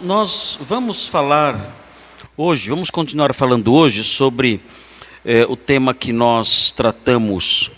Nós 0.00 0.56
vamos 0.60 1.08
falar 1.08 1.74
hoje, 2.36 2.70
vamos 2.70 2.88
continuar 2.88 3.34
falando 3.34 3.72
hoje 3.72 4.04
sobre 4.04 4.60
é, 5.24 5.44
o 5.44 5.56
tema 5.56 5.92
que 5.92 6.12
nós 6.12 6.70
tratamos 6.70 7.72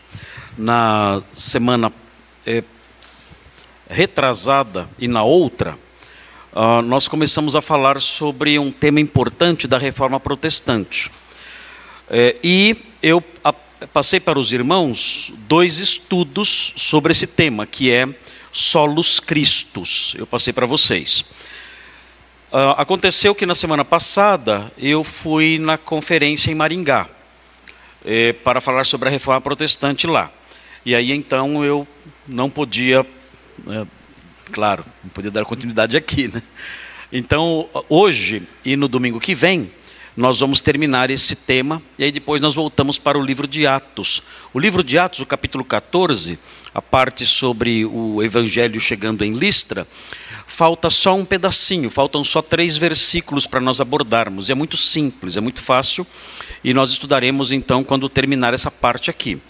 na 0.58 1.22
semana 1.34 1.90
é, 2.44 2.62
retrasada 3.88 4.86
e 4.98 5.08
na 5.08 5.22
outra. 5.22 5.78
Uh, 6.52 6.82
nós 6.82 7.08
começamos 7.08 7.56
a 7.56 7.62
falar 7.62 8.02
sobre 8.02 8.58
um 8.58 8.70
tema 8.70 9.00
importante 9.00 9.66
da 9.66 9.78
reforma 9.78 10.20
protestante. 10.20 11.10
É, 12.10 12.36
e 12.44 12.76
eu 13.02 13.24
a, 13.42 13.54
passei 13.94 14.20
para 14.20 14.38
os 14.38 14.52
irmãos 14.52 15.32
dois 15.48 15.78
estudos 15.78 16.74
sobre 16.76 17.12
esse 17.12 17.28
tema, 17.28 17.66
que 17.66 17.90
é 17.90 18.06
Solos 18.52 19.20
Cristos. 19.20 20.14
Eu 20.18 20.26
passei 20.26 20.52
para 20.52 20.66
vocês. 20.66 21.24
Uh, 22.52 22.74
aconteceu 22.76 23.32
que 23.32 23.46
na 23.46 23.54
semana 23.54 23.84
passada 23.84 24.72
eu 24.76 25.04
fui 25.04 25.56
na 25.56 25.78
conferência 25.78 26.50
em 26.50 26.54
Maringá 26.56 27.06
eh, 28.04 28.32
para 28.32 28.60
falar 28.60 28.84
sobre 28.84 29.08
a 29.08 29.12
reforma 29.12 29.40
protestante 29.40 30.04
lá. 30.04 30.32
E 30.84 30.92
aí 30.92 31.12
então 31.12 31.64
eu 31.64 31.86
não 32.26 32.50
podia, 32.50 33.06
eh, 33.68 33.86
claro, 34.50 34.84
não 35.04 35.10
podia 35.10 35.30
dar 35.30 35.44
continuidade 35.44 35.96
aqui, 35.96 36.26
né? 36.26 36.42
Então 37.12 37.68
hoje 37.88 38.42
e 38.64 38.74
no 38.74 38.88
domingo 38.88 39.20
que 39.20 39.32
vem 39.32 39.70
nós 40.16 40.40
vamos 40.40 40.60
terminar 40.60 41.08
esse 41.08 41.36
tema 41.36 41.80
e 41.96 42.02
aí 42.02 42.10
depois 42.10 42.42
nós 42.42 42.56
voltamos 42.56 42.98
para 42.98 43.16
o 43.16 43.22
livro 43.22 43.46
de 43.46 43.64
Atos. 43.64 44.24
O 44.52 44.58
livro 44.58 44.82
de 44.82 44.98
Atos, 44.98 45.20
o 45.20 45.26
capítulo 45.26 45.64
14, 45.64 46.36
a 46.74 46.82
parte 46.82 47.24
sobre 47.26 47.84
o 47.84 48.20
evangelho 48.24 48.80
chegando 48.80 49.24
em 49.24 49.34
Listra, 49.34 49.86
falta 50.50 50.90
só 50.90 51.14
um 51.14 51.24
pedacinho, 51.24 51.88
faltam 51.88 52.24
só 52.24 52.42
três 52.42 52.76
versículos 52.76 53.46
para 53.46 53.60
nós 53.60 53.80
abordarmos. 53.80 54.48
E 54.48 54.52
é 54.52 54.54
muito 54.54 54.76
simples, 54.76 55.36
é 55.36 55.40
muito 55.40 55.62
fácil, 55.62 56.04
e 56.64 56.74
nós 56.74 56.90
estudaremos 56.90 57.52
então 57.52 57.84
quando 57.84 58.08
terminar 58.08 58.52
essa 58.52 58.70
parte 58.70 59.08
aqui. 59.08 59.40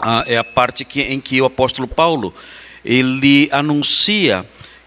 Ah, 0.00 0.24
é 0.26 0.38
a 0.38 0.42
parte 0.42 0.86
que, 0.86 1.02
em 1.02 1.20
que 1.20 1.40
o 1.40 1.44
apóstolo 1.44 1.86
Paulo 1.86 2.34
ele 2.82 3.48
anuncia 3.52 4.44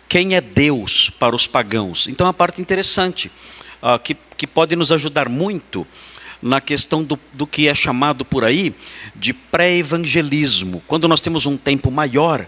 quem 0.09 0.35
é 0.35 0.41
Deus 0.41 1.11
para 1.11 1.35
os 1.35 1.45
pagãos. 1.45 2.07
Então 2.07 2.25
é 2.25 2.29
uma 2.29 2.33
parte 2.33 2.59
interessante, 2.59 3.31
ah, 3.81 3.99
que, 3.99 4.17
que 4.35 4.47
pode 4.47 4.75
nos 4.75 4.91
ajudar 4.91 5.29
muito 5.29 5.85
na 6.41 6.59
questão 6.59 7.03
do, 7.03 7.19
do 7.31 7.45
que 7.45 7.67
é 7.67 7.75
chamado 7.75 8.25
por 8.25 8.43
aí 8.43 8.73
de 9.15 9.31
pré-evangelismo. 9.31 10.81
Quando 10.87 11.07
nós 11.07 11.21
temos 11.21 11.45
um 11.45 11.55
tempo 11.55 11.91
maior 11.91 12.47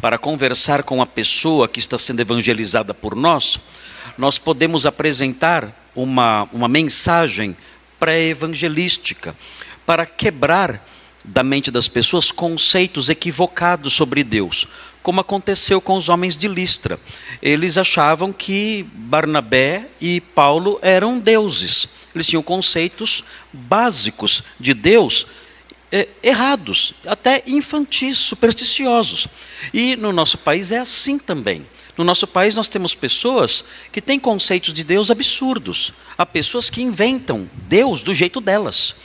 para 0.00 0.18
conversar 0.18 0.82
com 0.82 1.00
a 1.00 1.06
pessoa 1.06 1.68
que 1.68 1.78
está 1.78 1.98
sendo 1.98 2.20
evangelizada 2.20 2.92
por 2.92 3.14
nós, 3.14 3.58
nós 4.16 4.38
podemos 4.38 4.86
apresentar 4.86 5.72
uma, 5.94 6.48
uma 6.52 6.68
mensagem 6.68 7.56
pré-evangelística 7.98 9.34
para 9.84 10.04
quebrar 10.04 10.84
da 11.24 11.42
mente 11.42 11.70
das 11.70 11.88
pessoas 11.88 12.30
conceitos 12.30 13.08
equivocados 13.08 13.94
sobre 13.94 14.22
Deus, 14.22 14.68
como 15.02 15.20
aconteceu 15.20 15.80
com 15.80 15.96
os 15.96 16.08
homens 16.08 16.36
de 16.36 16.46
Listra. 16.46 16.98
Eles 17.42 17.78
achavam 17.78 18.32
que 18.32 18.86
Barnabé 18.92 19.88
e 20.00 20.20
Paulo 20.20 20.78
eram 20.82 21.18
deuses. 21.18 21.88
Eles 22.14 22.26
tinham 22.26 22.42
conceitos 22.42 23.24
básicos 23.52 24.44
de 24.58 24.72
Deus 24.72 25.26
é, 25.90 26.08
errados, 26.22 26.94
até 27.06 27.42
infantis, 27.46 28.18
supersticiosos. 28.18 29.26
E 29.72 29.96
no 29.96 30.12
nosso 30.12 30.38
país 30.38 30.70
é 30.70 30.78
assim 30.78 31.18
também. 31.18 31.66
No 31.96 32.04
nosso 32.04 32.26
país 32.26 32.54
nós 32.54 32.68
temos 32.68 32.94
pessoas 32.94 33.64
que 33.90 34.02
têm 34.02 34.18
conceitos 34.18 34.72
de 34.72 34.84
Deus 34.84 35.10
absurdos. 35.10 35.92
Há 36.18 36.26
pessoas 36.26 36.68
que 36.68 36.82
inventam 36.82 37.48
Deus 37.68 38.02
do 38.02 38.12
jeito 38.12 38.40
delas. 38.40 38.96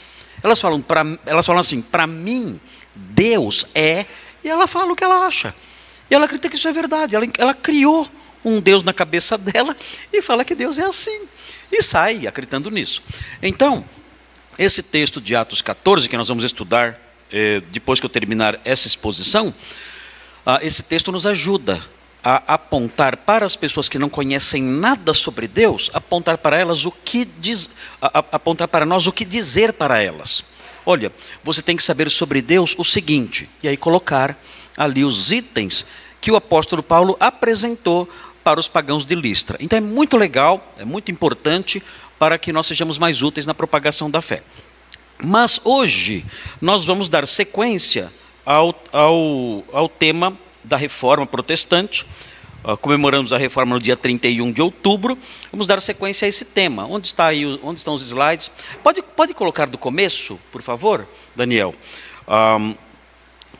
Elas 0.42 0.60
falam, 0.60 0.82
pra, 0.82 1.04
elas 1.24 1.46
falam 1.46 1.60
assim, 1.60 1.80
para 1.80 2.06
mim, 2.06 2.60
Deus 2.94 3.66
é, 3.74 4.06
e 4.44 4.48
ela 4.48 4.66
fala 4.66 4.92
o 4.92 4.96
que 4.96 5.04
ela 5.04 5.26
acha. 5.26 5.54
E 6.10 6.14
ela 6.14 6.24
acredita 6.24 6.48
que 6.48 6.56
isso 6.56 6.68
é 6.68 6.72
verdade. 6.72 7.14
Ela, 7.14 7.26
ela 7.38 7.54
criou 7.54 8.06
um 8.44 8.60
Deus 8.60 8.82
na 8.82 8.92
cabeça 8.92 9.38
dela 9.38 9.76
e 10.12 10.20
fala 10.20 10.44
que 10.44 10.54
Deus 10.54 10.78
é 10.78 10.84
assim. 10.84 11.26
E 11.70 11.82
sai 11.82 12.26
acreditando 12.26 12.70
nisso. 12.70 13.02
Então, 13.42 13.84
esse 14.62 14.82
texto 14.82 15.20
de 15.20 15.34
Atos 15.34 15.60
14, 15.60 16.08
que 16.08 16.16
nós 16.16 16.28
vamos 16.28 16.44
estudar 16.44 16.96
eh, 17.32 17.60
depois 17.72 17.98
que 17.98 18.06
eu 18.06 18.10
terminar 18.10 18.60
essa 18.64 18.86
exposição, 18.86 19.52
ah, 20.46 20.60
esse 20.62 20.84
texto 20.84 21.10
nos 21.10 21.26
ajuda 21.26 21.80
a 22.22 22.54
apontar 22.54 23.16
para 23.16 23.44
as 23.44 23.56
pessoas 23.56 23.88
que 23.88 23.98
não 23.98 24.08
conhecem 24.08 24.62
nada 24.62 25.12
sobre 25.12 25.48
Deus, 25.48 25.90
apontar 25.92 26.38
para 26.38 26.56
elas 26.56 26.86
o 26.86 26.92
que 26.92 27.24
diz, 27.24 27.70
a, 28.00 28.20
a, 28.20 28.24
apontar 28.32 28.68
para 28.68 28.86
nós 28.86 29.08
o 29.08 29.12
que 29.12 29.24
dizer 29.24 29.72
para 29.72 30.00
elas. 30.00 30.44
Olha, 30.86 31.12
você 31.42 31.60
tem 31.60 31.76
que 31.76 31.82
saber 31.82 32.08
sobre 32.08 32.40
Deus 32.40 32.76
o 32.78 32.84
seguinte, 32.84 33.50
e 33.64 33.68
aí 33.68 33.76
colocar 33.76 34.40
ali 34.76 35.04
os 35.04 35.32
itens 35.32 35.84
que 36.20 36.30
o 36.30 36.36
apóstolo 36.36 36.84
Paulo 36.84 37.16
apresentou 37.18 38.08
para 38.44 38.60
os 38.60 38.68
pagãos 38.68 39.04
de 39.04 39.14
Listra. 39.14 39.56
Então 39.60 39.76
é 39.76 39.80
muito 39.80 40.16
legal, 40.16 40.72
é 40.78 40.84
muito 40.84 41.10
importante 41.10 41.82
para 42.22 42.38
que 42.38 42.52
nós 42.52 42.68
sejamos 42.68 42.98
mais 42.98 43.20
úteis 43.20 43.46
na 43.46 43.52
propagação 43.52 44.08
da 44.08 44.22
fé. 44.22 44.44
Mas 45.20 45.60
hoje 45.64 46.24
nós 46.60 46.84
vamos 46.84 47.08
dar 47.08 47.26
sequência 47.26 48.12
ao, 48.46 48.80
ao, 48.92 49.64
ao 49.72 49.88
tema 49.88 50.38
da 50.62 50.76
reforma 50.76 51.26
protestante. 51.26 52.06
Uh, 52.62 52.76
comemoramos 52.76 53.32
a 53.32 53.38
reforma 53.38 53.74
no 53.74 53.82
dia 53.82 53.96
31 53.96 54.52
de 54.52 54.62
outubro. 54.62 55.18
Vamos 55.50 55.66
dar 55.66 55.82
sequência 55.82 56.24
a 56.24 56.28
esse 56.28 56.44
tema. 56.44 56.86
Onde, 56.86 57.08
está 57.08 57.26
aí, 57.26 57.44
onde 57.60 57.80
estão 57.80 57.92
os 57.92 58.02
slides? 58.02 58.52
Pode, 58.84 59.02
pode 59.02 59.34
colocar 59.34 59.68
do 59.68 59.76
começo, 59.76 60.38
por 60.52 60.62
favor, 60.62 61.08
Daniel? 61.34 61.74
Um, 62.28 62.76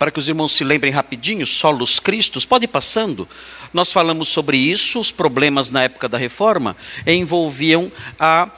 para 0.03 0.11
que 0.11 0.19
os 0.19 0.29
irmãos 0.29 0.51
se 0.51 0.65
lembrem 0.65 0.93
rapidinho, 0.93 1.47
solos 1.47 2.01
cristos, 2.01 2.45
pode 2.45 2.65
ir 2.65 2.67
passando. 2.67 3.29
Nós 3.73 3.93
falamos 3.93 4.31
sobre 4.31 4.57
isso, 4.57 4.99
os 4.99 5.13
problemas 5.13 5.71
na 5.71 5.85
época 5.85 6.09
da 6.09 6.19
reforma 6.19 6.77
envolviam 7.07 7.89
a, 8.19 8.51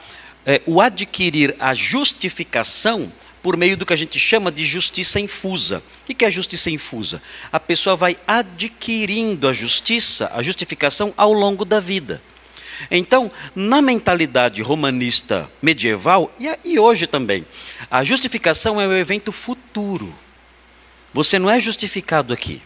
é, 0.43 0.59
o 0.65 0.81
adquirir 0.81 1.55
a 1.59 1.75
justificação 1.75 3.13
por 3.43 3.55
meio 3.55 3.77
do 3.77 3.85
que 3.85 3.93
a 3.93 3.95
gente 3.95 4.17
chama 4.17 4.51
de 4.51 4.65
justiça 4.65 5.19
infusa. 5.19 5.83
O 6.09 6.15
que 6.15 6.25
é 6.25 6.31
justiça 6.31 6.71
infusa? 6.71 7.21
A 7.51 7.59
pessoa 7.59 7.95
vai 7.95 8.17
adquirindo 8.25 9.47
a 9.47 9.53
justiça, 9.53 10.31
a 10.33 10.41
justificação 10.41 11.13
ao 11.15 11.31
longo 11.31 11.63
da 11.63 11.79
vida. 11.79 12.23
Então, 12.89 13.31
na 13.53 13.83
mentalidade 13.83 14.63
romanista 14.63 15.47
medieval, 15.61 16.35
e 16.63 16.79
hoje 16.79 17.05
também, 17.05 17.45
a 17.91 18.03
justificação 18.03 18.81
é 18.81 18.87
um 18.87 18.93
evento 18.93 19.31
futuro. 19.31 20.24
Você 21.15 21.39
não 21.39 21.49
é 21.49 21.61
justificado 21.61 22.33
aqui. 22.33 22.61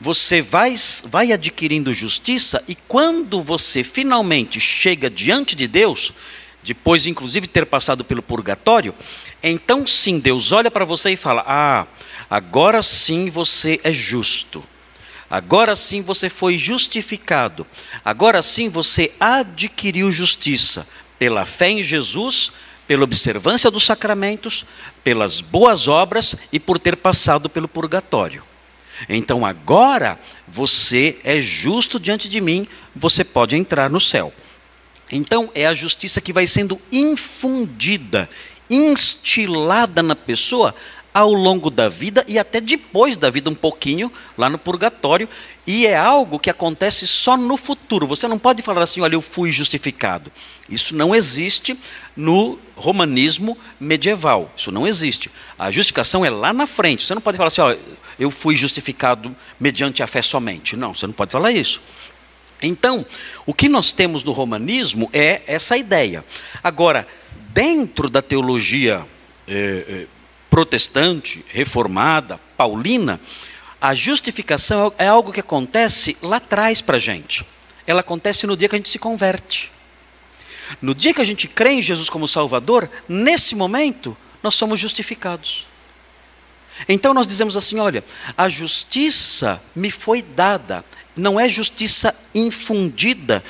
Você 0.00 0.40
vai, 0.40 0.74
vai 1.04 1.30
adquirindo 1.30 1.92
justiça 1.92 2.64
e 2.66 2.74
quando 2.74 3.42
você 3.42 3.84
finalmente 3.84 4.58
chega 4.58 5.10
diante 5.10 5.54
de 5.54 5.68
Deus, 5.68 6.14
depois 6.62 7.04
inclusive 7.04 7.46
ter 7.46 7.66
passado 7.66 8.02
pelo 8.02 8.22
purgatório, 8.22 8.94
então 9.42 9.86
sim, 9.86 10.18
Deus 10.18 10.52
olha 10.52 10.70
para 10.70 10.86
você 10.86 11.10
e 11.10 11.16
fala: 11.16 11.44
Ah, 11.46 11.86
agora 12.30 12.82
sim 12.82 13.28
você 13.28 13.78
é 13.84 13.92
justo. 13.92 14.64
Agora 15.28 15.76
sim 15.76 16.00
você 16.00 16.30
foi 16.30 16.56
justificado. 16.56 17.66
Agora 18.02 18.42
sim 18.42 18.70
você 18.70 19.12
adquiriu 19.20 20.10
justiça 20.10 20.88
pela 21.18 21.44
fé 21.44 21.68
em 21.68 21.82
Jesus, 21.82 22.52
pela 22.86 23.04
observância 23.04 23.70
dos 23.70 23.84
sacramentos, 23.84 24.64
pelas 25.02 25.40
boas 25.40 25.88
obras 25.88 26.36
e 26.52 26.60
por 26.60 26.78
ter 26.78 26.96
passado 26.96 27.48
pelo 27.48 27.68
purgatório. 27.68 28.42
Então 29.08 29.44
agora 29.44 30.18
você 30.46 31.18
é 31.24 31.40
justo 31.40 31.98
diante 31.98 32.28
de 32.28 32.40
mim, 32.40 32.66
você 32.94 33.24
pode 33.24 33.56
entrar 33.56 33.90
no 33.90 34.00
céu. 34.00 34.32
Então 35.10 35.50
é 35.54 35.66
a 35.66 35.74
justiça 35.74 36.20
que 36.20 36.32
vai 36.32 36.46
sendo 36.46 36.80
infundida, 36.90 38.28
instilada 38.70 40.02
na 40.02 40.16
pessoa 40.16 40.74
ao 41.14 41.32
longo 41.32 41.70
da 41.70 41.88
vida 41.88 42.24
e 42.26 42.40
até 42.40 42.60
depois 42.60 43.16
da 43.16 43.30
vida, 43.30 43.48
um 43.48 43.54
pouquinho, 43.54 44.10
lá 44.36 44.50
no 44.50 44.58
purgatório, 44.58 45.28
e 45.64 45.86
é 45.86 45.96
algo 45.96 46.40
que 46.40 46.50
acontece 46.50 47.06
só 47.06 47.36
no 47.36 47.56
futuro. 47.56 48.04
Você 48.04 48.26
não 48.26 48.36
pode 48.36 48.62
falar 48.62 48.82
assim, 48.82 49.00
olha, 49.00 49.14
eu 49.14 49.20
fui 49.20 49.52
justificado. 49.52 50.32
Isso 50.68 50.96
não 50.96 51.14
existe 51.14 51.78
no 52.16 52.58
romanismo 52.74 53.56
medieval. 53.78 54.52
Isso 54.56 54.72
não 54.72 54.88
existe. 54.88 55.30
A 55.56 55.70
justificação 55.70 56.24
é 56.24 56.30
lá 56.30 56.52
na 56.52 56.66
frente. 56.66 57.06
Você 57.06 57.14
não 57.14 57.22
pode 57.22 57.36
falar 57.36 57.46
assim, 57.46 57.60
olha, 57.60 57.78
eu 58.18 58.28
fui 58.28 58.56
justificado 58.56 59.34
mediante 59.58 60.02
a 60.02 60.08
fé 60.08 60.20
somente. 60.20 60.74
Não, 60.74 60.96
você 60.96 61.06
não 61.06 61.14
pode 61.14 61.30
falar 61.30 61.52
isso. 61.52 61.80
Então, 62.60 63.06
o 63.46 63.54
que 63.54 63.68
nós 63.68 63.92
temos 63.92 64.24
no 64.24 64.32
romanismo 64.32 65.08
é 65.12 65.42
essa 65.46 65.76
ideia. 65.76 66.24
Agora, 66.62 67.06
dentro 67.52 68.10
da 68.10 68.20
teologia 68.20 69.06
eh, 69.46 70.06
protestante, 70.54 71.44
reformada, 71.48 72.38
paulina, 72.56 73.20
a 73.80 73.92
justificação 73.92 74.94
é 74.96 75.08
algo 75.08 75.32
que 75.32 75.40
acontece 75.40 76.16
lá 76.22 76.36
atrás 76.36 76.80
para 76.80 76.94
a 76.94 77.00
gente. 77.00 77.44
ela 77.84 78.02
acontece 78.02 78.46
no 78.46 78.56
dia 78.56 78.68
que 78.68 78.76
a 78.76 78.78
gente 78.78 78.88
se 78.88 79.00
converte. 79.00 79.72
No 80.80 80.94
dia 80.94 81.12
que 81.12 81.20
a 81.20 81.24
gente 81.24 81.48
crê 81.48 81.72
em 81.72 81.82
Jesus 81.82 82.08
como 82.08 82.28
Salvador, 82.28 82.88
nesse 83.08 83.56
momento, 83.56 84.16
nós 84.44 84.54
somos 84.54 84.78
justificados. 84.78 85.66
Então 86.88 87.12
nós 87.12 87.26
dizemos 87.26 87.56
assim: 87.56 87.80
olha, 87.80 88.04
a 88.38 88.48
justiça 88.48 89.60
me 89.74 89.90
foi 89.90 90.22
dada, 90.22 90.84
não 91.16 91.40
é 91.40 91.48
justiça 91.48 92.14
infundida 92.32 93.42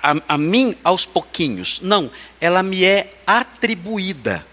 a, 0.00 0.14
a 0.28 0.38
mim 0.38 0.76
aos 0.84 1.04
pouquinhos, 1.04 1.80
não, 1.82 2.08
ela 2.40 2.62
me 2.62 2.84
é 2.84 3.12
atribuída, 3.26 4.46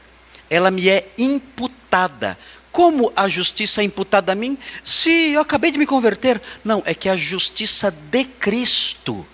ela 0.54 0.70
me 0.70 0.88
é 0.88 1.12
imputada. 1.18 2.38
Como 2.72 3.12
a 3.16 3.28
justiça 3.28 3.82
é 3.82 3.84
imputada 3.84 4.32
a 4.32 4.36
mim 4.36 4.58
se 4.84 5.32
eu 5.32 5.42
acabei 5.42 5.72
de 5.72 5.78
me 5.78 5.86
converter? 5.86 6.42
Não, 6.64 6.82
é 6.86 6.94
que 6.94 7.10
a 7.10 7.16
justiça 7.16 7.92
de 7.92 8.24
Cristo 8.24 9.26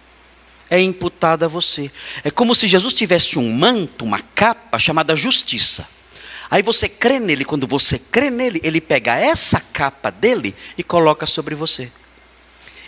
é 0.69 0.79
imputada 0.79 1.45
a 1.45 1.49
você. 1.49 1.91
É 2.23 2.31
como 2.31 2.55
se 2.55 2.67
Jesus 2.67 2.93
tivesse 2.93 3.37
um 3.37 3.51
manto, 3.51 4.05
uma 4.05 4.19
capa 4.19 4.79
chamada 4.79 5.15
justiça. 5.15 5.87
Aí 6.49 6.61
você 6.61 6.87
crê 6.87 7.19
nele, 7.19 7.43
quando 7.45 7.67
você 7.67 7.99
crê 7.99 8.29
nele, 8.29 8.61
ele 8.63 8.79
pega 8.79 9.15
essa 9.15 9.59
capa 9.59 10.09
dele 10.09 10.55
e 10.77 10.83
coloca 10.83 11.25
sobre 11.25 11.53
você. 11.53 11.91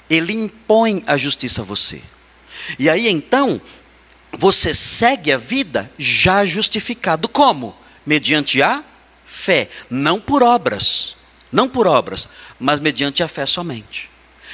Ele 0.10 0.34
impõe 0.34 1.04
a 1.06 1.18
justiça 1.18 1.62
a 1.62 1.66
você. 1.66 2.02
E 2.80 2.90
aí 2.90 3.08
então, 3.08 3.62
você 4.32 4.74
segue 4.74 5.32
a 5.32 5.38
vida 5.38 5.92
já 5.98 6.46
justificado. 6.46 7.28
Como? 7.28 7.81
Mediante 8.06 8.62
a 8.62 8.84
fé, 9.26 9.70
não 9.90 10.20
por 10.20 10.44
obras, 10.44 11.16
não 11.52 11.68
por 11.68 11.88
obras, 11.88 12.28
mas 12.60 12.80
mediante 12.80 13.24
a 13.24 13.28
fé 13.28 13.46
somente. 13.46 14.10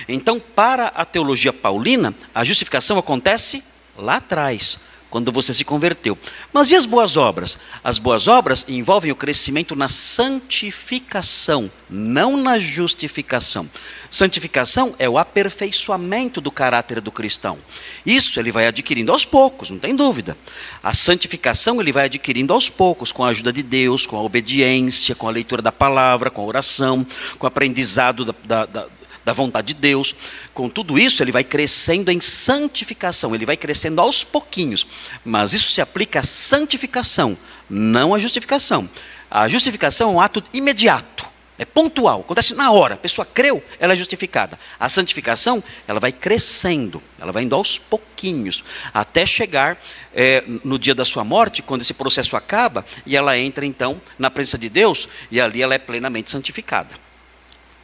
Então, 0.07 0.39
para 0.39 0.88
a 0.88 1.05
teologia 1.05 1.51
paulina, 1.51 2.13
a 2.33 2.44
justificação 2.44 2.99
acontece 2.99 3.63
lá 3.97 4.17
atrás, 4.17 4.77
quando 5.09 5.31
você 5.31 5.54
se 5.54 5.63
converteu. 5.63 6.18
Mas 6.51 6.71
e 6.71 6.75
as 6.75 6.86
boas 6.86 7.18
obras? 7.18 7.57
As 7.83 8.00
boas 8.00 8.27
obras 8.27 8.65
envolvem 8.68 9.12
o 9.12 9.15
crescimento 9.15 9.75
na 9.75 9.89
santificação, 9.89 11.71
não 11.89 12.38
na 12.38 12.59
justificação. 12.59 13.69
Santificação 14.09 14.95
é 14.98 15.07
o 15.07 15.18
aperfeiçoamento 15.18 16.39
do 16.39 16.51
caráter 16.51 17.01
do 17.01 17.12
cristão. 17.12 17.57
Isso 18.06 18.39
ele 18.39 18.51
vai 18.51 18.68
adquirindo 18.68 19.12
aos 19.12 19.25
poucos, 19.25 19.69
não 19.69 19.80
tem 19.80 19.95
dúvida. 19.95 20.38
A 20.81 20.94
santificação 20.94 21.81
ele 21.81 21.92
vai 21.92 22.06
adquirindo 22.06 22.53
aos 22.53 22.69
poucos, 22.69 23.12
com 23.12 23.24
a 23.24 23.30
ajuda 23.30 23.51
de 23.51 23.63
Deus, 23.63 24.06
com 24.06 24.18
a 24.18 24.21
obediência, 24.21 25.15
com 25.15 25.27
a 25.27 25.31
leitura 25.31 25.62
da 25.62 25.71
palavra, 25.71 26.30
com 26.30 26.42
a 26.42 26.45
oração, 26.45 27.06
com 27.38 27.45
o 27.45 27.48
aprendizado 27.48 28.25
da, 28.25 28.33
da, 28.45 28.65
da 28.65 28.96
da 29.27 29.33
vontade 29.33 29.74
de 29.74 29.74
Deus. 29.74 30.15
Com 30.53 30.69
tudo 30.69 30.97
isso, 30.97 31.21
ele 31.21 31.33
vai 31.33 31.44
crescendo 31.44 32.09
em 32.09 32.21
santificação, 32.21 33.35
ele 33.35 33.45
vai 33.45 33.57
crescendo 33.57 34.00
aos 34.00 34.24
pouquinhos. 34.24 34.88
Mas 35.24 35.53
isso 35.53 35.69
se 35.69 35.81
aplica 35.81 36.21
à 36.21 36.24
santificação, 36.24 37.38
não 37.69 38.15
à 38.15 38.19
justificação. 38.19 38.89
A 39.29 39.50
justificação 39.50 40.12
é 40.12 40.13
um 40.13 40.21
ato 40.21 40.41
imediato, 40.53 41.25
é 41.59 41.65
pontual, 41.65 42.21
acontece 42.21 42.56
na 42.56 42.71
hora. 42.71 42.94
A 42.94 42.97
pessoa 42.97 43.25
creu, 43.25 43.62
ela 43.77 43.91
é 43.91 43.97
justificada. 43.97 44.57
A 44.79 44.88
santificação, 44.88 45.62
ela 45.85 46.00
vai 46.00 46.13
crescendo, 46.13 47.03
ela 47.19 47.33
vai 47.33 47.44
indo 47.44 47.53
aos 47.53 47.77
pouquinhos, 47.77 48.63
até 48.94 49.25
chegar 49.25 49.77
é, 50.15 50.41
no 50.63 50.79
dia 50.79 50.95
da 50.95 51.03
sua 51.03 51.25
morte, 51.25 51.62
quando 51.62 51.81
esse 51.81 51.94
processo 51.94 52.38
acaba, 52.38 52.85
e 53.06 53.18
ela 53.18 53.38
entra 53.38 53.65
então 53.65 54.01
na 54.18 54.31
presença 54.31 54.57
de 54.57 54.69
Deus, 54.69 55.09
e 55.29 55.41
ali 55.41 55.62
ela 55.62 55.75
é 55.75 55.79
plenamente 55.79 56.31
santificada. 56.31 57.06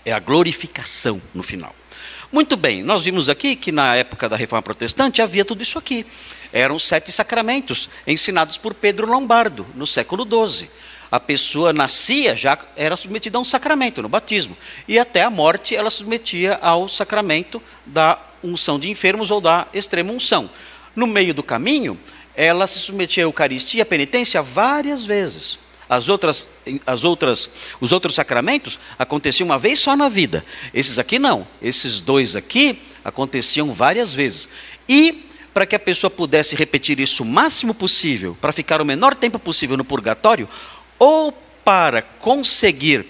É 0.06 0.12
a 0.12 0.20
glorificação 0.20 1.22
no 1.34 1.42
final. 1.42 1.74
Muito 2.32 2.58
bem, 2.58 2.82
nós 2.82 3.04
vimos 3.04 3.30
aqui 3.30 3.56
que 3.56 3.72
na 3.72 3.96
época 3.96 4.28
da 4.28 4.36
reforma 4.36 4.64
protestante 4.64 5.22
havia 5.22 5.46
tudo 5.46 5.62
isso 5.62 5.78
aqui. 5.78 6.06
Eram 6.52 6.80
sete 6.80 7.12
sacramentos 7.12 7.90
ensinados 8.08 8.58
por 8.58 8.74
Pedro 8.74 9.08
Lombardo, 9.08 9.66
no 9.76 9.86
século 9.86 10.26
XII. 10.26 10.68
A 11.12 11.20
pessoa 11.20 11.72
nascia, 11.72 12.36
já 12.36 12.58
era 12.76 12.98
submetida 12.98 13.38
a 13.38 13.42
um 13.42 13.46
sacramento, 13.46 14.02
no 14.02 14.10
batismo. 14.10 14.58
E 14.88 14.98
até 14.98 15.22
a 15.22 15.30
morte 15.30 15.76
ela 15.76 15.92
submetia 15.92 16.58
ao 16.60 16.90
sacramento 16.90 17.62
da 17.86 18.20
unção 18.44 18.80
de 18.80 18.90
enfermos 18.90 19.30
ou 19.30 19.40
da 19.40 19.68
extrema 19.72 20.12
unção. 20.12 20.50
No 20.96 21.06
meio 21.06 21.36
do 21.36 21.44
caminho, 21.44 22.00
ela 22.36 22.66
se 22.66 22.80
submetia 22.80 23.24
à 23.24 23.26
Eucaristia 23.26 23.84
à 23.84 23.86
penitência 23.86 24.42
várias 24.42 25.06
vezes. 25.06 25.60
As 25.88 26.10
outras, 26.10 26.50
as 26.86 27.04
outras, 27.04 27.50
os 27.80 27.92
outros 27.92 28.16
sacramentos 28.16 28.80
aconteciam 28.98 29.48
uma 29.48 29.60
vez 29.60 29.80
só 29.80 29.96
na 29.96 30.10
vida. 30.10 30.46
Esses 30.74 30.98
aqui 30.98 31.20
não. 31.20 31.48
Esses 31.62 32.00
dois 32.00 32.36
aqui 32.36 32.82
aconteciam 33.04 33.74
várias 33.74 34.14
vezes. 34.14 34.50
E 34.88 35.30
para 35.54 35.66
que 35.66 35.76
a 35.76 35.80
pessoa 35.80 36.10
pudesse 36.10 36.56
repetir 36.56 37.00
isso 37.00 37.24
o 37.24 37.26
máximo 37.26 37.74
possível, 37.74 38.36
para 38.42 38.52
ficar 38.52 38.82
o 38.82 38.86
menor 38.86 39.14
tempo 39.14 39.38
possível 39.38 39.78
no 39.78 39.86
purgatório, 39.86 40.50
ou 40.98 41.32
para 41.64 42.02
conseguir 42.02 43.06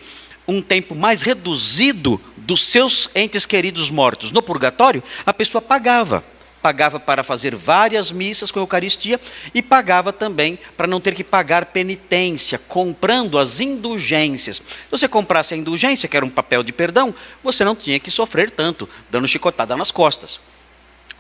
um 0.48 0.62
tempo 0.62 0.94
mais 0.94 1.22
reduzido 1.22 2.20
dos 2.36 2.62
seus 2.62 3.10
entes 3.16 3.46
queridos 3.46 3.90
mortos 3.90 4.32
no 4.32 4.42
purgatório, 4.42 5.02
a 5.26 5.34
pessoa 5.34 5.62
pagava 5.62 6.24
pagava 6.64 6.98
para 6.98 7.26
fazer 7.26 7.54
várias 7.54 8.10
missas 8.10 8.50
com 8.50 8.58
a 8.58 8.62
Eucaristia 8.62 9.20
e 9.54 9.62
pagava 9.62 10.14
também 10.14 10.58
para 10.78 10.88
não 10.88 11.02
ter 11.02 11.14
que 11.14 11.24
pagar 11.24 11.66
penitência, 11.66 12.58
comprando 12.58 13.38
as 13.38 13.60
indulgências. 13.60 14.56
Se 14.56 14.90
você 14.90 15.06
comprasse 15.10 15.54
a 15.54 15.58
indulgência, 15.58 16.08
que 16.08 16.16
era 16.16 16.26
um 16.26 16.30
papel 16.30 16.64
de 16.64 16.72
perdão, 16.72 17.14
você 17.44 17.66
não 17.66 17.76
tinha 17.76 18.00
que 18.00 18.10
sofrer 18.10 18.50
tanto, 18.50 18.88
dando 19.12 19.28
chicotada 19.28 19.76
nas 19.76 19.92
costas. 19.92 20.40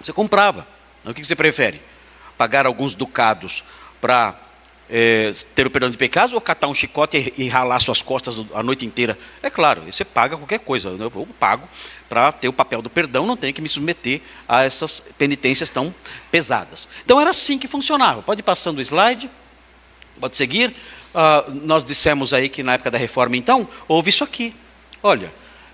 Você 0.01 0.13
comprava. 0.13 0.65
O 1.05 1.13
que 1.13 1.25
você 1.25 1.35
prefere? 1.35 1.81
Pagar 2.37 2.65
alguns 2.65 2.95
ducados 2.95 3.65
para 3.99 4.39
é, 4.89 5.31
ter 5.55 5.65
o 5.65 5.69
perdão 5.69 5.89
de 5.89 5.97
pecados 5.97 6.33
ou 6.33 6.41
catar 6.41 6.67
um 6.67 6.73
chicote 6.73 7.33
e, 7.37 7.43
e 7.43 7.47
ralar 7.47 7.79
suas 7.79 8.01
costas 8.01 8.35
a 8.53 8.61
noite 8.61 8.85
inteira? 8.85 9.17
É 9.41 9.49
claro, 9.49 9.81
você 9.81 10.05
paga 10.05 10.37
qualquer 10.37 10.59
coisa. 10.59 10.91
Né? 10.91 11.05
Eu 11.05 11.27
pago 11.39 11.67
para 12.07 12.31
ter 12.31 12.47
o 12.47 12.53
papel 12.53 12.81
do 12.81 12.89
perdão, 12.89 13.25
não 13.25 13.37
tenho 13.37 13.53
que 13.53 13.61
me 13.61 13.69
submeter 13.69 14.21
a 14.47 14.63
essas 14.63 14.99
penitências 15.17 15.69
tão 15.69 15.93
pesadas. 16.31 16.87
Então 17.03 17.19
era 17.19 17.29
assim 17.29 17.57
que 17.57 17.67
funcionava. 17.67 18.21
Pode 18.21 18.41
ir 18.41 18.43
passando 18.43 18.77
o 18.77 18.81
slide, 18.81 19.29
pode 20.19 20.37
seguir. 20.37 20.69
Uh, 21.13 21.51
nós 21.63 21.83
dissemos 21.83 22.33
aí 22.33 22.49
que 22.49 22.63
na 22.63 22.73
época 22.73 22.89
da 22.89 22.97
reforma, 22.97 23.37
então, 23.37 23.67
houve 23.87 24.09
isso 24.09 24.23
aqui. 24.23 24.53
Olha, 25.01 25.31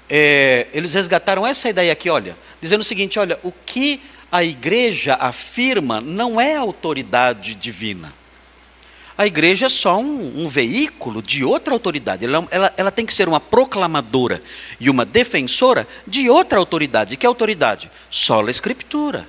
é, 0.10 0.68
eles 0.74 0.96
resgataram 0.96 1.46
essa 1.46 1.70
ideia 1.70 1.94
aqui, 1.94 2.10
olha, 2.10 2.36
dizendo 2.62 2.82
o 2.82 2.84
seguinte: 2.84 3.20
olha, 3.20 3.40
o 3.44 3.52
que 3.66 4.02
a 4.32 4.44
igreja 4.44 5.16
afirma 5.16 6.02
não 6.02 6.40
é 6.40 6.56
autoridade 6.56 7.56
divina. 7.56 8.14
A 9.20 9.28
igreja 9.28 9.66
é 9.66 9.70
só 9.70 10.00
um, 10.00 10.46
um 10.46 10.48
veículo 10.48 11.22
de 11.22 11.44
outra 11.44 11.74
autoridade. 11.74 12.24
Ela, 12.24 12.48
ela, 12.50 12.74
ela, 12.78 12.90
tem 12.90 13.06
que 13.06 13.14
ser 13.14 13.28
uma 13.28 13.42
proclamadora 13.42 14.42
e 14.80 14.90
uma 14.90 15.04
defensora 15.04 15.86
de 16.08 16.30
outra 16.30 16.58
autoridade. 16.58 17.18
Que 17.18 17.26
autoridade? 17.26 17.92
Só 18.10 18.42
a 18.42 18.50
Escritura. 18.50 19.28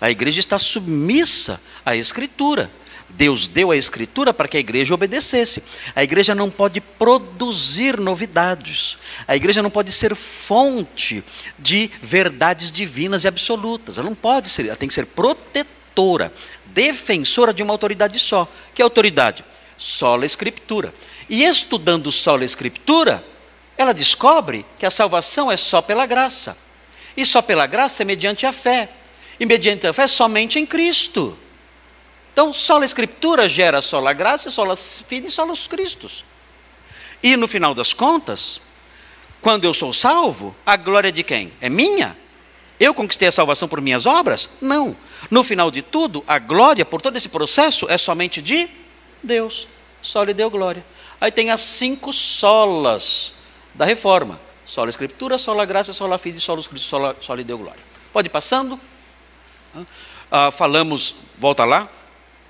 A 0.00 0.10
igreja 0.10 0.40
está 0.40 0.58
submissa 0.58 1.60
à 1.86 1.94
Escritura. 1.94 2.68
Deus 3.10 3.46
deu 3.46 3.70
a 3.70 3.76
Escritura 3.76 4.34
para 4.34 4.48
que 4.48 4.56
a 4.56 4.60
igreja 4.60 4.92
obedecesse. 4.92 5.62
A 5.94 6.02
igreja 6.02 6.34
não 6.34 6.50
pode 6.50 6.80
produzir 6.80 7.96
novidades. 7.96 8.98
A 9.28 9.36
igreja 9.36 9.62
não 9.62 9.70
pode 9.70 9.92
ser 9.92 10.16
fonte 10.16 11.22
de 11.56 11.88
verdades 12.02 12.72
divinas 12.72 13.22
e 13.22 13.28
absolutas. 13.28 13.98
Ela 13.98 14.08
não 14.08 14.16
pode 14.16 14.48
ser, 14.48 14.66
ela 14.66 14.74
tem 14.74 14.88
que 14.88 14.94
ser 14.94 15.06
protetora 15.06 16.32
defensora 16.72 17.52
de 17.52 17.62
uma 17.62 17.72
autoridade 17.74 18.18
só. 18.18 18.48
Que 18.74 18.82
autoridade? 18.82 19.44
Sola 19.76 20.26
Escritura. 20.26 20.94
E 21.28 21.44
estudando 21.44 22.10
sola 22.10 22.44
Escritura, 22.44 23.24
ela 23.76 23.92
descobre 23.92 24.64
que 24.78 24.86
a 24.86 24.90
salvação 24.90 25.50
é 25.50 25.56
só 25.56 25.80
pela 25.80 26.06
graça. 26.06 26.56
E 27.16 27.24
só 27.24 27.42
pela 27.42 27.66
graça 27.66 28.02
é 28.02 28.04
mediante 28.04 28.46
a 28.46 28.52
fé. 28.52 28.88
E 29.38 29.46
mediante 29.46 29.86
a 29.86 29.92
fé 29.92 30.08
somente 30.08 30.58
em 30.58 30.66
Cristo. 30.66 31.38
Então, 32.32 32.52
sola 32.52 32.84
Escritura 32.84 33.48
gera 33.48 33.82
sola 33.82 34.12
graça, 34.12 34.50
sola 34.50 34.76
fide 34.76 35.26
e 35.26 35.30
sola 35.30 35.52
os 35.52 35.66
Cristos. 35.66 36.24
E 37.22 37.36
no 37.36 37.48
final 37.48 37.74
das 37.74 37.92
contas, 37.92 38.60
quando 39.40 39.64
eu 39.64 39.74
sou 39.74 39.92
salvo, 39.92 40.54
a 40.64 40.76
glória 40.76 41.10
de 41.10 41.22
quem? 41.22 41.52
É 41.60 41.68
minha? 41.68 42.16
Eu 42.78 42.94
conquistei 42.94 43.28
a 43.28 43.32
salvação 43.32 43.68
por 43.68 43.80
minhas 43.80 44.06
obras? 44.06 44.48
Não. 44.60 44.96
No 45.30 45.42
final 45.42 45.70
de 45.70 45.82
tudo, 45.82 46.24
a 46.26 46.38
glória 46.38 46.84
por 46.84 47.02
todo 47.02 47.16
esse 47.16 47.28
processo 47.28 47.86
é 47.88 47.98
somente 47.98 48.40
de 48.40 48.68
Deus. 49.22 49.66
Só 50.00 50.22
lhe 50.22 50.32
deu 50.32 50.50
glória. 50.50 50.84
Aí 51.20 51.30
tem 51.32 51.50
as 51.50 51.60
cinco 51.60 52.12
solas 52.12 53.32
da 53.74 53.84
reforma: 53.84 54.40
sola 54.64 54.90
Escritura, 54.90 55.38
sola 55.38 55.64
graça, 55.64 55.92
sola 55.92 56.18
fide, 56.18 56.40
sola 56.40 56.62
Cristo, 56.62 56.88
sola, 56.88 57.16
só 57.20 57.34
lhe 57.34 57.44
deu 57.44 57.58
glória. 57.58 57.80
Pode 58.12 58.28
ir 58.28 58.30
passando. 58.30 58.80
Ah, 60.30 60.50
falamos, 60.50 61.14
volta 61.38 61.64
lá, 61.64 61.88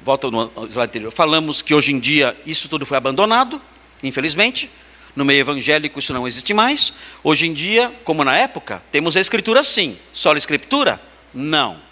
volta 0.04 0.30
no 0.30 0.50
slide 0.68 0.80
anterior. 0.80 1.10
Falamos 1.10 1.62
que 1.62 1.74
hoje 1.74 1.92
em 1.92 1.98
dia 1.98 2.36
isso 2.44 2.68
tudo 2.68 2.84
foi 2.84 2.96
abandonado, 2.96 3.60
infelizmente. 4.02 4.70
No 5.16 5.24
meio 5.24 5.40
evangélico 5.40 5.98
isso 5.98 6.12
não 6.12 6.28
existe 6.28 6.54
mais. 6.54 6.92
Hoje 7.24 7.46
em 7.46 7.52
dia, 7.52 7.92
como 8.04 8.22
na 8.22 8.36
época, 8.36 8.82
temos 8.92 9.16
a 9.16 9.20
escritura 9.20 9.64
sim. 9.64 9.98
Só 10.12 10.32
a 10.32 10.38
escritura? 10.38 11.00
Não. 11.34 11.87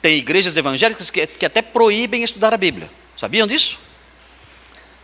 Tem 0.00 0.18
igrejas 0.18 0.56
evangélicas 0.56 1.10
que, 1.10 1.26
que 1.26 1.46
até 1.46 1.62
proíbem 1.62 2.22
estudar 2.22 2.54
a 2.54 2.56
Bíblia. 2.56 2.90
Sabiam 3.16 3.46
disso? 3.46 3.78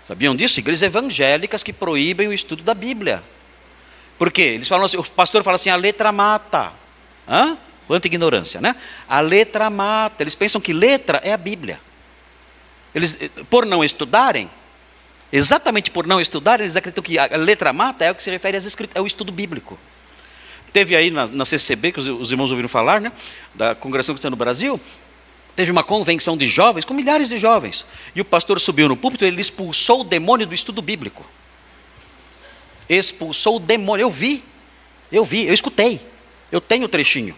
Sabiam 0.04 0.34
disso? 0.34 0.61
Igrejas 0.61 0.82
evangélicas 0.82 1.62
que 1.62 1.72
proíbem 1.72 2.28
o 2.28 2.32
estudo 2.32 2.62
da 2.62 2.75
Bíblia. 2.75 3.22
Por 4.18 4.30
quê? 4.30 4.42
Eles 4.42 4.68
falam 4.68 4.84
assim, 4.84 4.96
o 4.96 5.04
pastor 5.04 5.42
fala 5.42 5.56
assim, 5.56 5.70
a 5.70 5.76
letra 5.76 6.12
mata. 6.12 6.72
Hã? 7.28 7.56
Quanta 7.87 8.06
ignorância, 8.06 8.61
né? 8.61 8.76
A 9.08 9.20
letra 9.20 9.68
mata. 9.70 10.22
Eles 10.22 10.34
pensam 10.34 10.61
que 10.61 10.72
letra 10.72 11.20
é 11.25 11.32
a 11.32 11.37
Bíblia. 11.37 11.80
Eles, 12.94 13.18
por 13.49 13.64
não 13.64 13.82
estudarem, 13.82 14.50
exatamente 15.32 15.90
por 15.90 16.06
não 16.06 16.20
estudarem, 16.20 16.64
eles 16.64 16.76
acreditam 16.76 17.02
que 17.02 17.18
a 17.18 17.26
letra 17.37 17.72
mata 17.72 18.04
é 18.04 18.11
o 18.11 18.14
que 18.14 18.22
se 18.22 18.30
refere 18.30 18.56
às 18.56 18.64
escritas, 18.64 18.94
é 18.94 19.00
o 19.00 19.06
estudo 19.06 19.32
bíblico. 19.32 19.78
Teve 20.72 20.96
aí 20.96 21.10
na, 21.10 21.26
na 21.26 21.44
CCB, 21.44 21.92
que 21.92 22.00
os, 22.00 22.08
os, 22.08 22.30
irmãos 22.30 22.50
ouviram 22.50 22.68
falar, 22.68 23.00
né? 23.00 23.12
Da 23.54 23.74
Congregação 23.74 24.14
Cristã 24.14 24.30
no 24.30 24.36
Brasil, 24.36 24.80
teve 25.54 25.70
uma 25.70 25.84
convenção 25.84 26.36
de 26.36 26.46
jovens, 26.46 26.84
com 26.84 26.94
milhares 26.94 27.28
de 27.28 27.36
jovens. 27.36 27.84
E 28.14 28.20
o 28.20 28.24
pastor 28.24 28.58
subiu 28.58 28.88
no 28.88 28.96
púlpito 28.96 29.24
e 29.24 29.28
ele 29.28 29.40
expulsou 29.40 30.00
o 30.00 30.04
demônio 30.04 30.46
do 30.46 30.54
estudo 30.54 30.80
bíblico. 30.80 31.24
Expulsou 32.88 33.56
o 33.56 33.60
demônio. 33.60 34.04
Eu 34.04 34.10
vi, 34.10 34.42
eu 35.10 35.24
vi, 35.24 35.46
eu 35.46 35.52
escutei. 35.52 36.00
Eu 36.50 36.60
tenho 36.60 36.84
o 36.84 36.88
trechinho. 36.88 37.36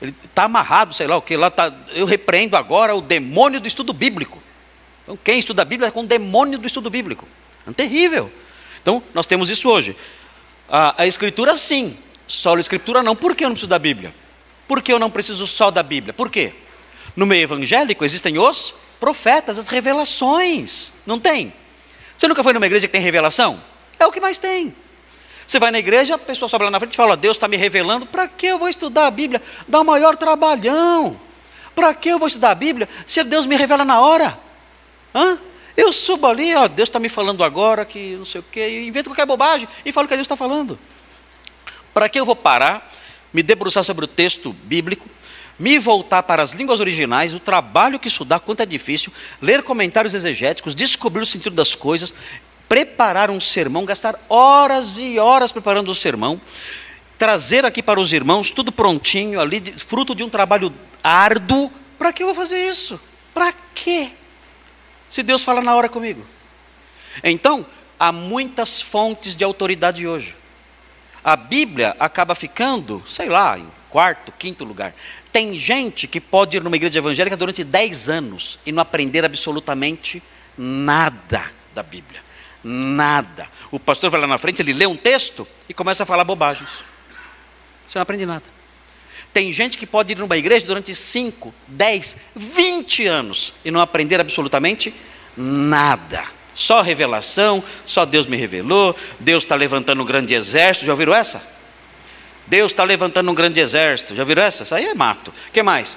Ele 0.00 0.14
está 0.24 0.44
amarrado, 0.44 0.94
sei 0.94 1.06
lá 1.06 1.16
o 1.16 1.22
que, 1.22 1.36
lá 1.36 1.50
tá, 1.50 1.74
eu 1.92 2.06
repreendo 2.06 2.56
agora 2.56 2.94
o 2.94 3.00
demônio 3.00 3.58
do 3.58 3.66
estudo 3.66 3.92
bíblico. 3.92 4.40
Então, 5.02 5.16
quem 5.16 5.38
estuda 5.38 5.62
a 5.62 5.64
Bíblia 5.64 5.88
é 5.88 5.90
com 5.90 6.02
o 6.02 6.06
demônio 6.06 6.58
do 6.58 6.66
estudo 6.66 6.88
bíblico. 6.88 7.26
É 7.66 7.72
terrível. 7.72 8.30
Então, 8.80 9.02
nós 9.12 9.26
temos 9.26 9.50
isso 9.50 9.68
hoje. 9.68 9.96
A, 10.68 11.02
a 11.02 11.06
Escritura, 11.06 11.56
sim. 11.56 11.96
Só 12.28 12.54
a 12.54 12.60
Escritura, 12.60 13.02
não. 13.02 13.16
Por 13.16 13.34
que 13.34 13.44
eu 13.44 13.48
não 13.48 13.54
preciso 13.54 13.70
da 13.70 13.78
Bíblia? 13.78 14.14
Por 14.68 14.82
que 14.82 14.92
eu 14.92 14.98
não 14.98 15.10
preciso 15.10 15.46
só 15.46 15.70
da 15.70 15.82
Bíblia? 15.82 16.12
Por 16.12 16.30
quê? 16.30 16.52
No 17.16 17.24
meio 17.26 17.42
evangélico 17.42 18.04
existem 18.04 18.38
os 18.38 18.74
profetas, 19.00 19.58
as 19.58 19.66
revelações. 19.68 20.92
Não 21.06 21.18
tem? 21.18 21.52
Você 22.16 22.28
nunca 22.28 22.44
foi 22.44 22.52
numa 22.52 22.66
igreja 22.66 22.86
que 22.86 22.92
tem 22.92 23.00
revelação? 23.00 23.60
É 23.98 24.06
o 24.06 24.12
que 24.12 24.20
mais 24.20 24.36
tem. 24.36 24.74
Você 25.46 25.58
vai 25.58 25.70
na 25.70 25.78
igreja, 25.78 26.16
a 26.16 26.18
pessoa 26.18 26.48
sobe 26.48 26.64
lá 26.66 26.70
na 26.70 26.78
frente 26.78 26.92
e 26.92 26.96
fala: 26.96 27.16
Deus 27.16 27.38
está 27.38 27.48
me 27.48 27.56
revelando, 27.56 28.04
para 28.04 28.28
que 28.28 28.46
eu 28.46 28.58
vou 28.58 28.68
estudar 28.68 29.06
a 29.06 29.10
Bíblia? 29.10 29.40
Dá 29.66 29.80
o 29.80 29.84
maior 29.84 30.14
trabalhão. 30.14 31.18
Para 31.74 31.94
que 31.94 32.10
eu 32.10 32.18
vou 32.18 32.28
estudar 32.28 32.50
a 32.50 32.54
Bíblia 32.54 32.86
se 33.06 33.24
Deus 33.24 33.46
me 33.46 33.56
revela 33.56 33.84
na 33.84 34.00
hora? 34.00 34.38
Hã? 35.14 35.38
Eu 35.74 35.92
subo 35.92 36.26
ali, 36.26 36.54
ó, 36.54 36.66
Deus 36.66 36.88
está 36.88 36.98
me 36.98 37.08
falando 37.08 37.42
agora 37.44 37.84
que 37.84 38.16
não 38.16 38.26
sei 38.26 38.40
o 38.40 38.44
quê, 38.50 38.82
invento 38.82 39.08
qualquer 39.08 39.24
bobagem 39.24 39.68
e 39.84 39.92
falo 39.92 40.06
o 40.06 40.08
que 40.08 40.16
Deus 40.16 40.24
está 40.24 40.36
falando. 40.36 40.78
Para 41.98 42.08
que 42.08 42.20
eu 42.20 42.24
vou 42.24 42.36
parar, 42.36 42.88
me 43.32 43.42
debruçar 43.42 43.82
sobre 43.82 44.04
o 44.04 44.06
texto 44.06 44.52
bíblico, 44.52 45.08
me 45.58 45.80
voltar 45.80 46.22
para 46.22 46.40
as 46.40 46.52
línguas 46.52 46.78
originais, 46.78 47.34
o 47.34 47.40
trabalho 47.40 47.98
que 47.98 48.08
dá, 48.24 48.38
quanto 48.38 48.60
é 48.60 48.66
difícil, 48.66 49.12
ler 49.42 49.64
comentários 49.64 50.14
exegéticos, 50.14 50.76
descobrir 50.76 51.22
o 51.22 51.26
sentido 51.26 51.56
das 51.56 51.74
coisas, 51.74 52.14
preparar 52.68 53.32
um 53.32 53.40
sermão, 53.40 53.84
gastar 53.84 54.14
horas 54.28 54.96
e 54.96 55.18
horas 55.18 55.50
preparando 55.50 55.90
o 55.90 55.94
sermão, 55.94 56.40
trazer 57.18 57.64
aqui 57.64 57.82
para 57.82 57.98
os 57.98 58.12
irmãos 58.12 58.52
tudo 58.52 58.70
prontinho 58.70 59.40
ali, 59.40 59.60
fruto 59.76 60.14
de 60.14 60.22
um 60.22 60.28
trabalho 60.28 60.72
árduo. 61.02 61.68
Para 61.98 62.12
que 62.12 62.22
eu 62.22 62.28
vou 62.28 62.36
fazer 62.36 62.64
isso? 62.70 63.00
Para 63.34 63.52
quê? 63.74 64.12
Se 65.08 65.20
Deus 65.24 65.42
fala 65.42 65.60
na 65.60 65.74
hora 65.74 65.88
comigo. 65.88 66.24
Então, 67.24 67.66
há 67.98 68.12
muitas 68.12 68.80
fontes 68.80 69.34
de 69.34 69.42
autoridade 69.42 70.06
hoje. 70.06 70.38
A 71.28 71.36
Bíblia 71.36 71.94
acaba 72.00 72.34
ficando, 72.34 73.04
sei 73.06 73.28
lá, 73.28 73.58
em 73.58 73.66
quarto, 73.90 74.32
quinto 74.32 74.64
lugar. 74.64 74.94
Tem 75.30 75.58
gente 75.58 76.08
que 76.08 76.22
pode 76.22 76.56
ir 76.56 76.62
numa 76.62 76.74
igreja 76.74 77.00
evangélica 77.00 77.36
durante 77.36 77.62
10 77.62 78.08
anos 78.08 78.58
e 78.64 78.72
não 78.72 78.80
aprender 78.80 79.26
absolutamente 79.26 80.22
nada 80.56 81.44
da 81.74 81.82
Bíblia. 81.82 82.22
Nada. 82.64 83.46
O 83.70 83.78
pastor 83.78 84.08
vai 84.08 84.22
lá 84.22 84.26
na 84.26 84.38
frente, 84.38 84.62
ele 84.62 84.72
lê 84.72 84.86
um 84.86 84.96
texto 84.96 85.46
e 85.68 85.74
começa 85.74 86.04
a 86.04 86.06
falar 86.06 86.24
bobagens. 86.24 86.70
Você 87.86 87.98
não 87.98 88.04
aprende 88.04 88.24
nada. 88.24 88.44
Tem 89.30 89.52
gente 89.52 89.76
que 89.76 89.86
pode 89.86 90.12
ir 90.12 90.16
numa 90.16 90.38
igreja 90.38 90.64
durante 90.64 90.94
5, 90.94 91.54
10, 91.66 92.16
20 92.34 93.06
anos 93.06 93.52
e 93.62 93.70
não 93.70 93.82
aprender 93.82 94.18
absolutamente 94.18 94.94
nada. 95.36 96.37
Só 96.58 96.82
revelação, 96.82 97.62
só 97.86 98.04
Deus 98.04 98.26
me 98.26 98.36
revelou, 98.36 98.96
Deus 99.20 99.44
está 99.44 99.54
levantando 99.54 100.02
um 100.02 100.04
grande 100.04 100.34
exército. 100.34 100.86
Já 100.86 100.92
ouviram 100.92 101.14
essa? 101.14 101.40
Deus 102.48 102.72
está 102.72 102.82
levantando 102.82 103.30
um 103.30 103.34
grande 103.34 103.60
exército. 103.60 104.12
Já 104.12 104.22
ouviram 104.22 104.42
essa? 104.42 104.64
Isso 104.64 104.74
aí 104.74 104.86
é 104.86 104.94
mato. 104.94 105.28
O 105.28 105.52
que 105.52 105.62
mais? 105.62 105.96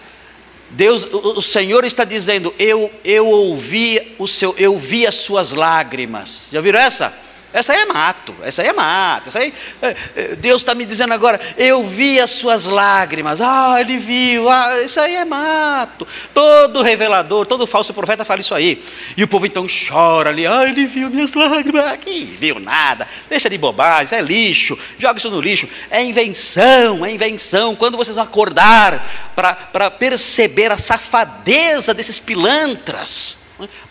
Deus, 0.69 1.03
o 1.11 1.41
Senhor 1.41 1.83
está 1.83 2.05
dizendo: 2.05 2.53
eu, 2.59 2.93
eu 3.03 3.27
ouvi 3.27 4.15
o 4.19 4.27
seu, 4.27 4.53
eu 4.55 4.77
vi 4.77 5.07
as 5.07 5.15
suas 5.15 5.51
lágrimas. 5.51 6.45
Já 6.51 6.61
viram 6.61 6.79
essa? 6.79 7.11
Essa 7.53 7.73
aí 7.73 7.79
é 7.79 7.85
mato, 7.85 8.33
essa 8.43 8.61
aí 8.61 8.69
é 8.69 8.73
mato. 8.73 9.27
Essa 9.27 9.39
aí, 9.39 9.53
é, 9.81 9.95
é, 10.15 10.35
Deus 10.35 10.61
está 10.61 10.73
me 10.73 10.85
dizendo 10.85 11.13
agora, 11.13 11.39
eu 11.57 11.83
vi 11.83 12.17
as 12.17 12.31
suas 12.31 12.65
lágrimas. 12.65 13.41
Ah, 13.41 13.75
ele 13.81 13.97
viu. 13.97 14.49
Ah, 14.49 14.81
isso 14.81 14.99
aí 15.01 15.15
é 15.15 15.25
mato. 15.25 16.07
Todo 16.33 16.81
revelador, 16.81 17.45
todo 17.45 17.67
falso 17.67 17.93
profeta 17.93 18.23
fala 18.23 18.39
isso 18.39 18.55
aí. 18.55 18.81
E 19.17 19.23
o 19.23 19.27
povo 19.27 19.45
então 19.45 19.65
chora 19.67 20.29
ali. 20.29 20.47
Ah, 20.47 20.63
ele 20.63 20.85
viu 20.85 21.09
minhas 21.09 21.33
lágrimas. 21.33 21.97
Que 21.97 22.23
viu 22.23 22.57
nada. 22.57 23.05
Deixa 23.29 23.49
de 23.49 23.57
bobagem, 23.57 24.17
é 24.17 24.21
lixo. 24.21 24.79
Joga 24.97 25.17
isso 25.17 25.29
no 25.29 25.41
lixo. 25.41 25.67
É 25.89 26.01
invenção, 26.01 27.05
é 27.05 27.11
invenção. 27.11 27.75
Quando 27.75 27.97
vocês 27.97 28.15
vão 28.15 28.23
acordar 28.23 29.05
para 29.35 29.91
perceber 29.91 30.71
a 30.71 30.77
safadeza 30.77 31.93
desses 31.93 32.17
pilantras, 32.17 33.39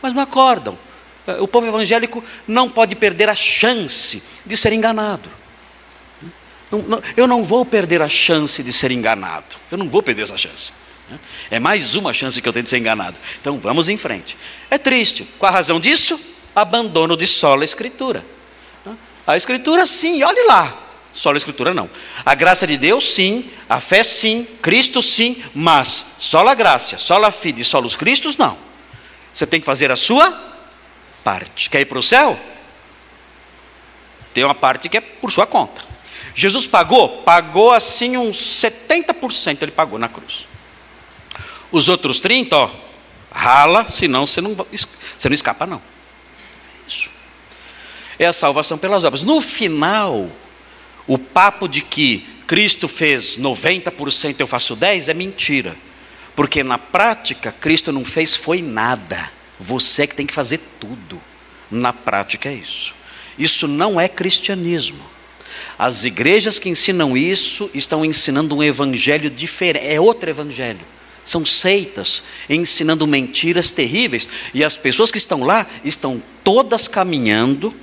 mas 0.00 0.14
não 0.14 0.22
acordam 0.22 0.78
o 1.40 1.46
povo 1.46 1.66
evangélico 1.66 2.24
não 2.46 2.68
pode 2.68 2.94
perder 2.94 3.28
a 3.28 3.34
chance 3.34 4.22
de 4.44 4.56
ser 4.56 4.72
enganado. 4.72 5.28
eu 7.16 7.26
não 7.26 7.44
vou 7.44 7.64
perder 7.64 8.02
a 8.02 8.08
chance 8.08 8.62
de 8.62 8.72
ser 8.72 8.90
enganado. 8.90 9.56
Eu 9.70 9.78
não 9.78 9.88
vou 9.88 10.02
perder 10.02 10.22
essa 10.22 10.36
chance. 10.36 10.72
É 11.50 11.58
mais 11.58 11.94
uma 11.94 12.14
chance 12.14 12.40
que 12.40 12.48
eu 12.48 12.52
tenho 12.52 12.62
de 12.62 12.70
ser 12.70 12.78
enganado. 12.78 13.18
Então 13.40 13.58
vamos 13.58 13.88
em 13.88 13.96
frente. 13.96 14.36
É 14.70 14.78
triste. 14.78 15.26
Qual 15.38 15.50
a 15.50 15.54
razão 15.54 15.80
disso? 15.80 16.18
Abandono 16.54 17.16
de 17.16 17.26
sola 17.26 17.64
escritura. 17.64 18.24
A 19.26 19.36
escritura 19.36 19.86
sim, 19.86 20.22
olhe 20.22 20.44
lá. 20.46 20.86
Só 21.12 21.32
a 21.32 21.36
escritura 21.36 21.74
não. 21.74 21.90
A 22.24 22.34
graça 22.34 22.66
de 22.66 22.76
Deus 22.76 23.12
sim, 23.12 23.50
a 23.68 23.80
fé 23.80 24.02
sim, 24.02 24.46
Cristo 24.62 25.02
sim, 25.02 25.42
mas 25.54 26.16
só 26.20 26.46
a 26.46 26.54
graça, 26.54 26.98
só 26.98 27.22
a 27.24 27.30
fide, 27.30 27.64
só 27.64 27.80
os 27.80 27.96
Cristos 27.96 28.36
não. 28.36 28.56
Você 29.32 29.46
tem 29.46 29.60
que 29.60 29.66
fazer 29.66 29.90
a 29.90 29.96
sua 29.96 30.49
parte. 31.24 31.70
Quer 31.70 31.80
ir 31.80 31.86
para 31.86 31.98
o 31.98 32.02
céu? 32.02 32.38
Tem 34.32 34.44
uma 34.44 34.54
parte 34.54 34.88
que 34.88 34.96
é 34.96 35.00
por 35.00 35.30
sua 35.32 35.46
conta. 35.46 35.82
Jesus 36.34 36.66
pagou? 36.66 37.22
Pagou 37.22 37.72
assim 37.72 38.16
uns 38.16 38.38
70% 38.38 39.62
ele 39.62 39.72
pagou 39.72 39.98
na 39.98 40.08
cruz. 40.08 40.46
Os 41.72 41.88
outros 41.88 42.20
30%, 42.20 42.52
ó, 42.52 42.70
rala, 43.32 43.88
senão 43.88 44.26
você 44.26 44.40
não, 44.40 44.54
você 44.54 45.28
não 45.28 45.34
escapa, 45.34 45.66
não. 45.66 45.80
Isso. 46.86 47.10
É 48.18 48.26
a 48.26 48.32
salvação 48.32 48.76
pelas 48.76 49.04
obras. 49.04 49.22
No 49.22 49.40
final, 49.40 50.30
o 51.06 51.18
papo 51.18 51.68
de 51.68 51.80
que 51.80 52.26
Cristo 52.46 52.88
fez 52.88 53.38
90%, 53.38 54.36
eu 54.38 54.46
faço 54.46 54.76
10% 54.76 55.08
é 55.08 55.14
mentira. 55.14 55.76
Porque 56.34 56.62
na 56.64 56.78
prática, 56.78 57.52
Cristo 57.52 57.92
não 57.92 58.04
fez 58.04 58.34
foi 58.34 58.62
nada. 58.62 59.30
Você 59.60 60.02
é 60.02 60.06
que 60.06 60.14
tem 60.14 60.26
que 60.26 60.32
fazer 60.32 60.58
tudo. 60.80 61.20
Na 61.70 61.92
prática 61.92 62.48
é 62.48 62.54
isso. 62.54 62.94
Isso 63.38 63.68
não 63.68 64.00
é 64.00 64.08
cristianismo. 64.08 65.04
As 65.78 66.04
igrejas 66.04 66.58
que 66.58 66.68
ensinam 66.68 67.16
isso 67.16 67.70
estão 67.74 68.04
ensinando 68.04 68.56
um 68.56 68.62
evangelho 68.62 69.28
diferente, 69.28 69.86
é 69.86 70.00
outro 70.00 70.30
evangelho. 70.30 70.80
São 71.24 71.44
seitas 71.44 72.22
ensinando 72.48 73.06
mentiras 73.06 73.70
terríveis, 73.70 74.28
e 74.54 74.64
as 74.64 74.76
pessoas 74.76 75.10
que 75.10 75.18
estão 75.18 75.44
lá 75.44 75.66
estão 75.84 76.22
todas 76.42 76.88
caminhando 76.88 77.74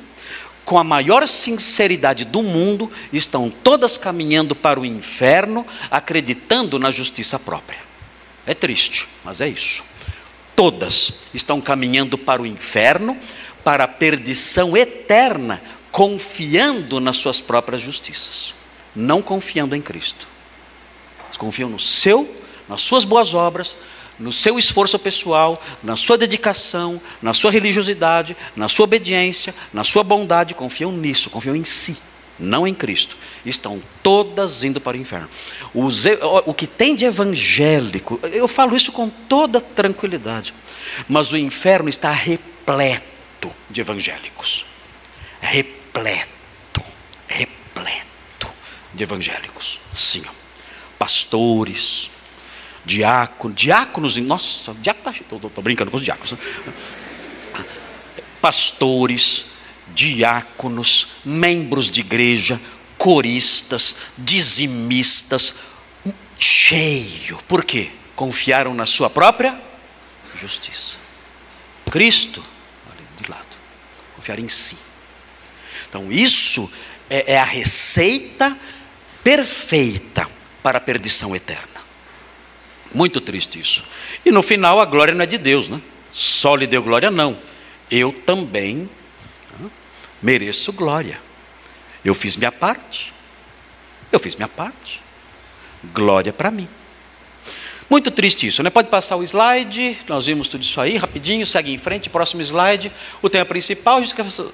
com 0.66 0.78
a 0.78 0.84
maior 0.84 1.28
sinceridade 1.28 2.26
do 2.26 2.42
mundo, 2.42 2.92
estão 3.14 3.50
todas 3.50 3.98
caminhando 3.98 4.56
para 4.56 4.80
o 4.80 4.86
inferno, 4.86 5.66
acreditando 5.90 6.80
na 6.80 6.92
justiça 6.92 7.38
própria. 7.40 7.80
É 8.46 8.54
triste, 8.54 9.08
mas 9.24 9.40
é 9.40 9.48
isso 9.48 9.97
todas 10.58 11.28
estão 11.36 11.62
caminhando 11.62 12.18
para 12.18 12.42
o 12.42 12.46
inferno, 12.46 13.16
para 13.64 13.84
a 13.84 13.88
perdição 13.88 14.76
eterna, 14.76 15.62
confiando 15.92 17.00
nas 17.00 17.18
suas 17.18 17.40
próprias 17.40 17.84
justiças, 17.84 18.56
não 18.96 19.22
confiando 19.22 19.76
em 19.76 19.82
Cristo. 19.82 20.28
Eles 21.28 21.38
confiam 21.38 21.70
no 21.70 21.80
seu, 21.80 22.28
nas 22.68 22.82
suas 22.82 23.06
boas 23.06 23.36
obras, 23.36 23.78
no 24.18 24.34
seu 24.34 24.58
esforço 24.58 24.98
pessoal, 24.98 25.62
na 25.84 25.96
sua 25.96 26.18
dedicação, 26.18 27.00
na 27.22 27.36
sua 27.36 27.52
religiosidade, 27.52 28.36
na 28.56 28.68
sua 28.68 28.86
obediência, 28.86 29.54
na 29.72 29.84
sua 29.84 30.04
bondade, 30.04 30.56
confiam 30.56 30.92
nisso, 30.92 31.30
confiam 31.30 31.56
em 31.56 31.64
si. 31.64 31.98
não 32.40 32.68
em 32.68 32.74
Cristo, 32.74 33.16
estão 33.50 33.82
todas 34.04 34.64
indo 34.64 34.80
para 34.82 34.98
o 34.98 35.00
inferno. 35.00 35.30
o 35.74 36.54
que 36.54 36.68
tem 36.68 36.96
de 36.96 37.06
evangélico, 37.06 38.20
eu 38.24 38.48
falo 38.48 38.76
isso 38.76 38.92
com 38.92 39.10
toda 39.10 39.62
tranquilidade, 39.62 40.54
mas 41.08 41.32
o 41.32 41.38
inferno 41.38 41.90
está 41.90 42.12
repleto 42.12 43.52
de 43.70 43.82
evangélicos. 43.82 44.66
Repleto, 45.40 46.82
repleto 47.28 48.50
de 48.94 49.04
evangélicos. 49.04 49.80
Sim, 49.94 50.24
pastores, 50.98 52.10
diáconos, 52.86 53.56
diáconos, 53.56 54.18
nossa, 54.18 54.74
diácono, 54.76 55.16
estou 55.16 55.64
brincando 55.64 55.92
com 55.92 55.98
os 55.98 56.04
diáconos. 56.04 56.32
Né? 56.32 56.38
Pastores, 58.42 59.58
diáconos, 59.94 61.18
membros 61.26 61.90
de 61.90 62.02
igreja, 62.02 62.60
coristas, 62.98 63.96
dizimistas, 64.18 65.60
cheio. 66.40 67.38
Por 67.48 67.64
quê? 67.64 67.92
Confiaram 68.16 68.74
na 68.74 68.86
sua 68.86 69.10
própria 69.10 69.60
justiça. 70.36 70.98
Cristo, 71.90 72.44
ali 72.92 73.04
de 73.22 73.30
lado, 73.30 73.46
confiar 74.16 74.40
em 74.40 74.50
si. 74.50 74.78
Então, 75.90 76.12
isso 76.12 76.72
é, 77.10 77.34
é 77.34 77.40
a 77.40 77.44
receita 77.44 78.58
perfeita 79.24 80.30
para 80.62 80.78
a 80.78 80.82
perdição 80.82 81.36
eterna. 81.36 81.78
Muito 82.94 83.20
triste 83.22 83.60
isso. 83.60 83.84
E 84.26 84.32
no 84.32 84.42
final, 84.42 84.80
a 84.80 84.86
glória 84.86 85.14
não 85.14 85.24
é 85.24 85.28
de 85.28 85.38
Deus, 85.38 85.70
né? 85.70 85.82
Só 86.12 86.56
lhe 86.56 86.66
deu 86.66 86.82
glória, 86.82 87.12
não. 87.12 87.40
Eu 87.92 88.12
também 88.12 88.90
mereço 90.22 90.74
glória. 90.74 91.27
Eu 92.08 92.14
fiz 92.14 92.38
minha 92.38 92.54
parte. 92.54 93.14
Eu 94.10 94.18
fiz 94.18 94.34
minha 94.38 94.48
parte. 94.48 95.02
Glória 95.94 96.32
para 96.32 96.50
mim. 96.50 96.68
Muito 97.90 98.10
triste 98.12 98.48
isso, 98.48 98.64
né? 98.64 98.70
Pode 98.70 98.88
passar 98.88 99.18
o 99.18 99.24
slide, 99.24 99.98
nós 100.08 100.26
vimos 100.26 100.48
tudo 100.48 100.62
isso 100.62 100.80
aí, 100.80 100.98
rapidinho, 100.98 101.46
segue 101.46 101.74
em 101.74 101.78
frente, 101.78 102.10
próximo 102.10 102.42
slide. 102.42 102.92
O 103.22 103.30
tema 103.30 103.46
principal, 103.46 104.02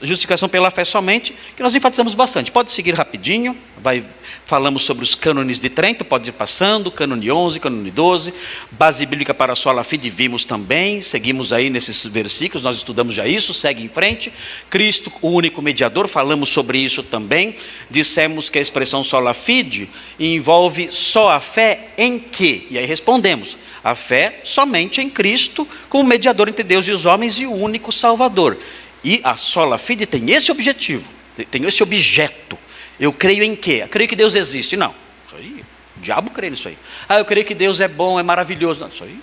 justificação 0.01 0.49
pela 0.49 0.71
fé 0.71 0.83
somente, 0.83 1.35
que 1.55 1.61
nós 1.61 1.75
enfatizamos 1.75 2.15
bastante. 2.15 2.51
Pode 2.51 2.71
seguir 2.71 2.93
rapidinho, 2.95 3.55
vai, 3.83 4.03
falamos 4.45 4.83
sobre 4.83 5.03
os 5.03 5.13
cânones 5.13 5.59
de 5.59 5.69
Trento, 5.69 6.05
pode 6.05 6.29
ir 6.29 6.31
passando, 6.31 6.89
cânone 6.89 7.29
11, 7.29 7.59
cânone 7.59 7.91
12, 7.91 8.33
base 8.71 9.05
bíblica 9.05 9.33
para 9.33 9.51
a 9.51 9.55
sola 9.55 9.83
fide, 9.83 10.09
vimos 10.09 10.45
também, 10.45 11.01
seguimos 11.01 11.51
aí 11.51 11.69
nesses 11.69 12.05
versículos, 12.05 12.63
nós 12.63 12.77
estudamos 12.77 13.13
já 13.13 13.27
isso, 13.27 13.53
segue 13.53 13.83
em 13.83 13.89
frente. 13.89 14.31
Cristo, 14.69 15.11
o 15.21 15.27
único 15.27 15.61
mediador, 15.61 16.07
falamos 16.07 16.49
sobre 16.49 16.77
isso 16.77 17.03
também. 17.03 17.55
Dissemos 17.89 18.49
que 18.49 18.57
a 18.57 18.61
expressão 18.61 19.03
sola 19.03 19.33
fide 19.33 19.89
envolve 20.17 20.87
só 20.89 21.31
a 21.31 21.41
fé 21.41 21.89
em 21.97 22.17
que? 22.17 22.67
E 22.71 22.77
aí 22.77 22.85
respondemos 22.85 23.57
a 23.83 23.95
fé 23.95 24.39
somente 24.45 25.01
em 25.01 25.09
Cristo, 25.09 25.67
como 25.89 26.07
mediador 26.07 26.47
entre 26.47 26.63
Deus 26.63 26.87
e 26.87 26.91
os 26.91 27.05
homens 27.05 27.37
e 27.37 27.45
o 27.45 27.51
único 27.51 27.91
Salvador. 27.91 28.57
E 29.03 29.19
a 29.23 29.35
sola 29.35 29.77
fide 29.77 30.05
tem 30.05 30.31
esse 30.31 30.49
objetivo, 30.49 31.03
tem 31.51 31.65
esse 31.65 31.83
objeto. 31.83 32.57
Eu 33.03 33.11
creio 33.11 33.43
em 33.43 33.53
quê? 33.53 33.81
Eu 33.83 33.89
creio 33.89 34.07
que 34.07 34.15
Deus 34.15 34.33
existe. 34.33 34.77
Não, 34.77 34.95
isso 35.27 35.35
aí, 35.35 35.61
o 35.97 35.99
diabo 35.99 36.31
crê 36.31 36.49
nisso 36.49 36.69
aí. 36.69 36.77
Ah, 37.09 37.19
eu 37.19 37.25
creio 37.25 37.45
que 37.45 37.53
Deus 37.53 37.81
é 37.81 37.87
bom, 37.89 38.17
é 38.17 38.23
maravilhoso. 38.23 38.79
Não, 38.79 38.87
isso 38.87 39.03
aí, 39.03 39.19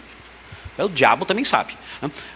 é, 0.77 0.85
o 0.85 0.89
diabo 0.91 1.25
também 1.25 1.45
sabe. 1.45 1.73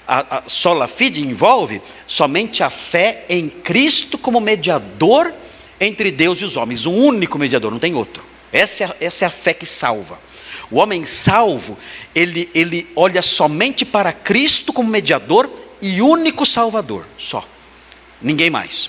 A, 0.09 0.39
a 0.39 0.43
sola 0.47 0.89
fide 0.89 1.21
envolve 1.21 1.83
somente 2.07 2.63
a 2.63 2.71
fé 2.71 3.27
em 3.29 3.51
Cristo 3.51 4.17
como 4.17 4.41
mediador 4.41 5.35
entre 5.79 6.11
Deus 6.11 6.41
e 6.41 6.47
os 6.47 6.57
homens, 6.57 6.87
um 6.87 6.95
único 6.95 7.39
mediador, 7.39 7.71
não 7.71 7.79
tem 7.79 7.95
outro. 7.95 8.25
Essa 8.51 8.85
é, 8.85 9.05
essa 9.05 9.27
é 9.27 9.29
a 9.29 9.31
fé 9.31 9.53
que 9.53 9.67
salva. 9.67 10.19
O 10.71 10.77
homem 10.77 11.05
salvo, 11.05 11.77
ele, 12.15 12.49
ele 12.55 12.89
olha 12.97 13.21
somente 13.21 13.85
para 13.85 14.15
Cristo 14.15 14.73
como 14.73 14.89
mediador 14.89 15.51
e 15.83 16.01
único 16.01 16.47
salvador, 16.47 17.05
só. 17.19 17.47
Ninguém 18.23 18.49
mais. 18.49 18.89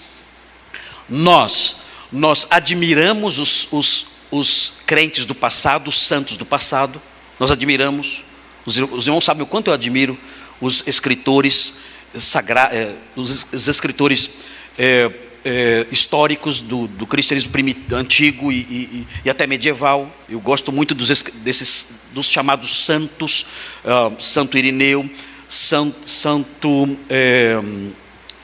Nós, 1.09 1.84
nós 2.15 2.47
admiramos 2.49 3.37
os, 3.37 3.67
os, 3.71 4.07
os 4.31 4.73
crentes 4.85 5.25
do 5.25 5.35
passado, 5.35 5.89
os 5.89 5.99
santos 5.99 6.37
do 6.37 6.45
passado, 6.45 7.01
nós 7.39 7.51
admiramos, 7.51 8.23
os, 8.65 8.77
os 8.77 9.05
irmãos 9.05 9.25
sabem 9.25 9.43
o 9.43 9.45
quanto 9.45 9.69
eu 9.69 9.73
admiro 9.73 10.17
os 10.61 10.87
escritores 10.87 11.75
sagrados, 12.13 12.77
eh, 12.77 12.95
os, 13.15 13.53
os, 13.53 13.67
escritores 13.67 14.29
eh, 14.77 15.11
é, 15.43 15.85
históricos 15.91 16.59
do, 16.59 16.87
do 16.87 17.05
cristianismo 17.05 17.51
antigo 17.91 18.51
e, 18.51 18.55
e, 18.61 19.07
e, 19.25 19.29
até 19.29 19.45
medieval. 19.45 20.11
Eu 20.27 20.39
gosto 20.39 20.71
muito 20.71 20.95
dos, 20.95 21.07
desses, 21.07 22.09
dos 22.13 22.31
chamados 22.31 22.83
santos, 22.83 23.45
uh, 23.83 24.19
Santo 24.19 24.57
Irineu, 24.57 25.07
San, 25.47 25.93
Santo 26.03 26.97
é, 27.07 27.59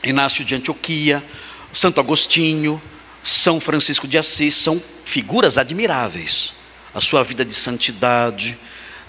Inácio 0.04 0.46
de 0.46 0.54
Antioquia, 0.54 1.24
Santo 1.74 2.00
Agostinho, 2.00 2.80
São 3.24 3.60
Francisco 3.60 4.08
de 4.08 4.18
Assis, 4.18 4.56
são 4.56 4.82
figuras 5.06 5.58
admiráveis. 5.58 6.54
A 6.94 7.00
sua 7.00 7.24
vida 7.24 7.46
de 7.46 7.54
santidade, 7.54 8.58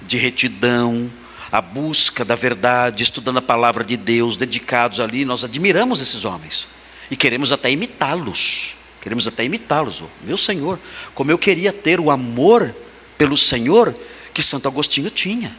de 0.02 0.16
retidão, 0.16 1.10
a 1.50 1.60
busca 1.60 2.24
da 2.24 2.34
verdade, 2.34 3.02
estudando 3.02 3.38
a 3.38 3.42
palavra 3.42 3.84
de 3.84 3.96
Deus, 3.96 4.36
dedicados 4.36 5.00
ali, 5.00 5.24
nós 5.24 5.44
admiramos 5.44 6.00
esses 6.00 6.24
homens 6.24 6.66
e 7.10 7.16
queremos 7.16 7.52
até 7.52 7.70
imitá-los. 7.70 8.76
Queremos 8.98 9.28
até 9.28 9.44
imitá-los. 9.44 10.02
Meu 10.22 10.38
Senhor, 10.38 10.78
como 11.14 11.30
eu 11.30 11.36
queria 11.36 11.72
ter 11.72 12.00
o 12.00 12.10
amor 12.10 12.74
pelo 13.18 13.36
Senhor 13.36 13.94
que 14.32 14.42
Santo 14.42 14.66
Agostinho 14.66 15.10
tinha. 15.10 15.54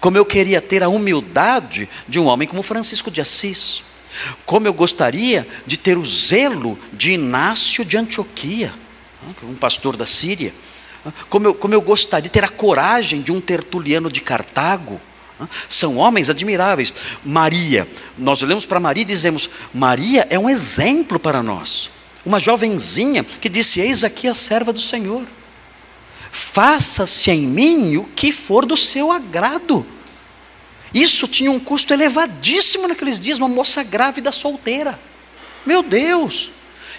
Como 0.00 0.18
eu 0.18 0.24
queria 0.26 0.60
ter 0.60 0.82
a 0.82 0.88
humildade 0.88 1.88
de 2.06 2.20
um 2.20 2.26
homem 2.26 2.46
como 2.46 2.62
Francisco 2.62 3.10
de 3.10 3.22
Assis. 3.22 3.82
Como 4.44 4.66
eu 4.66 4.72
gostaria 4.72 5.46
de 5.66 5.76
ter 5.76 5.96
o 5.98 6.04
zelo 6.04 6.78
de 6.92 7.12
Inácio 7.12 7.84
de 7.84 7.96
Antioquia, 7.96 8.72
um 9.42 9.54
pastor 9.54 9.96
da 9.96 10.06
Síria. 10.06 10.54
Como 11.28 11.46
eu, 11.46 11.54
como 11.54 11.74
eu 11.74 11.80
gostaria 11.80 12.24
de 12.24 12.30
ter 12.30 12.44
a 12.44 12.48
coragem 12.48 13.22
de 13.22 13.32
um 13.32 13.40
tertuliano 13.40 14.10
de 14.10 14.20
Cartago 14.20 15.00
são 15.68 15.96
homens 15.96 16.30
admiráveis. 16.30 16.92
Maria, 17.24 17.86
nós 18.16 18.42
olhamos 18.42 18.64
para 18.64 18.80
Maria 18.80 19.02
e 19.02 19.06
dizemos: 19.06 19.50
Maria 19.72 20.26
é 20.30 20.38
um 20.38 20.48
exemplo 20.48 21.18
para 21.18 21.42
nós. 21.42 21.90
Uma 22.24 22.40
jovenzinha 22.40 23.24
que 23.24 23.48
disse: 23.48 23.80
Eis 23.80 24.02
aqui 24.02 24.28
a 24.28 24.34
serva 24.34 24.72
do 24.72 24.80
Senhor. 24.80 25.26
Faça-se 26.30 27.30
em 27.30 27.46
mim 27.46 27.96
o 27.96 28.04
que 28.04 28.32
for 28.32 28.66
do 28.66 28.76
seu 28.76 29.10
agrado. 29.10 29.86
Isso 30.94 31.28
tinha 31.28 31.50
um 31.50 31.58
custo 31.58 31.92
elevadíssimo 31.92 32.88
naqueles 32.88 33.20
dias, 33.20 33.38
uma 33.38 33.48
moça 33.48 33.82
grávida 33.82 34.32
solteira. 34.32 34.98
Meu 35.64 35.82
Deus! 35.82 36.50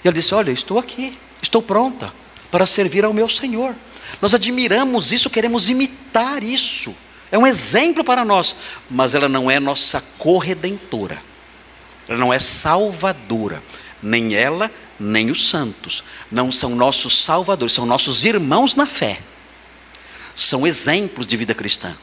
E 0.03 0.07
ela 0.07 0.15
disse: 0.15 0.33
Olha, 0.33 0.51
estou 0.51 0.77
aqui, 0.77 1.17
estou 1.41 1.61
pronta 1.61 2.13
para 2.51 2.65
servir 2.65 3.05
ao 3.05 3.13
meu 3.13 3.29
Senhor. 3.29 3.75
Nós 4.21 4.33
admiramos 4.33 5.11
isso, 5.11 5.29
queremos 5.29 5.69
imitar 5.69 6.43
isso. 6.43 6.95
É 7.31 7.37
um 7.37 7.45
exemplo 7.45 8.03
para 8.03 8.23
nós, 8.23 8.55
mas 8.89 9.13
ela 9.13 9.27
não 9.27 9.51
é 9.51 9.59
nossa 9.59 10.01
corredentora. 10.17 11.21
Ela 12.07 12.17
não 12.17 12.33
é 12.33 12.39
salvadora. 12.39 13.61
Nem 14.01 14.35
ela, 14.35 14.71
nem 14.99 15.29
os 15.29 15.47
santos. 15.49 16.03
Não 16.31 16.51
são 16.51 16.75
nossos 16.75 17.21
salvadores, 17.21 17.73
são 17.73 17.85
nossos 17.85 18.23
irmãos 18.23 18.75
na 18.75 18.85
fé. 18.85 19.19
São 20.33 20.65
exemplos 20.65 21.27
de 21.27 21.35
vida 21.35 21.53
cristã, 21.53 21.95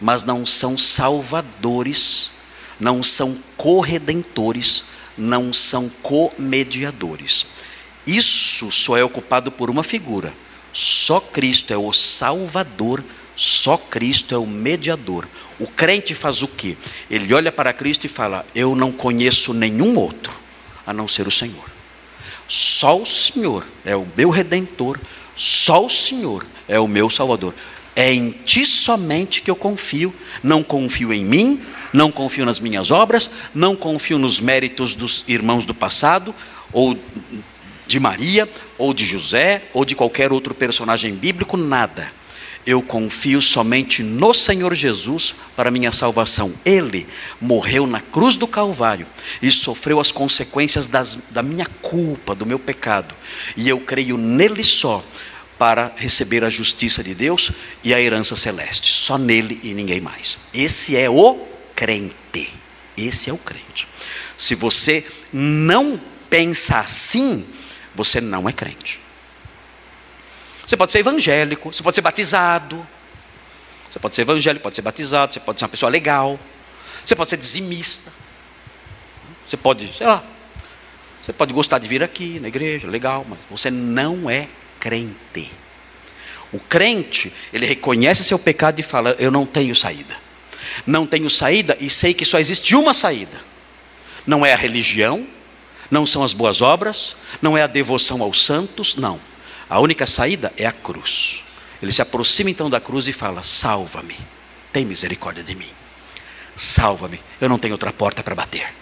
mas 0.00 0.24
não 0.24 0.44
são 0.44 0.76
salvadores, 0.76 2.30
não 2.78 3.02
são 3.02 3.36
corredentores, 3.56 4.84
não 5.16 5.52
são 5.52 5.88
comediadores. 6.02 7.46
Isso 8.06 8.70
só 8.70 8.96
é 8.96 9.04
ocupado 9.04 9.50
por 9.50 9.70
uma 9.70 9.82
figura. 9.82 10.32
Só 10.72 11.20
Cristo 11.20 11.72
é 11.72 11.76
o 11.76 11.92
Salvador 11.92 13.02
só 13.36 13.76
Cristo 13.76 14.34
é 14.34 14.38
o 14.38 14.46
mediador. 14.46 15.28
O 15.60 15.66
crente 15.66 16.14
faz 16.14 16.42
o 16.42 16.48
quê? 16.48 16.76
Ele 17.10 17.32
olha 17.34 17.52
para 17.52 17.72
Cristo 17.72 18.04
e 18.04 18.08
fala: 18.08 18.46
Eu 18.54 18.74
não 18.74 18.90
conheço 18.90 19.52
nenhum 19.52 19.96
outro 19.98 20.32
a 20.86 20.92
não 20.92 21.06
ser 21.06 21.28
o 21.28 21.30
Senhor. 21.30 21.70
Só 22.48 22.98
o 22.98 23.04
Senhor 23.04 23.66
é 23.84 23.94
o 23.94 24.06
meu 24.16 24.30
redentor, 24.30 24.98
só 25.34 25.84
o 25.84 25.90
Senhor 25.90 26.46
é 26.66 26.80
o 26.80 26.88
meu 26.88 27.10
salvador. 27.10 27.54
É 27.96 28.12
em 28.12 28.30
ti 28.30 28.64
somente 28.64 29.40
que 29.40 29.50
eu 29.50 29.56
confio. 29.56 30.14
Não 30.42 30.62
confio 30.62 31.12
em 31.12 31.24
mim, 31.24 31.60
não 31.92 32.12
confio 32.12 32.44
nas 32.44 32.60
minhas 32.60 32.92
obras, 32.92 33.30
não 33.54 33.74
confio 33.74 34.18
nos 34.18 34.38
méritos 34.38 34.94
dos 34.94 35.24
irmãos 35.28 35.66
do 35.66 35.74
passado, 35.74 36.32
ou 36.72 36.96
de 37.86 37.98
Maria, 37.98 38.48
ou 38.76 38.92
de 38.92 39.04
José, 39.04 39.62
ou 39.72 39.84
de 39.84 39.96
qualquer 39.96 40.30
outro 40.30 40.54
personagem 40.54 41.14
bíblico, 41.14 41.56
nada 41.56 42.12
eu 42.66 42.82
confio 42.82 43.40
somente 43.40 44.02
no 44.02 44.34
Senhor 44.34 44.74
Jesus 44.74 45.36
para 45.54 45.70
minha 45.70 45.92
salvação. 45.92 46.52
Ele 46.64 47.06
morreu 47.40 47.86
na 47.86 48.00
cruz 48.00 48.34
do 48.34 48.48
Calvário 48.48 49.06
e 49.40 49.52
sofreu 49.52 50.00
as 50.00 50.10
consequências 50.10 50.88
das, 50.88 51.28
da 51.30 51.44
minha 51.44 51.66
culpa, 51.80 52.34
do 52.34 52.44
meu 52.44 52.58
pecado. 52.58 53.14
E 53.56 53.68
eu 53.68 53.78
creio 53.78 54.18
nele 54.18 54.64
só 54.64 55.02
para 55.58 55.92
receber 55.96 56.44
a 56.44 56.50
justiça 56.50 57.02
de 57.02 57.14
Deus 57.14 57.52
e 57.82 57.94
a 57.94 58.00
herança 58.00 58.36
celeste. 58.36 58.92
Só 58.92 59.16
nele 59.16 59.60
e 59.62 59.72
ninguém 59.72 60.00
mais. 60.00 60.38
Esse 60.52 60.96
é 60.96 61.08
o 61.08 61.46
crente. 61.74 62.52
Esse 62.96 63.30
é 63.30 63.32
o 63.32 63.38
crente. 63.38 63.88
Se 64.36 64.54
você 64.54 65.06
não 65.32 66.00
pensa 66.28 66.80
assim, 66.80 67.46
você 67.94 68.20
não 68.20 68.48
é 68.48 68.52
crente. 68.52 69.00
Você 70.66 70.76
pode 70.76 70.92
ser 70.92 70.98
evangélico, 70.98 71.72
você 71.72 71.82
pode 71.82 71.94
ser 71.94 72.02
batizado. 72.02 72.86
Você 73.90 73.98
pode 73.98 74.14
ser 74.14 74.22
evangélico, 74.22 74.62
pode 74.62 74.76
ser 74.76 74.82
batizado, 74.82 75.32
você 75.32 75.40
pode 75.40 75.58
ser 75.58 75.64
uma 75.64 75.70
pessoa 75.70 75.88
legal. 75.88 76.38
Você 77.04 77.14
pode 77.14 77.30
ser 77.30 77.36
dizimista. 77.36 78.12
Você 79.48 79.56
pode, 79.56 79.96
sei 79.96 80.06
lá. 80.06 80.24
Você 81.24 81.32
pode 81.32 81.52
gostar 81.52 81.78
de 81.78 81.88
vir 81.88 82.02
aqui 82.02 82.38
na 82.40 82.48
igreja, 82.48 82.88
legal, 82.88 83.24
mas 83.28 83.38
você 83.50 83.70
não 83.70 84.28
é 84.28 84.48
crente. 84.86 85.50
O 86.52 86.60
crente, 86.60 87.32
ele 87.52 87.66
reconhece 87.66 88.24
seu 88.24 88.38
pecado 88.38 88.78
e 88.78 88.82
fala: 88.82 89.16
Eu 89.18 89.30
não 89.30 89.44
tenho 89.44 89.74
saída. 89.74 90.16
Não 90.86 91.06
tenho 91.06 91.28
saída 91.30 91.76
e 91.80 91.88
sei 91.88 92.14
que 92.14 92.24
só 92.24 92.38
existe 92.38 92.74
uma 92.74 92.92
saída. 92.92 93.40
Não 94.26 94.44
é 94.44 94.52
a 94.52 94.56
religião, 94.56 95.26
não 95.90 96.06
são 96.06 96.22
as 96.22 96.32
boas 96.32 96.60
obras, 96.60 97.16
não 97.40 97.56
é 97.56 97.62
a 97.62 97.66
devoção 97.66 98.22
aos 98.22 98.44
santos, 98.44 98.96
não 98.96 99.20
a 99.68 99.80
única 99.80 100.06
saída 100.06 100.52
é 100.56 100.64
a 100.64 100.72
cruz. 100.72 101.40
Ele 101.82 101.92
se 101.92 102.00
aproxima 102.00 102.50
então 102.50 102.70
da 102.70 102.80
cruz 102.80 103.08
e 103.08 103.12
fala: 103.12 103.42
Salva-me, 103.42 104.16
tem 104.72 104.84
misericórdia 104.84 105.42
de 105.42 105.54
mim. 105.54 105.70
Salva-me, 106.56 107.20
eu 107.40 107.48
não 107.48 107.58
tenho 107.58 107.74
outra 107.74 107.92
porta 107.92 108.22
para 108.22 108.34
bater. 108.34 108.72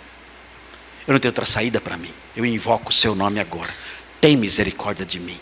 Eu 1.06 1.12
não 1.12 1.18
tenho 1.18 1.30
outra 1.30 1.44
saída 1.44 1.80
para 1.80 1.96
mim. 1.96 2.12
Eu 2.36 2.46
invoco 2.46 2.90
o 2.90 2.94
seu 2.94 3.14
nome 3.14 3.40
agora. 3.40 3.72
Tem 4.20 4.36
misericórdia 4.36 5.04
de 5.04 5.18
mim. 5.18 5.38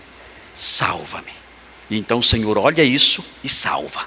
Salva-me. 0.54 1.32
E 1.90 1.98
então 1.98 2.18
o 2.18 2.22
Senhor 2.22 2.56
olha 2.58 2.82
isso 2.82 3.24
e 3.42 3.48
salva. 3.48 4.06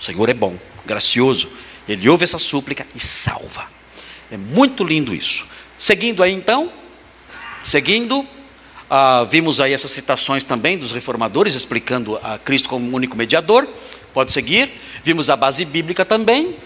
O 0.00 0.04
Senhor 0.04 0.28
é 0.28 0.34
bom, 0.34 0.58
gracioso. 0.84 1.48
Ele 1.88 2.08
ouve 2.08 2.24
essa 2.24 2.38
súplica 2.38 2.86
e 2.94 3.00
salva. 3.00 3.66
É 4.30 4.36
muito 4.36 4.84
lindo 4.84 5.14
isso. 5.14 5.46
Seguindo 5.76 6.22
aí 6.22 6.32
então, 6.32 6.70
seguindo 7.62 8.26
ah, 8.88 9.24
vimos 9.24 9.60
aí 9.60 9.72
essas 9.72 9.90
citações 9.90 10.44
também 10.44 10.76
dos 10.76 10.92
reformadores 10.92 11.54
explicando 11.54 12.18
a 12.22 12.38
Cristo 12.38 12.68
como 12.68 12.94
único 12.94 13.16
mediador. 13.16 13.66
Pode 14.12 14.32
seguir. 14.32 14.70
Vimos 15.02 15.30
a 15.30 15.36
base 15.36 15.64
bíblica 15.64 16.04
também. 16.04 16.56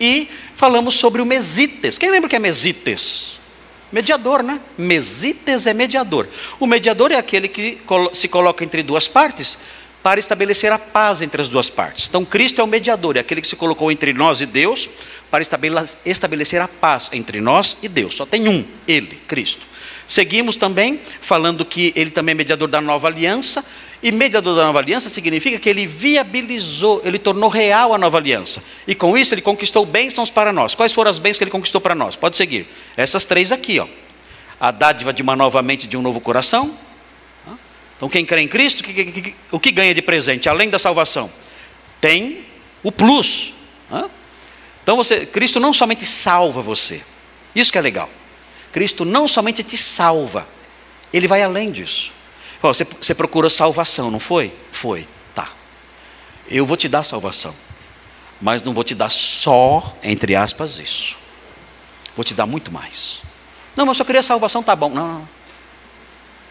E 0.00 0.28
falamos 0.56 0.96
sobre 0.96 1.22
o 1.22 1.26
mesites. 1.26 1.96
Quem 1.96 2.10
lembra 2.10 2.28
que 2.28 2.36
é 2.36 2.38
mesites? 2.38 3.37
Mediador, 3.90 4.42
né? 4.42 4.60
Mesites 4.76 5.66
é 5.66 5.74
mediador. 5.74 6.26
O 6.60 6.66
mediador 6.66 7.10
é 7.10 7.16
aquele 7.16 7.48
que 7.48 7.80
se 8.12 8.28
coloca 8.28 8.62
entre 8.62 8.82
duas 8.82 9.08
partes 9.08 9.58
para 10.02 10.20
estabelecer 10.20 10.70
a 10.70 10.78
paz 10.78 11.22
entre 11.22 11.40
as 11.40 11.48
duas 11.48 11.68
partes. 11.68 12.06
Então, 12.08 12.24
Cristo 12.24 12.60
é 12.60 12.64
o 12.64 12.66
mediador, 12.66 13.16
é 13.16 13.20
aquele 13.20 13.40
que 13.40 13.48
se 13.48 13.56
colocou 13.56 13.90
entre 13.90 14.12
nós 14.12 14.40
e 14.40 14.46
Deus 14.46 14.88
para 15.30 15.42
estabelecer 16.04 16.60
a 16.60 16.68
paz 16.68 17.10
entre 17.12 17.40
nós 17.40 17.78
e 17.82 17.88
Deus. 17.88 18.14
Só 18.14 18.24
tem 18.24 18.48
um, 18.48 18.64
Ele, 18.86 19.18
Cristo. 19.26 19.66
Seguimos 20.06 20.56
também 20.56 20.98
falando 21.20 21.66
que 21.66 21.92
ele 21.94 22.10
também 22.10 22.32
é 22.32 22.34
mediador 22.34 22.66
da 22.66 22.80
nova 22.80 23.08
aliança, 23.08 23.62
e 24.02 24.12
mediador 24.12 24.54
da 24.54 24.64
nova 24.64 24.78
aliança 24.78 25.08
significa 25.08 25.58
que 25.58 25.68
ele 25.68 25.86
viabilizou, 25.86 27.02
ele 27.04 27.18
tornou 27.18 27.48
real 27.48 27.92
a 27.92 27.98
nova 27.98 28.18
aliança. 28.18 28.62
E 28.86 28.94
com 28.94 29.18
isso 29.18 29.34
ele 29.34 29.42
conquistou 29.42 29.84
bênçãos 29.84 30.30
para 30.30 30.52
nós. 30.52 30.74
Quais 30.74 30.92
foram 30.92 31.10
as 31.10 31.18
bênçãos 31.18 31.38
que 31.38 31.44
ele 31.44 31.50
conquistou 31.50 31.80
para 31.80 31.94
nós? 31.94 32.14
Pode 32.14 32.36
seguir. 32.36 32.66
Essas 32.96 33.24
três 33.24 33.50
aqui, 33.50 33.80
ó. 33.80 33.86
A 34.60 34.70
dádiva 34.70 35.12
de 35.12 35.22
uma 35.22 35.34
nova 35.34 35.60
mente, 35.62 35.86
de 35.86 35.96
um 35.96 36.02
novo 36.02 36.20
coração. 36.20 36.76
Então 37.96 38.08
quem 38.08 38.24
crê 38.24 38.42
em 38.42 38.48
Cristo, 38.48 38.84
o 39.50 39.58
que 39.58 39.72
ganha 39.72 39.92
de 39.92 40.00
presente, 40.00 40.48
além 40.48 40.70
da 40.70 40.78
salvação? 40.78 41.28
Tem 42.00 42.44
o 42.84 42.92
plus. 42.92 43.54
Então 44.84 44.96
você, 44.96 45.26
Cristo 45.26 45.58
não 45.58 45.74
somente 45.74 46.06
salva 46.06 46.62
você. 46.62 47.02
Isso 47.54 47.72
que 47.72 47.78
é 47.78 47.80
legal. 47.80 48.08
Cristo 48.70 49.04
não 49.04 49.26
somente 49.26 49.64
te 49.64 49.76
salva, 49.76 50.46
ele 51.12 51.26
vai 51.26 51.42
além 51.42 51.72
disso. 51.72 52.12
Você, 52.60 52.84
você 52.84 53.14
procura 53.14 53.48
salvação, 53.48 54.10
não 54.10 54.18
foi? 54.18 54.52
Foi, 54.70 55.06
tá. 55.34 55.48
Eu 56.48 56.66
vou 56.66 56.76
te 56.76 56.88
dar 56.88 57.02
salvação, 57.02 57.54
mas 58.40 58.62
não 58.62 58.72
vou 58.72 58.82
te 58.82 58.94
dar 58.94 59.10
só, 59.10 59.96
entre 60.02 60.34
aspas, 60.34 60.78
isso. 60.78 61.16
Vou 62.16 62.24
te 62.24 62.34
dar 62.34 62.46
muito 62.46 62.72
mais. 62.72 63.20
Não, 63.76 63.86
mas 63.86 63.96
eu 63.96 63.98
só 63.98 64.04
queria 64.04 64.22
salvação, 64.22 64.62
tá 64.62 64.74
bom. 64.74 64.90
Não, 64.90 65.06
não. 65.06 65.28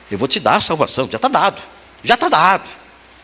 Eu 0.10 0.17
vou 0.17 0.28
te 0.28 0.39
dar 0.39 0.62
salvação, 0.62 1.10
já 1.10 1.17
está 1.17 1.28
dado. 1.28 1.62
Já 2.04 2.13
está 2.13 2.30
dado. 2.30 2.70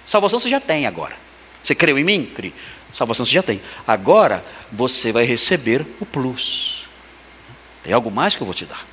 Salvação 0.04 0.39
você 0.39 0.50
já 0.50 0.60
tem 0.60 0.86
agora. 0.86 1.15
Você 1.62 1.74
creu 1.74 1.98
em 1.98 2.04
mim? 2.04 2.26
Cri. 2.26 2.54
Salvação 2.91 3.26
você 3.26 3.32
já 3.32 3.41
tem. 3.41 3.62
Agora 3.88 4.43
você 4.69 5.13
vai 5.13 5.24
receber 5.24 5.86
o 6.02 6.06
plus. 6.06 6.86
Tem 7.82 7.93
algo 7.93 8.12
mais 8.12 8.36
que 8.36 8.41
eu 8.41 8.46
vou 8.46 8.54
te 8.54 8.65
dar. 8.65 8.86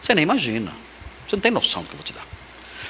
Você 0.00 0.14
nem 0.14 0.24
imagina. 0.24 0.72
Você 1.28 1.36
não 1.36 1.40
tem 1.40 1.52
noção 1.52 1.82
do 1.82 1.88
que 1.88 1.94
eu 1.94 1.98
vou 1.98 2.04
te 2.04 2.12
dar. 2.12 2.35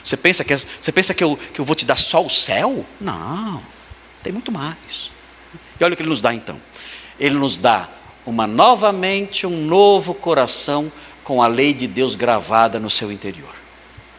Você 0.07 0.16
pensa 0.16 0.45
que, 0.45 0.57
você 0.57 0.92
pensa 0.92 1.12
que, 1.12 1.25
eu, 1.25 1.37
que 1.37 1.59
eu 1.59 1.64
vou 1.64 1.75
te 1.75 1.85
dar 1.85 1.97
só 1.97 2.25
o 2.25 2.31
céu? 2.31 2.87
Não. 3.01 3.61
Tem 4.23 4.33
muito 4.33 4.53
mais. 4.53 5.11
E 5.81 5.85
olha 5.85 5.95
o 5.95 5.97
que 5.97 6.03
ele 6.03 6.09
nos 6.09 6.21
dá 6.21 6.33
então. 6.33 6.61
Ele 7.19 7.35
nos 7.35 7.57
dá 7.57 7.88
uma 8.25 8.47
novamente 8.47 9.49
um 9.49 9.66
novo 9.66 10.14
coração 10.14 10.92
com 11.25 11.42
a 11.42 11.49
lei 11.49 11.75
de 11.75 11.88
Deus 11.88 12.14
gravada 12.14 12.79
no 12.79 12.88
seu 12.88 13.11
interior. 13.11 13.53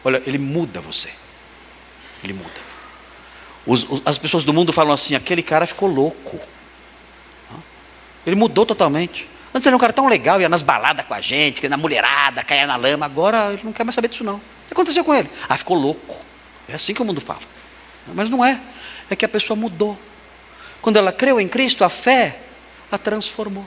Olha, 0.04 0.22
ele 0.26 0.36
muda 0.36 0.78
você. 0.78 1.08
Ele 2.22 2.34
muda. 2.34 2.60
Os, 3.64 3.84
os, 3.84 4.02
as 4.04 4.18
pessoas 4.18 4.44
do 4.44 4.52
mundo 4.52 4.74
falam 4.74 4.92
assim: 4.92 5.14
aquele 5.14 5.42
cara 5.42 5.66
ficou 5.66 5.88
louco. 5.88 6.38
Ele 8.26 8.36
mudou 8.36 8.66
totalmente. 8.66 9.26
Antes 9.54 9.64
ele 9.64 9.68
era 9.68 9.76
um 9.76 9.80
cara 9.80 9.94
tão 9.94 10.06
legal, 10.06 10.38
ia 10.38 10.50
nas 10.50 10.62
baladas 10.62 11.06
com 11.06 11.14
a 11.14 11.20
gente, 11.22 11.66
na 11.66 11.78
mulherada, 11.78 12.44
caía 12.44 12.66
na 12.66 12.76
lama. 12.76 13.06
Agora 13.06 13.54
ele 13.54 13.62
não 13.64 13.72
quer 13.72 13.84
mais 13.84 13.94
saber 13.94 14.08
disso, 14.08 14.22
não. 14.22 14.38
Aconteceu 14.70 15.04
com 15.04 15.14
ele? 15.14 15.28
Ah, 15.48 15.56
ficou 15.56 15.76
louco. 15.76 16.16
É 16.68 16.74
assim 16.74 16.94
que 16.94 17.02
o 17.02 17.04
mundo 17.04 17.20
fala. 17.20 17.40
Mas 18.14 18.30
não 18.30 18.44
é. 18.44 18.60
É 19.10 19.16
que 19.16 19.24
a 19.24 19.28
pessoa 19.28 19.56
mudou. 19.56 19.98
Quando 20.80 20.96
ela 20.96 21.12
creu 21.12 21.40
em 21.40 21.48
Cristo, 21.48 21.84
a 21.84 21.88
fé 21.88 22.38
a 22.90 22.98
transformou. 22.98 23.66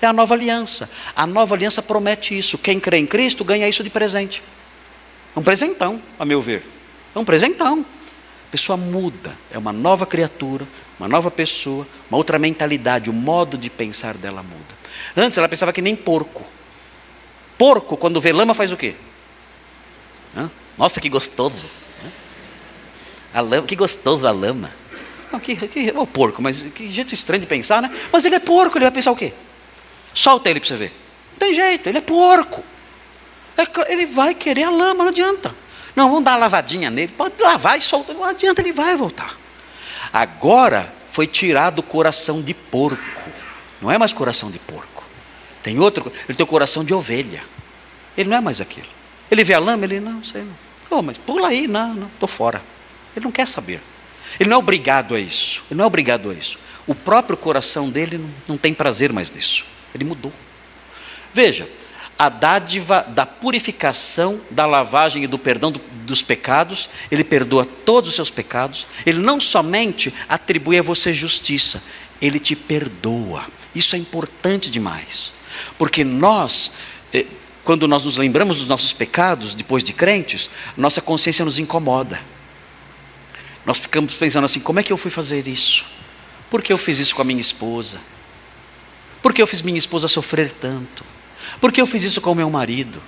É 0.00 0.06
a 0.06 0.12
nova 0.12 0.34
aliança. 0.34 0.90
A 1.14 1.26
nova 1.26 1.54
aliança 1.54 1.80
promete 1.80 2.36
isso. 2.36 2.58
Quem 2.58 2.80
crê 2.80 2.98
em 2.98 3.06
Cristo 3.06 3.44
ganha 3.44 3.68
isso 3.68 3.84
de 3.84 3.90
presente. 3.90 4.42
É 5.34 5.38
um 5.38 5.42
presentão, 5.42 6.02
a 6.18 6.24
meu 6.24 6.42
ver. 6.42 6.64
É 7.14 7.18
um 7.18 7.24
presentão. 7.24 7.86
A 8.48 8.50
pessoa 8.50 8.76
muda. 8.76 9.36
É 9.50 9.58
uma 9.58 9.72
nova 9.72 10.04
criatura, 10.04 10.66
uma 10.98 11.08
nova 11.08 11.30
pessoa, 11.30 11.86
uma 12.10 12.18
outra 12.18 12.38
mentalidade. 12.38 13.08
O 13.08 13.12
modo 13.12 13.56
de 13.56 13.70
pensar 13.70 14.14
dela 14.14 14.42
muda. 14.42 14.82
Antes 15.16 15.38
ela 15.38 15.48
pensava 15.48 15.72
que 15.72 15.80
nem 15.80 15.94
porco. 15.94 16.44
Porco, 17.56 17.96
quando 17.96 18.20
vê 18.20 18.32
lama, 18.32 18.54
faz 18.54 18.72
o 18.72 18.76
quê? 18.76 18.96
Nossa, 20.76 21.00
que 21.00 21.08
gostoso. 21.08 21.64
A 23.32 23.40
lama, 23.40 23.66
que 23.66 23.76
gostoso 23.76 24.26
a 24.26 24.30
lama. 24.30 24.72
Não, 25.30 25.40
que, 25.40 25.56
que, 25.56 25.92
oh, 25.96 26.06
porco, 26.06 26.42
mas 26.42 26.60
que 26.60 26.90
jeito 26.90 27.14
estranho 27.14 27.40
de 27.40 27.46
pensar, 27.46 27.80
né? 27.80 27.90
Mas 28.12 28.24
ele 28.24 28.34
é 28.34 28.40
porco, 28.40 28.76
ele 28.76 28.84
vai 28.84 28.92
pensar 28.92 29.12
o 29.12 29.16
quê? 29.16 29.32
Solta 30.14 30.50
ele 30.50 30.60
para 30.60 30.68
você 30.68 30.76
ver. 30.76 30.92
Não 31.32 31.38
tem 31.38 31.54
jeito, 31.54 31.88
ele 31.88 31.98
é 31.98 32.02
porco. 32.02 32.62
É, 33.56 33.92
ele 33.92 34.06
vai 34.06 34.34
querer 34.34 34.64
a 34.64 34.70
lama, 34.70 35.04
não 35.04 35.08
adianta. 35.08 35.54
Não, 35.96 36.08
vamos 36.08 36.24
dar 36.24 36.32
uma 36.32 36.38
lavadinha 36.38 36.90
nele. 36.90 37.12
Pode 37.16 37.40
lavar 37.40 37.78
e 37.78 37.82
solta, 37.82 38.12
não 38.12 38.24
adianta, 38.24 38.60
ele 38.60 38.72
vai 38.72 38.96
voltar. 38.96 39.38
Agora 40.12 40.92
foi 41.08 41.26
tirado 41.26 41.78
o 41.78 41.82
coração 41.82 42.42
de 42.42 42.52
porco. 42.52 43.30
Não 43.80 43.90
é 43.90 43.96
mais 43.96 44.12
coração 44.12 44.50
de 44.50 44.58
porco. 44.58 45.04
Tem 45.62 45.78
outro, 45.78 46.12
ele 46.28 46.36
tem 46.36 46.44
o 46.44 46.46
coração 46.46 46.84
de 46.84 46.92
ovelha. 46.92 47.42
Ele 48.16 48.28
não 48.28 48.36
é 48.36 48.40
mais 48.40 48.60
aquilo. 48.60 48.88
Ele 49.32 49.42
vê 49.44 49.54
a 49.54 49.58
lama, 49.58 49.86
ele 49.86 49.98
não, 49.98 50.22
sei 50.22 50.42
não. 50.42 50.54
Oh, 50.90 51.00
mas 51.00 51.16
pula 51.16 51.48
aí, 51.48 51.66
não, 51.66 51.94
não, 51.94 52.06
estou 52.06 52.28
fora. 52.28 52.62
Ele 53.16 53.24
não 53.24 53.32
quer 53.32 53.48
saber. 53.48 53.80
Ele 54.38 54.50
não 54.50 54.56
é 54.56 54.58
obrigado 54.58 55.14
a 55.14 55.18
isso. 55.18 55.62
Ele 55.70 55.78
não 55.78 55.84
é 55.84 55.86
obrigado 55.86 56.30
a 56.30 56.34
isso. 56.34 56.58
O 56.86 56.94
próprio 56.94 57.34
coração 57.34 57.88
dele 57.88 58.18
não, 58.18 58.28
não 58.48 58.56
tem 58.58 58.74
prazer 58.74 59.10
mais 59.10 59.32
nisso. 59.32 59.64
Ele 59.94 60.04
mudou. 60.04 60.30
Veja, 61.32 61.66
a 62.18 62.28
dádiva 62.28 63.06
da 63.08 63.24
purificação, 63.24 64.38
da 64.50 64.66
lavagem 64.66 65.24
e 65.24 65.26
do 65.26 65.38
perdão 65.38 65.72
do, 65.72 65.80
dos 66.04 66.20
pecados, 66.20 66.90
ele 67.10 67.24
perdoa 67.24 67.64
todos 67.64 68.10
os 68.10 68.16
seus 68.16 68.30
pecados, 68.30 68.86
ele 69.06 69.18
não 69.18 69.40
somente 69.40 70.12
atribui 70.28 70.78
a 70.78 70.82
você 70.82 71.14
justiça, 71.14 71.82
ele 72.20 72.38
te 72.38 72.54
perdoa. 72.54 73.46
Isso 73.74 73.96
é 73.96 73.98
importante 73.98 74.70
demais. 74.70 75.32
Porque 75.78 76.04
nós, 76.04 76.74
eh, 77.14 77.24
quando 77.64 77.86
nós 77.86 78.04
nos 78.04 78.16
lembramos 78.16 78.58
dos 78.58 78.68
nossos 78.68 78.92
pecados, 78.92 79.54
depois 79.54 79.84
de 79.84 79.92
crentes, 79.92 80.50
nossa 80.76 81.00
consciência 81.00 81.44
nos 81.44 81.58
incomoda. 81.58 82.20
Nós 83.64 83.78
ficamos 83.78 84.14
pensando 84.14 84.44
assim: 84.44 84.60
como 84.60 84.80
é 84.80 84.82
que 84.82 84.92
eu 84.92 84.96
fui 84.96 85.10
fazer 85.10 85.46
isso? 85.46 85.84
Por 86.50 86.62
que 86.62 86.72
eu 86.72 86.78
fiz 86.78 86.98
isso 86.98 87.14
com 87.14 87.22
a 87.22 87.24
minha 87.24 87.40
esposa? 87.40 87.98
Por 89.22 89.32
que 89.32 89.40
eu 89.40 89.46
fiz 89.46 89.62
minha 89.62 89.78
esposa 89.78 90.08
sofrer 90.08 90.50
tanto? 90.52 91.04
Por 91.60 91.72
que 91.72 91.80
eu 91.80 91.86
fiz 91.86 92.02
isso 92.02 92.20
com 92.20 92.32
o 92.32 92.34
meu 92.34 92.50
marido? 92.50 93.00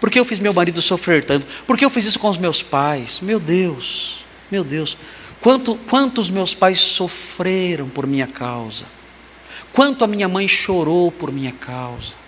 Por 0.00 0.10
que 0.10 0.18
eu 0.18 0.24
fiz 0.24 0.38
meu 0.38 0.54
marido 0.54 0.80
sofrer 0.80 1.24
tanto? 1.24 1.46
Por 1.66 1.76
que 1.76 1.84
eu 1.84 1.90
fiz 1.90 2.06
isso 2.06 2.18
com 2.18 2.30
os 2.30 2.38
meus 2.38 2.62
pais? 2.62 3.20
Meu 3.20 3.38
Deus, 3.38 4.24
meu 4.50 4.64
Deus. 4.64 4.96
Quanto, 5.40 5.74
quantos 5.88 6.30
meus 6.30 6.54
pais 6.54 6.80
sofreram 6.80 7.88
por 7.88 8.06
minha 8.06 8.26
causa? 8.26 8.86
Quanto 9.72 10.02
a 10.02 10.06
minha 10.06 10.28
mãe 10.28 10.48
chorou 10.48 11.12
por 11.12 11.30
minha 11.30 11.52
causa? 11.52 12.19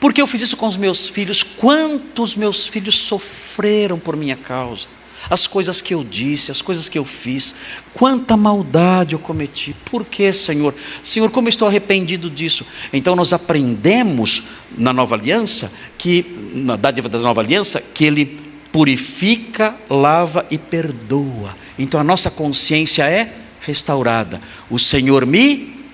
Por 0.00 0.12
que 0.12 0.20
eu 0.20 0.26
fiz 0.26 0.40
isso 0.42 0.56
com 0.56 0.66
os 0.66 0.76
meus 0.76 1.08
filhos? 1.08 1.42
Quantos 1.42 2.34
meus 2.36 2.66
filhos 2.66 2.98
sofreram 2.98 3.98
por 3.98 4.16
minha 4.16 4.36
causa? 4.36 4.86
As 5.30 5.46
coisas 5.46 5.80
que 5.80 5.94
eu 5.94 6.02
disse, 6.02 6.50
as 6.50 6.60
coisas 6.60 6.88
que 6.88 6.98
eu 6.98 7.04
fiz, 7.04 7.54
quanta 7.94 8.36
maldade 8.36 9.14
eu 9.14 9.18
cometi. 9.18 9.74
Por 9.84 10.04
que, 10.04 10.32
Senhor? 10.32 10.74
Senhor, 11.02 11.30
como 11.30 11.46
eu 11.46 11.50
estou 11.50 11.68
arrependido 11.68 12.28
disso? 12.28 12.66
Então 12.92 13.14
nós 13.14 13.32
aprendemos 13.32 14.44
na 14.76 14.92
nova 14.92 15.14
aliança 15.14 15.72
que 15.96 16.50
na 16.54 16.76
dádiva 16.76 17.08
da 17.08 17.18
nova 17.20 17.40
aliança 17.40 17.80
que 17.80 18.04
ele 18.04 18.40
purifica, 18.72 19.76
lava 19.88 20.46
e 20.50 20.58
perdoa. 20.58 21.54
Então 21.78 22.00
a 22.00 22.04
nossa 22.04 22.30
consciência 22.30 23.08
é 23.08 23.32
restaurada. 23.60 24.40
O 24.68 24.78
Senhor 24.78 25.24
me 25.24 25.84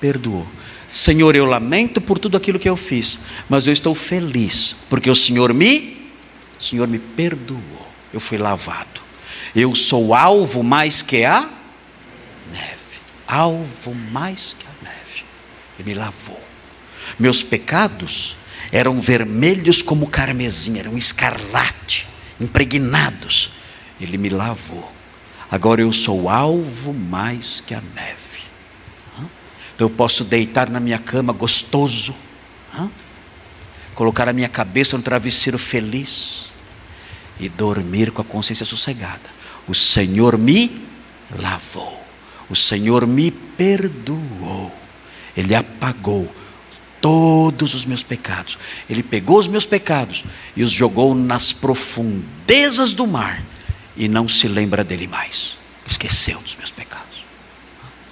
perdoou. 0.00 0.46
Senhor, 0.94 1.34
eu 1.34 1.44
lamento 1.44 2.00
por 2.00 2.20
tudo 2.20 2.36
aquilo 2.36 2.56
que 2.56 2.68
eu 2.68 2.76
fiz, 2.76 3.18
mas 3.48 3.66
eu 3.66 3.72
estou 3.72 3.96
feliz, 3.96 4.76
porque 4.88 5.10
o 5.10 5.14
Senhor 5.14 5.52
me, 5.52 6.08
o 6.56 6.62
Senhor 6.62 6.86
me 6.86 7.00
perdoou. 7.00 7.84
Eu 8.12 8.20
fui 8.20 8.38
lavado. 8.38 9.00
Eu 9.56 9.74
sou 9.74 10.14
alvo 10.14 10.62
mais 10.62 11.02
que 11.02 11.24
a 11.24 11.50
neve. 12.52 13.00
Alvo 13.26 13.92
mais 14.12 14.54
que 14.56 14.64
a 14.68 14.88
neve. 14.88 15.24
Ele 15.80 15.88
me 15.90 15.94
lavou. 15.94 16.40
Meus 17.18 17.42
pecados 17.42 18.36
eram 18.70 19.00
vermelhos 19.00 19.82
como 19.82 20.06
carmesim, 20.06 20.78
eram 20.78 20.96
escarlate, 20.96 22.06
impregnados. 22.40 23.54
Ele 24.00 24.16
me 24.16 24.28
lavou. 24.28 24.92
Agora 25.50 25.80
eu 25.80 25.92
sou 25.92 26.28
alvo 26.28 26.94
mais 26.94 27.60
que 27.66 27.74
a 27.74 27.82
neve. 27.96 28.23
Então 29.74 29.88
eu 29.88 29.90
posso 29.90 30.24
deitar 30.24 30.70
na 30.70 30.78
minha 30.78 30.98
cama 30.98 31.32
gostoso, 31.32 32.14
hein? 32.78 32.90
colocar 33.94 34.28
a 34.28 34.32
minha 34.32 34.48
cabeça 34.48 34.96
no 34.96 35.02
travesseiro 35.02 35.58
feliz 35.58 36.46
e 37.38 37.48
dormir 37.48 38.10
com 38.10 38.22
a 38.22 38.24
consciência 38.24 38.64
sossegada. 38.64 39.34
O 39.66 39.74
Senhor 39.74 40.38
me 40.38 40.86
lavou, 41.38 42.04
o 42.48 42.54
Senhor 42.54 43.06
me 43.06 43.30
perdoou, 43.30 44.72
Ele 45.36 45.54
apagou 45.54 46.32
todos 47.00 47.74
os 47.74 47.84
meus 47.84 48.02
pecados. 48.02 48.56
Ele 48.88 49.02
pegou 49.02 49.38
os 49.38 49.46
meus 49.46 49.66
pecados 49.66 50.24
e 50.56 50.62
os 50.62 50.72
jogou 50.72 51.14
nas 51.14 51.52
profundezas 51.52 52.92
do 52.92 53.06
mar 53.06 53.42
e 53.96 54.08
não 54.08 54.28
se 54.28 54.48
lembra 54.48 54.84
dele 54.84 55.06
mais. 55.06 55.58
Esqueceu 55.86 56.40
dos 56.40 56.56
meus 56.56 56.70
pecados. 56.70 57.24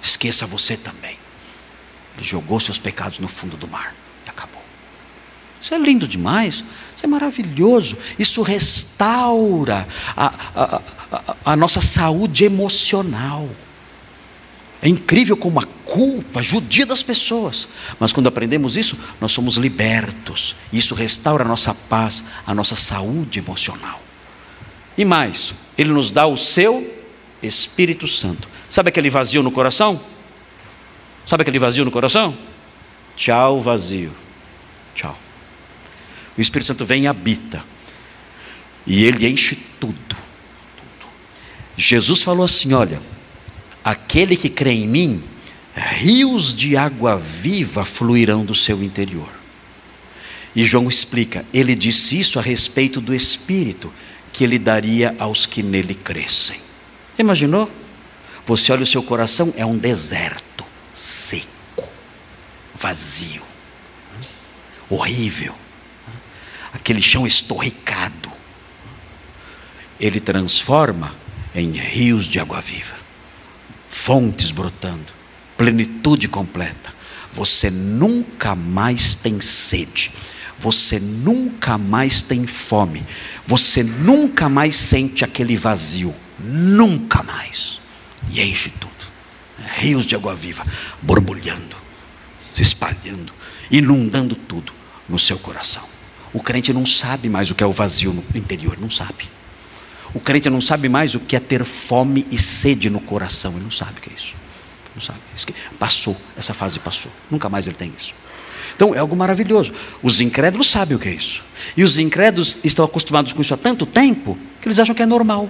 Esqueça 0.01 0.45
você 0.45 0.77
também. 0.77 1.22
Ele 2.17 2.25
jogou 2.25 2.59
seus 2.59 2.77
pecados 2.77 3.19
no 3.19 3.27
fundo 3.27 3.57
do 3.57 3.67
mar 3.67 3.95
e 4.25 4.29
acabou. 4.29 4.61
Isso 5.61 5.73
é 5.73 5.77
lindo 5.77 6.07
demais, 6.07 6.63
isso 6.95 7.05
é 7.05 7.07
maravilhoso. 7.07 7.97
Isso 8.19 8.41
restaura 8.41 9.87
a, 10.15 10.33
a, 10.55 10.81
a, 11.11 11.35
a 11.45 11.55
nossa 11.55 11.81
saúde 11.81 12.43
emocional. 12.43 13.49
É 14.81 14.89
incrível 14.89 15.37
como 15.37 15.61
a 15.61 15.65
culpa 15.85 16.43
judia 16.43 16.85
das 16.85 17.01
pessoas. 17.01 17.69
Mas 17.97 18.11
quando 18.11 18.27
aprendemos 18.27 18.75
isso, 18.75 18.97
nós 19.21 19.31
somos 19.31 19.55
libertos. 19.55 20.57
Isso 20.73 20.93
restaura 20.93 21.45
a 21.45 21.47
nossa 21.47 21.73
paz, 21.73 22.25
a 22.45 22.53
nossa 22.53 22.75
saúde 22.75 23.39
emocional. 23.39 24.01
E 24.97 25.05
mais, 25.05 25.53
Ele 25.77 25.93
nos 25.93 26.11
dá 26.11 26.27
o 26.27 26.35
seu 26.35 26.93
Espírito 27.41 28.07
Santo. 28.07 28.49
Sabe 28.69 28.89
aquele 28.89 29.09
vazio 29.09 29.41
no 29.41 29.51
coração? 29.51 30.01
Sabe 31.25 31.41
aquele 31.41 31.59
vazio 31.59 31.85
no 31.85 31.91
coração? 31.91 32.35
Tchau, 33.15 33.61
vazio. 33.61 34.11
Tchau. 34.93 35.17
O 36.37 36.41
Espírito 36.41 36.67
Santo 36.67 36.85
vem 36.85 37.03
e 37.03 37.07
habita. 37.07 37.63
E 38.85 39.03
ele 39.03 39.27
enche 39.27 39.55
tudo. 39.79 39.95
tudo. 40.07 41.11
Jesus 41.77 42.21
falou 42.21 42.45
assim: 42.45 42.73
olha, 42.73 42.99
aquele 43.83 44.35
que 44.35 44.49
crê 44.49 44.71
em 44.71 44.87
mim, 44.87 45.23
rios 45.75 46.53
de 46.53 46.75
água 46.75 47.17
viva 47.17 47.85
fluirão 47.85 48.43
do 48.43 48.53
seu 48.53 48.83
interior. 48.83 49.29
E 50.55 50.65
João 50.65 50.89
explica: 50.89 51.45
ele 51.53 51.75
disse 51.75 52.19
isso 52.19 52.37
a 52.37 52.41
respeito 52.41 52.99
do 52.99 53.15
Espírito 53.15 53.93
que 54.33 54.43
ele 54.43 54.59
daria 54.59 55.15
aos 55.19 55.45
que 55.45 55.63
nele 55.63 55.95
crescem. 55.95 56.59
Imaginou? 57.17 57.71
Você 58.45 58.73
olha 58.73 58.83
o 58.83 58.87
seu 58.87 59.01
coração, 59.01 59.53
é 59.55 59.65
um 59.65 59.77
deserto 59.77 60.53
seco, 60.93 61.89
vazio, 62.75 63.41
horrível, 64.89 65.55
aquele 66.71 67.01
chão 67.01 67.25
estorricado. 67.25 68.31
Ele 69.99 70.19
transforma 70.19 71.15
em 71.55 71.71
rios 71.71 72.25
de 72.25 72.39
água 72.39 72.61
viva, 72.61 72.95
fontes 73.89 74.51
brotando, 74.51 75.11
plenitude 75.57 76.27
completa. 76.27 76.93
Você 77.31 77.71
nunca 77.71 78.55
mais 78.55 79.15
tem 79.15 79.41
sede, 79.41 80.11
você 80.59 80.99
nunca 80.99 81.77
mais 81.77 82.21
tem 82.21 82.45
fome, 82.45 83.03
você 83.47 83.83
nunca 83.83 84.47
mais 84.47 84.75
sente 84.75 85.25
aquele 85.25 85.57
vazio, 85.57 86.13
nunca 86.39 87.23
mais. 87.23 87.79
E 88.29 88.41
enche 88.41 88.69
tudo 88.69 88.92
rios 89.77 90.05
de 90.05 90.15
água 90.15 90.35
viva, 90.35 90.65
borbulhando, 91.01 91.75
se 92.39 92.61
espalhando, 92.61 93.33
inundando 93.69 94.35
tudo 94.35 94.73
no 95.07 95.19
seu 95.19 95.37
coração. 95.37 95.83
O 96.33 96.41
crente 96.41 96.73
não 96.73 96.85
sabe 96.85 97.29
mais 97.29 97.51
o 97.51 97.55
que 97.55 97.63
é 97.63 97.67
o 97.67 97.71
vazio 97.71 98.13
no 98.13 98.23
interior, 98.33 98.79
não 98.79 98.89
sabe. 98.89 99.29
O 100.13 100.19
crente 100.19 100.49
não 100.49 100.61
sabe 100.61 100.89
mais 100.89 101.15
o 101.15 101.19
que 101.19 101.35
é 101.35 101.39
ter 101.39 101.63
fome 101.63 102.25
e 102.31 102.37
sede 102.37 102.89
no 102.89 102.99
coração, 102.99 103.53
ele 103.53 103.63
não 103.63 103.71
sabe 103.71 103.99
o 103.99 104.01
que 104.01 104.09
é 104.09 104.13
isso. 104.13 104.35
Não 104.95 105.01
sabe. 105.01 105.19
Passou, 105.79 106.15
essa 106.37 106.53
fase 106.53 106.79
passou. 106.79 107.11
Nunca 107.29 107.49
mais 107.49 107.67
ele 107.67 107.75
tem 107.75 107.91
isso. 107.97 108.13
Então 108.75 108.93
é 108.93 108.99
algo 108.99 109.15
maravilhoso. 109.15 109.73
Os 110.01 110.21
incrédulos 110.21 110.69
sabem 110.69 110.95
o 110.95 110.99
que 110.99 111.09
é 111.09 111.13
isso. 111.13 111.43
E 111.75 111.83
os 111.83 111.97
incrédulos 111.97 112.57
estão 112.63 112.85
acostumados 112.85 113.33
com 113.33 113.41
isso 113.41 113.53
há 113.53 113.57
tanto 113.57 113.85
tempo 113.85 114.37
que 114.61 114.67
eles 114.67 114.79
acham 114.79 114.95
que 114.95 115.01
é 115.01 115.05
normal. 115.05 115.49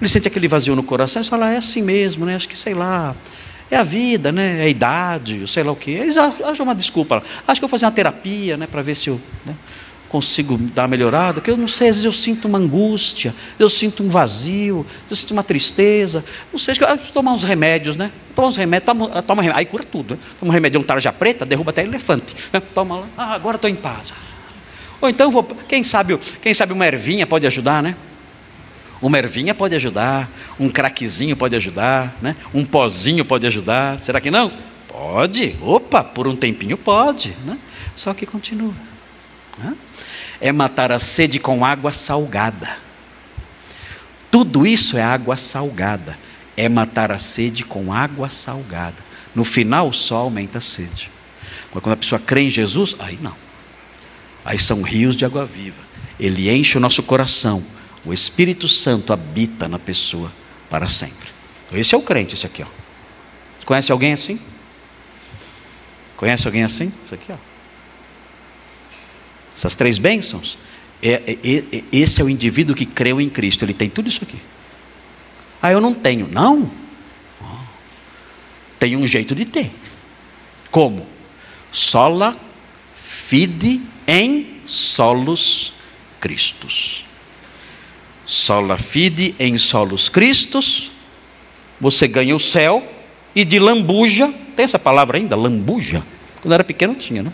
Ele 0.00 0.08
sente 0.08 0.28
aquele 0.28 0.48
vazio 0.48 0.74
no 0.74 0.82
coração 0.82 1.22
e 1.22 1.24
fala, 1.24 1.50
é 1.50 1.56
assim 1.56 1.82
mesmo, 1.82 2.26
né? 2.26 2.34
Acho 2.34 2.48
que, 2.48 2.58
sei 2.58 2.74
lá, 2.74 3.14
é 3.70 3.76
a 3.76 3.82
vida, 3.82 4.30
né? 4.30 4.58
É 4.60 4.64
a 4.64 4.68
idade, 4.68 5.50
sei 5.50 5.62
lá 5.62 5.72
o 5.72 5.76
quê. 5.76 5.92
Eles 5.92 6.16
acham 6.16 6.64
uma 6.64 6.74
desculpa. 6.74 7.22
Acho 7.48 7.60
que 7.60 7.64
eu 7.64 7.68
vou 7.68 7.70
fazer 7.70 7.86
uma 7.86 7.92
terapia, 7.92 8.56
né? 8.56 8.66
Para 8.66 8.82
ver 8.82 8.94
se 8.94 9.08
eu 9.08 9.18
né, 9.46 9.54
consigo 10.10 10.58
dar 10.58 10.82
uma 10.82 10.88
melhorada. 10.88 11.40
Porque 11.40 11.50
eu 11.50 11.56
não 11.56 11.66
sei, 11.66 11.88
às 11.88 11.96
vezes 11.96 12.04
eu 12.04 12.12
sinto 12.12 12.46
uma 12.46 12.58
angústia, 12.58 13.34
eu 13.58 13.70
sinto 13.70 14.02
um 14.02 14.10
vazio, 14.10 14.84
eu 15.08 15.16
sinto 15.16 15.30
uma 15.30 15.42
tristeza. 15.42 16.22
Não 16.52 16.58
sei, 16.58 16.72
acho 16.72 16.80
que 16.80 16.84
eu 16.84 16.96
vou 16.96 17.06
tomar 17.14 17.32
uns 17.32 17.44
remédios, 17.44 17.96
né? 17.96 18.12
Toma 18.34 18.48
uns 18.48 18.56
remédios, 18.58 18.84
toma, 18.84 19.22
toma 19.22 19.40
remédio. 19.40 19.58
Aí 19.58 19.64
cura 19.64 19.84
tudo. 19.84 20.14
Né? 20.14 20.20
Toma 20.38 20.50
um 20.50 20.52
remédio, 20.52 20.78
um 20.78 20.82
tarja 20.84 21.10
preta, 21.10 21.46
derruba 21.46 21.70
até 21.70 21.82
elefante. 21.82 22.36
Né? 22.52 22.60
Toma 22.74 22.98
lá, 22.98 23.06
ah, 23.16 23.34
agora 23.34 23.56
estou 23.56 23.70
em 23.70 23.74
paz. 23.74 24.08
Ou 25.00 25.08
então 25.08 25.30
vou, 25.30 25.42
quem 25.66 25.82
sabe, 25.82 26.18
quem 26.42 26.52
sabe 26.52 26.74
uma 26.74 26.86
ervinha 26.86 27.26
pode 27.26 27.46
ajudar, 27.46 27.82
né? 27.82 27.96
Uma 29.02 29.18
ervinha 29.18 29.52
pode 29.52 29.74
ajudar, 29.74 30.30
um 30.60 30.70
craquezinho 30.70 31.36
pode 31.36 31.56
ajudar, 31.56 32.16
né? 32.22 32.36
um 32.54 32.64
pozinho 32.64 33.24
pode 33.24 33.44
ajudar. 33.48 33.98
Será 33.98 34.20
que 34.20 34.30
não? 34.30 34.52
Pode. 34.86 35.56
Opa, 35.60 36.04
por 36.04 36.28
um 36.28 36.36
tempinho 36.36 36.78
pode. 36.78 37.36
Né? 37.44 37.58
Só 37.96 38.14
que 38.14 38.24
continua. 38.24 38.72
Né? 39.58 39.74
É 40.40 40.52
matar 40.52 40.92
a 40.92 41.00
sede 41.00 41.40
com 41.40 41.64
água 41.64 41.90
salgada. 41.90 42.76
Tudo 44.30 44.64
isso 44.64 44.96
é 44.96 45.02
água 45.02 45.36
salgada. 45.36 46.16
É 46.56 46.68
matar 46.68 47.10
a 47.10 47.18
sede 47.18 47.64
com 47.64 47.92
água 47.92 48.30
salgada. 48.30 49.02
No 49.34 49.42
final 49.42 49.92
só 49.92 50.18
aumenta 50.18 50.58
a 50.58 50.60
sede. 50.60 51.10
Mas 51.74 51.82
quando 51.82 51.94
a 51.94 51.96
pessoa 51.96 52.20
crê 52.20 52.42
em 52.42 52.50
Jesus, 52.50 52.94
aí 53.00 53.18
não. 53.20 53.34
Aí 54.44 54.60
são 54.60 54.82
rios 54.82 55.16
de 55.16 55.24
água 55.24 55.44
viva. 55.44 55.82
Ele 56.20 56.48
enche 56.50 56.78
o 56.78 56.80
nosso 56.80 57.02
coração 57.02 57.64
o 58.04 58.12
Espírito 58.12 58.68
Santo 58.68 59.12
habita 59.12 59.68
na 59.68 59.78
pessoa 59.78 60.32
para 60.68 60.86
sempre. 60.86 61.28
Então, 61.66 61.78
esse 61.78 61.94
é 61.94 61.98
o 61.98 62.02
crente, 62.02 62.34
esse 62.34 62.46
aqui. 62.46 62.62
Ó. 62.62 62.66
Conhece 63.64 63.92
alguém 63.92 64.12
assim? 64.12 64.40
Conhece 66.16 66.46
alguém 66.46 66.64
assim? 66.64 66.92
Isso 67.04 67.14
aqui, 67.14 67.30
ó. 67.30 67.36
Essas 69.54 69.76
três 69.76 69.98
bênçãos. 69.98 70.58
É, 71.02 71.22
é, 71.26 71.32
é, 71.32 71.84
esse 71.92 72.20
é 72.20 72.24
o 72.24 72.28
indivíduo 72.28 72.74
que 72.74 72.86
creu 72.86 73.20
em 73.20 73.28
Cristo. 73.28 73.64
Ele 73.64 73.74
tem 73.74 73.88
tudo 73.88 74.08
isso 74.08 74.22
aqui. 74.22 74.38
Ah, 75.60 75.70
eu 75.70 75.80
não 75.80 75.94
tenho. 75.94 76.26
Não. 76.28 76.70
tem 78.78 78.96
um 78.96 79.06
jeito 79.06 79.34
de 79.34 79.44
ter. 79.44 79.70
Como? 80.70 81.06
Sola 81.70 82.36
fide 82.94 83.80
em 84.06 84.60
solos 84.66 85.74
Cristos. 86.18 87.04
Sola 88.24 88.78
fide 88.78 89.34
em 89.38 89.58
solos 89.58 90.08
Cristos, 90.08 90.92
você 91.80 92.06
ganha 92.06 92.36
o 92.36 92.40
céu, 92.40 92.86
e 93.34 93.44
de 93.44 93.58
lambuja, 93.58 94.32
tem 94.54 94.64
essa 94.64 94.78
palavra 94.78 95.18
ainda, 95.18 95.34
lambuja? 95.34 96.02
Quando 96.40 96.54
era 96.54 96.64
pequeno 96.64 96.94
tinha, 96.94 97.22
não? 97.22 97.32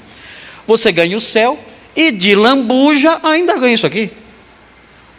Você 0.66 0.90
ganha 0.90 1.16
o 1.16 1.20
céu, 1.20 1.58
e 1.94 2.10
de 2.10 2.34
lambuja 2.34 3.20
ainda 3.22 3.58
ganha 3.58 3.74
isso 3.74 3.86
aqui. 3.86 4.10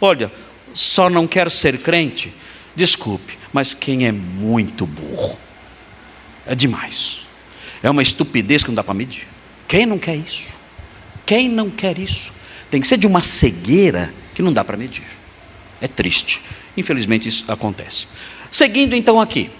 Olha, 0.00 0.32
só 0.74 1.10
não 1.10 1.26
quer 1.26 1.50
ser 1.50 1.78
crente, 1.78 2.32
desculpe, 2.74 3.38
mas 3.52 3.74
quem 3.74 4.06
é 4.06 4.12
muito 4.12 4.86
burro, 4.86 5.38
é 6.46 6.54
demais. 6.54 7.20
É 7.82 7.90
uma 7.90 8.02
estupidez 8.02 8.62
que 8.62 8.70
não 8.70 8.74
dá 8.74 8.84
para 8.84 8.94
medir. 8.94 9.26
Quem 9.68 9.86
não 9.86 9.98
quer 9.98 10.16
isso? 10.16 10.48
Quem 11.24 11.48
não 11.48 11.70
quer 11.70 11.98
isso? 11.98 12.32
Tem 12.70 12.80
que 12.80 12.86
ser 12.86 12.96
de 12.96 13.06
uma 13.06 13.20
cegueira 13.20 14.12
que 14.34 14.42
não 14.42 14.52
dá 14.52 14.64
para 14.64 14.76
medir. 14.76 15.19
É 15.80 15.88
triste. 15.88 16.40
Infelizmente 16.76 17.28
isso 17.28 17.50
acontece. 17.50 18.06
Seguindo 18.50 18.94
então 18.94 19.20
aqui. 19.20 19.50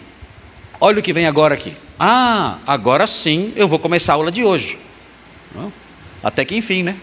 Olha 0.81 1.01
o 1.01 1.03
que 1.03 1.13
vem 1.13 1.27
agora 1.27 1.55
aqui. 1.55 1.75
Ah, 1.99 2.59
agora 2.67 3.07
sim 3.07 3.53
eu 3.57 3.69
vou 3.69 3.79
começar 3.79 4.13
a 4.13 4.17
aula 4.17 4.33
de 4.33 4.45
hoje. 4.45 4.79
Até 6.23 6.45
que 6.45 6.57
enfim, 6.57 6.83
né? 6.83 6.97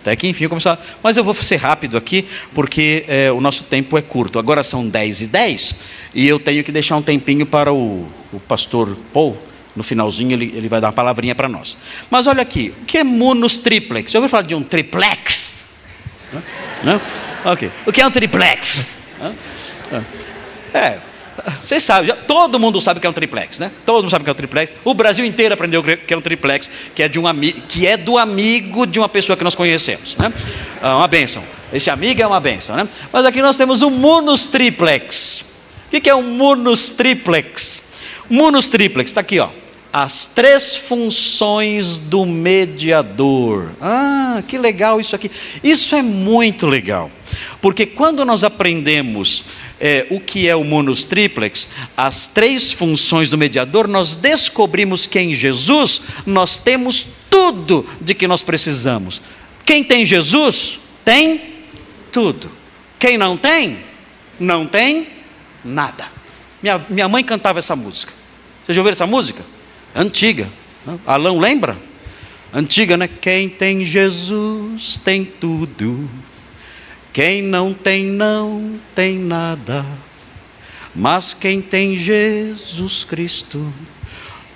Até 0.00 0.14
que 0.16 0.28
enfim 0.28 0.44
eu 0.44 0.50
começar. 0.50 0.78
Mas 1.02 1.16
eu 1.16 1.24
vou 1.24 1.34
ser 1.34 1.56
rápido 1.56 1.96
aqui, 1.96 2.26
porque 2.52 3.04
é, 3.08 3.32
o 3.32 3.40
nosso 3.40 3.64
tempo 3.64 3.96
é 3.96 4.02
curto. 4.02 4.38
Agora 4.38 4.62
são 4.62 4.86
10 4.86 5.22
e 5.22 5.26
10 5.28 5.74
e 6.14 6.26
eu 6.28 6.38
tenho 6.38 6.62
que 6.62 6.70
deixar 6.70 6.96
um 6.96 7.02
tempinho 7.02 7.46
para 7.46 7.72
o, 7.72 8.06
o 8.32 8.40
pastor 8.40 8.96
Paul. 9.12 9.36
No 9.74 9.82
finalzinho 9.82 10.32
ele, 10.32 10.52
ele 10.54 10.68
vai 10.68 10.80
dar 10.80 10.88
uma 10.88 10.92
palavrinha 10.92 11.34
para 11.34 11.48
nós. 11.48 11.76
Mas 12.08 12.26
olha 12.26 12.42
aqui, 12.42 12.72
o 12.82 12.84
que 12.84 12.98
é 12.98 13.04
munus 13.04 13.56
triplex? 13.56 14.12
Já 14.12 14.18
ouviu 14.18 14.28
falar 14.28 14.42
de 14.42 14.54
um 14.54 14.62
triplex? 14.62 15.40
Não? 16.84 17.00
Ok. 17.44 17.70
O 17.86 17.92
que 17.92 18.00
é 18.00 18.06
um 18.06 18.10
triplex? 18.10 18.86
É, 20.72 20.98
vocês 21.62 21.82
sabem, 21.82 22.14
todo 22.26 22.58
mundo 22.58 22.80
sabe 22.80 23.00
que 23.00 23.06
é 23.06 23.10
um 23.10 23.12
triplex, 23.12 23.58
né? 23.58 23.70
Todo 23.84 24.02
mundo 24.02 24.10
sabe 24.10 24.24
que 24.24 24.30
é 24.30 24.32
um 24.32 24.36
triplex. 24.36 24.72
O 24.84 24.94
Brasil 24.94 25.24
inteiro 25.24 25.54
aprendeu 25.54 25.82
que 25.82 26.14
é 26.14 26.16
um 26.16 26.20
triplex, 26.20 26.70
que 26.94 27.02
é, 27.02 27.08
de 27.08 27.18
um 27.18 27.24
que 27.68 27.86
é 27.86 27.96
do 27.96 28.18
amigo 28.18 28.86
de 28.86 28.98
uma 28.98 29.08
pessoa 29.08 29.36
que 29.36 29.44
nós 29.44 29.54
conhecemos, 29.54 30.16
né? 30.16 30.32
Ah, 30.80 30.96
uma 30.96 31.08
benção. 31.08 31.42
Esse 31.72 31.90
amigo 31.90 32.22
é 32.22 32.26
uma 32.26 32.40
benção, 32.40 32.76
né? 32.76 32.88
Mas 33.12 33.24
aqui 33.24 33.42
nós 33.42 33.56
temos 33.56 33.82
o 33.82 33.90
munus 33.90 34.46
triplex. 34.46 35.52
O 35.92 36.00
que 36.00 36.08
é 36.08 36.14
um 36.14 36.22
munus 36.22 36.90
triplex? 36.90 37.92
Munus 38.28 38.68
triplex, 38.68 39.10
está 39.10 39.20
aqui, 39.20 39.38
ó. 39.38 39.48
As 39.92 40.26
três 40.26 40.76
funções 40.76 41.98
do 41.98 42.26
mediador. 42.26 43.70
Ah, 43.80 44.42
que 44.48 44.58
legal 44.58 45.00
isso 45.00 45.14
aqui. 45.14 45.30
Isso 45.62 45.94
é 45.94 46.02
muito 46.02 46.66
legal. 46.66 47.10
Porque 47.60 47.86
quando 47.86 48.24
nós 48.24 48.44
aprendemos 48.44 49.46
é, 49.80 50.06
o 50.10 50.20
que 50.20 50.48
é 50.48 50.54
o 50.54 50.64
munus 50.64 51.04
triplex, 51.04 51.70
as 51.96 52.28
três 52.28 52.72
funções 52.72 53.30
do 53.30 53.38
mediador, 53.38 53.88
nós 53.88 54.16
descobrimos 54.16 55.06
que 55.06 55.18
em 55.18 55.34
Jesus 55.34 56.02
nós 56.26 56.56
temos 56.56 57.06
tudo 57.28 57.86
de 58.00 58.14
que 58.14 58.28
nós 58.28 58.42
precisamos. 58.42 59.20
Quem 59.64 59.82
tem 59.82 60.04
Jesus, 60.04 60.78
tem 61.04 61.40
tudo. 62.12 62.50
Quem 62.98 63.18
não 63.18 63.36
tem, 63.36 63.78
não 64.38 64.66
tem 64.66 65.06
nada. 65.64 66.06
Minha, 66.62 66.84
minha 66.88 67.08
mãe 67.08 67.22
cantava 67.22 67.58
essa 67.58 67.74
música. 67.76 68.12
Vocês 68.64 68.76
já 68.76 68.80
ouviram 68.80 68.94
essa 68.94 69.06
música? 69.06 69.44
Antiga. 69.94 70.48
Alão 71.06 71.38
lembra? 71.38 71.76
Antiga, 72.52 72.96
né? 72.96 73.08
Quem 73.08 73.48
tem 73.48 73.84
Jesus 73.84 74.98
tem 75.04 75.24
tudo. 75.24 76.08
Quem 77.14 77.40
não 77.42 77.72
tem, 77.72 78.04
não 78.04 78.74
tem 78.92 79.16
nada. 79.16 79.86
Mas 80.92 81.32
quem 81.32 81.62
tem 81.62 81.96
Jesus 81.96 83.04
Cristo, 83.04 83.72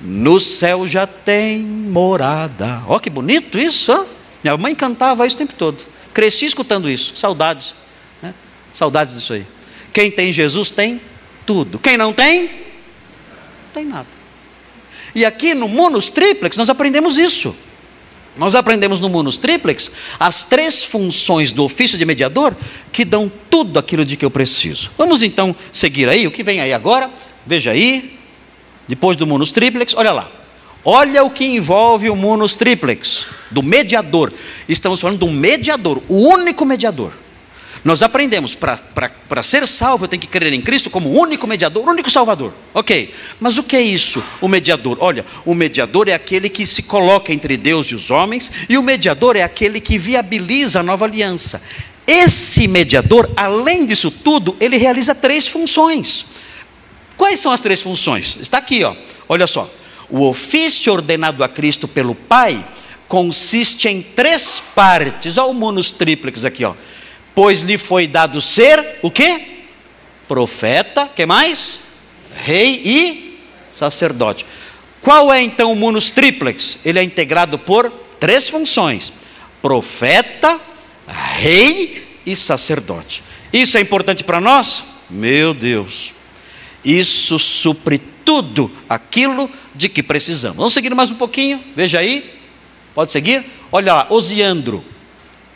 no 0.01 0.41
céu 0.41 0.85
já 0.85 1.07
tem 1.07 1.61
morada. 1.61 2.83
Ó, 2.89 2.97
oh, 2.97 3.01
que 3.01 3.09
bonito 3.09 3.57
isso! 3.57 3.93
Hein? 3.93 4.05
Minha 4.43 4.57
mãe 4.57 4.75
cantava 4.75 5.25
isso 5.25 5.37
o 5.37 5.39
tempo 5.39 5.55
todo. 5.55 5.79
Cresci 6.13 6.47
escutando 6.47 6.91
isso. 6.91 7.15
Saudades. 7.15 7.75
Né? 8.21 8.35
Saudades 8.73 9.15
disso 9.15 9.35
aí. 9.35 9.47
Quem 9.93 10.11
tem 10.11 10.33
Jesus 10.33 10.69
tem 10.69 11.01
tudo. 11.47 11.79
Quem 11.79 11.97
não 11.97 12.13
tem, 12.13 12.43
não 12.43 13.73
tem 13.73 13.85
nada. 13.85 14.09
E 15.15 15.25
aqui 15.25 15.55
no 15.55 15.69
Munus 15.69 16.11
Triplex 16.11 16.57
nós 16.57 16.69
aprendemos 16.69 17.19
isso. 17.19 17.55
Nós 18.39 18.55
aprendemos 18.55 19.01
no 19.01 19.09
Munus 19.09 19.37
Triplex 19.37 19.91
as 20.19 20.45
três 20.45 20.85
funções 20.85 21.51
do 21.51 21.65
ofício 21.65 21.99
de 21.99 22.05
mediador 22.05 22.57
que 22.93 23.05
dão 23.05 23.31
tudo 23.51 23.79
aquilo 23.79 24.05
de 24.05 24.17
que 24.17 24.25
eu 24.25 24.31
preciso. 24.31 24.91
Vamos 24.97 25.23
então 25.23 25.55
seguir 25.73 26.09
aí, 26.09 26.27
o 26.27 26.31
que 26.31 26.45
vem 26.45 26.61
aí 26.61 26.73
agora? 26.73 27.11
Veja 27.45 27.73
aí, 27.73 28.17
depois 28.87 29.17
do 29.17 29.27
Munus 29.27 29.51
Triplex, 29.51 29.93
olha 29.95 30.13
lá. 30.13 30.31
Olha 30.85 31.25
o 31.25 31.31
que 31.31 31.45
envolve 31.45 32.09
o 32.09 32.17
Munus 32.17 32.55
Triplex, 32.55 33.27
do 33.51 33.63
mediador. 33.63 34.33
Estamos 34.69 35.01
falando 35.01 35.19
do 35.19 35.27
mediador, 35.27 36.01
o 36.09 36.17
único 36.17 36.65
mediador. 36.65 37.13
Nós 37.85 38.03
aprendemos, 38.03 38.55
para 38.55 39.43
ser 39.43 39.67
salvo 39.67 40.05
eu 40.05 40.09
tenho 40.09 40.21
que 40.21 40.27
crer 40.27 40.53
em 40.53 40.61
Cristo 40.61 40.91
como 40.91 41.13
único 41.13 41.47
mediador, 41.47 41.89
único 41.89 42.11
salvador. 42.11 42.53
Ok, 42.75 43.15
mas 43.39 43.57
o 43.57 43.63
que 43.63 43.77
é 43.77 43.81
isso, 43.81 44.23
o 44.41 44.49
mediador? 44.49 44.99
Olha, 45.01 45.25
o 45.45 45.55
mediador 45.55 46.09
é 46.09 46.15
aquele 46.15 46.49
que 46.49 46.67
se 46.67 46.83
coloca 46.85 47.33
entre 47.33 47.57
Deus 47.57 47.89
e 47.89 47.95
os 47.95 48.11
homens, 48.11 48.51
e 48.69 48.77
o 48.77 48.83
mediador 48.83 49.37
é 49.37 49.43
aquele 49.43 49.81
que 49.81 49.99
viabiliza 49.99 50.81
a 50.81 50.83
nova 50.83 51.05
aliança. 51.05 51.63
Esse 52.07 52.67
mediador, 52.67 53.31
além 53.37 53.87
disso 53.87 54.11
tudo, 54.11 54.57
ele 54.61 54.77
realiza 54.77 55.15
três 55.15 55.47
funções. 55.47 56.27
Quais 57.17 57.39
são 57.39 57.53
as 57.53 57.61
três 57.61 57.83
funções? 57.83 58.39
Está 58.41 58.59
aqui, 58.59 58.83
ó. 58.83 58.95
olha 59.29 59.47
só. 59.47 59.71
O 60.11 60.23
ofício 60.23 60.91
ordenado 60.91 61.45
a 61.45 61.49
Cristo 61.49 61.87
pelo 61.87 62.15
Pai 62.15 62.67
consiste 63.07 63.89
em 63.89 64.01
três 64.01 64.59
partes. 64.75 65.37
Olha 65.37 65.51
o 65.51 65.55
munus 65.55 65.91
triplex 65.91 66.47
aqui, 66.47 66.65
ó 66.65 66.75
pois 67.39 67.61
lhe 67.61 67.79
foi 67.79 68.09
dado 68.09 68.43
ser 68.43 68.99
o 69.01 69.13
quê? 69.13 69.61
Profeta, 70.27 71.07
que 71.07 71.25
mais? 71.25 71.79
Rei 72.35 72.83
e 72.85 73.39
sacerdote. 73.71 74.45
Qual 75.01 75.33
é 75.33 75.41
então 75.41 75.71
o 75.71 75.77
munus 75.77 76.11
triplex? 76.11 76.79
Ele 76.85 76.99
é 76.99 77.03
integrado 77.05 77.57
por 77.57 77.93
três 78.19 78.49
funções: 78.49 79.13
profeta, 79.63 80.61
rei 81.07 82.05
e 82.27 82.35
sacerdote. 82.35 83.23
Isso 83.53 83.79
é 83.79 83.81
importante 83.81 84.25
para 84.25 84.41
nós? 84.41 84.83
Meu 85.09 85.55
Deus. 85.55 86.13
Isso 86.85 87.39
supre 87.39 88.03
tudo 88.25 88.69
aquilo 88.89 89.49
de 89.77 89.89
que 89.89 90.03
precisamos. 90.03 90.57
Vamos 90.57 90.75
seguir 90.75 90.93
mais 90.93 91.13
um 91.13 91.15
pouquinho? 91.15 91.63
Veja 91.77 92.01
aí. 92.01 92.35
Pode 92.97 93.13
seguir? 93.13 93.45
Olha 93.71 93.95
lá, 93.95 94.07
Osiandro 94.11 94.85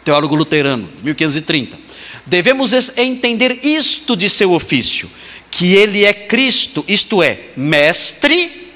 teólogo 0.05 0.35
luterano, 0.35 0.89
1530. 1.03 1.79
Devemos 2.27 2.73
entender 2.97 3.61
isto 3.63 4.17
de 4.17 4.29
seu 4.29 4.53
ofício, 4.53 5.11
que 5.51 5.75
ele 5.75 6.05
é 6.05 6.13
Cristo, 6.13 6.85
isto 6.89 7.23
é, 7.23 7.39
mestre, 7.57 8.71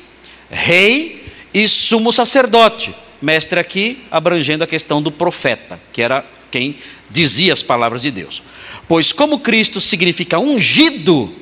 rei 0.51 1.25
e 1.55 1.67
sumo 1.69 2.13
sacerdote. 2.13 2.95
Mestre 3.23 3.59
aqui 3.59 3.99
abrangendo 4.11 4.65
a 4.65 4.67
questão 4.67 5.01
do 5.01 5.11
profeta, 5.11 5.81
que 5.93 6.03
era 6.03 6.25
quem 6.51 6.77
dizia 7.11 7.53
as 7.53 7.63
palavras 7.63 8.03
de 8.03 8.11
Deus. 8.11 8.43
Pois 8.87 9.13
como 9.13 9.41
Cristo 9.41 9.81
significa 9.81 10.39
ungido, 10.39 11.33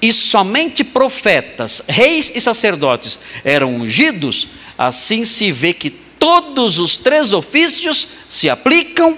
e 0.00 0.12
somente 0.12 0.84
profetas, 0.84 1.82
reis 1.88 2.30
e 2.34 2.40
sacerdotes 2.40 3.20
eram 3.44 3.74
ungidos, 3.74 4.48
assim 4.76 5.24
se 5.24 5.50
vê 5.50 5.74
que 5.74 5.90
todos 6.18 6.78
os 6.78 6.96
três 6.96 7.32
ofícios 7.32 8.06
se 8.28 8.48
aplicam 8.48 9.16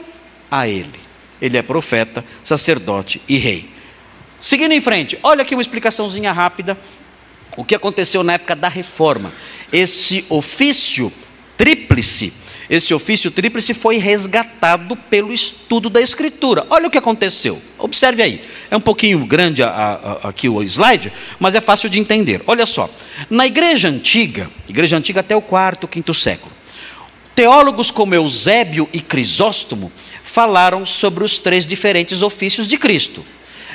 a 0.50 0.68
ele. 0.68 1.00
Ele 1.40 1.56
é 1.56 1.62
profeta, 1.62 2.24
sacerdote 2.44 3.20
e 3.28 3.38
rei. 3.38 3.70
Seguindo 4.38 4.72
em 4.72 4.80
frente, 4.80 5.18
olha 5.22 5.42
aqui 5.42 5.54
uma 5.54 5.62
explicaçãozinha 5.62 6.32
rápida. 6.32 6.76
O 7.56 7.64
que 7.64 7.74
aconteceu 7.74 8.22
na 8.22 8.34
época 8.34 8.54
da 8.56 8.68
reforma? 8.68 9.32
Esse 9.72 10.24
ofício 10.28 11.12
tríplice, 11.56 12.32
esse 12.70 12.94
ofício 12.94 13.32
tríplice 13.32 13.74
foi 13.74 13.96
resgatado 13.96 14.94
pelo 14.94 15.32
estudo 15.32 15.90
da 15.90 16.00
Escritura. 16.00 16.64
Olha 16.70 16.86
o 16.86 16.90
que 16.90 16.96
aconteceu. 16.96 17.60
Observe 17.76 18.22
aí. 18.22 18.44
É 18.70 18.76
um 18.76 18.80
pouquinho 18.80 19.26
grande 19.26 19.60
a, 19.60 19.68
a, 19.68 20.28
aqui 20.28 20.48
o 20.48 20.62
slide, 20.62 21.12
mas 21.40 21.56
é 21.56 21.60
fácil 21.60 21.90
de 21.90 21.98
entender. 21.98 22.40
Olha 22.46 22.64
só. 22.66 22.88
Na 23.28 23.44
igreja 23.44 23.88
antiga, 23.88 24.48
igreja 24.68 24.96
antiga 24.96 25.18
até 25.18 25.34
o 25.34 25.42
quarto, 25.42 25.88
quinto 25.88 26.14
século, 26.14 26.52
Teólogos 27.34 27.90
como 27.90 28.14
Eusébio 28.14 28.88
e 28.92 29.00
Crisóstomo 29.00 29.90
falaram 30.22 30.84
sobre 30.84 31.24
os 31.24 31.38
três 31.38 31.66
diferentes 31.66 32.22
ofícios 32.22 32.66
de 32.66 32.76
Cristo. 32.76 33.24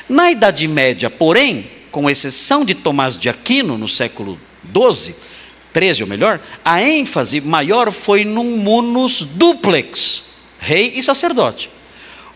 Na 0.07 0.31
Idade 0.31 0.67
Média, 0.67 1.09
porém, 1.09 1.65
com 1.91 2.09
exceção 2.09 2.63
de 2.63 2.75
Tomás 2.75 3.17
de 3.17 3.29
Aquino, 3.29 3.77
no 3.77 3.87
século 3.87 4.39
XII, 4.73 5.15
13 5.73 6.03
ou 6.03 6.09
melhor, 6.09 6.39
a 6.63 6.83
ênfase 6.83 7.41
maior 7.41 7.91
foi 7.91 8.23
num 8.23 8.57
munus 8.57 9.21
duplex, 9.21 10.23
rei 10.59 10.93
e 10.95 11.03
sacerdote. 11.03 11.69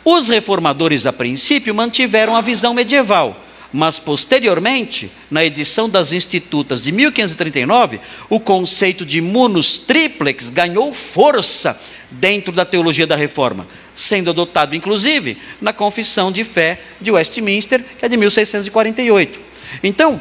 Os 0.03 0.29
reformadores, 0.29 1.05
a 1.05 1.13
princípio, 1.13 1.75
mantiveram 1.75 2.35
a 2.35 2.41
visão 2.41 2.73
medieval, 2.73 3.41
mas 3.71 3.99
posteriormente, 3.99 5.11
na 5.29 5.45
edição 5.45 5.89
das 5.89 6.11
Institutas 6.11 6.83
de 6.83 6.91
1539, 6.91 7.99
o 8.29 8.39
conceito 8.39 9.05
de 9.05 9.21
munus 9.21 9.77
triplex 9.77 10.49
ganhou 10.49 10.93
força 10.93 11.79
dentro 12.09 12.51
da 12.51 12.65
teologia 12.65 13.05
da 13.05 13.15
reforma, 13.15 13.67
sendo 13.93 14.31
adotado 14.31 14.75
inclusive 14.75 15.37
na 15.61 15.71
Confissão 15.71 16.31
de 16.31 16.43
Fé 16.43 16.81
de 16.99 17.11
Westminster, 17.11 17.83
que 17.97 18.05
é 18.05 18.09
de 18.09 18.17
1648. 18.17 19.39
Então, 19.83 20.19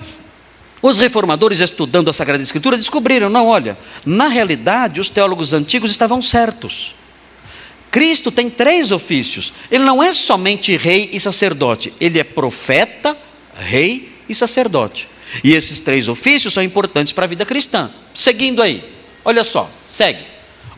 os 0.83 0.99
reformadores 0.99 1.61
estudando 1.61 2.11
a 2.11 2.13
Sagrada 2.13 2.43
Escritura 2.43 2.77
descobriram, 2.77 3.29
não, 3.29 3.49
olha, 3.49 3.77
na 4.05 4.29
realidade 4.29 5.01
os 5.01 5.09
teólogos 5.09 5.53
antigos 5.53 5.91
estavam 5.91 6.21
certos. 6.23 6.95
Cristo 7.91 8.31
tem 8.31 8.51
três 8.51 8.93
ofícios. 8.93 9.55
Ele 9.71 9.83
não 9.85 10.03
é 10.03 10.13
somente 10.13 10.77
rei 10.77 11.09
e 11.13 11.19
sacerdote, 11.19 11.93
ele 12.01 12.19
é 12.19 12.25
profeta, 12.25 13.17
rei 13.59 14.13
e 14.29 14.35
sacerdote. 14.35 15.09
E 15.45 15.55
esses 15.55 15.81
três 15.81 16.09
ofícios 16.09 16.55
são 16.55 16.63
importantes 16.63 17.13
para 17.13 17.25
a 17.25 17.29
vida 17.29 17.45
cristã. 17.45 17.91
Seguindo 18.15 18.63
aí, 18.63 18.83
olha 19.25 19.45
só, 19.45 19.71
segue. 19.85 20.23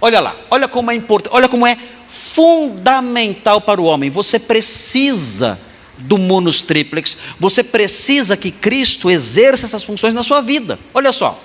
Olha 0.00 0.20
lá, 0.20 0.36
olha 0.50 0.66
como 0.66 0.90
é 0.90 0.94
importante, 0.94 1.32
olha 1.34 1.48
como 1.48 1.66
é 1.66 1.78
fundamental 2.08 3.60
para 3.60 3.80
o 3.80 3.84
homem. 3.84 4.10
Você 4.10 4.38
precisa 4.38 5.60
do 5.98 6.16
munus 6.16 6.62
triplex, 6.62 7.18
você 7.38 7.62
precisa 7.62 8.36
que 8.36 8.50
Cristo 8.50 9.10
exerça 9.10 9.66
essas 9.66 9.84
funções 9.84 10.14
na 10.14 10.24
sua 10.24 10.40
vida. 10.40 10.78
Olha 10.94 11.12
só, 11.12 11.38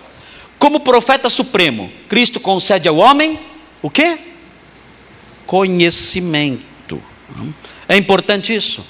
como 0.57 0.79
profeta 0.79 1.29
supremo, 1.29 1.91
Cristo 2.07 2.39
concede 2.39 2.87
ao 2.87 2.97
homem 2.97 3.37
o 3.81 3.89
quê? 3.89 4.17
Conhecimento. 5.45 7.01
É 7.87 7.97
importante 7.97 8.55
isso? 8.55 8.83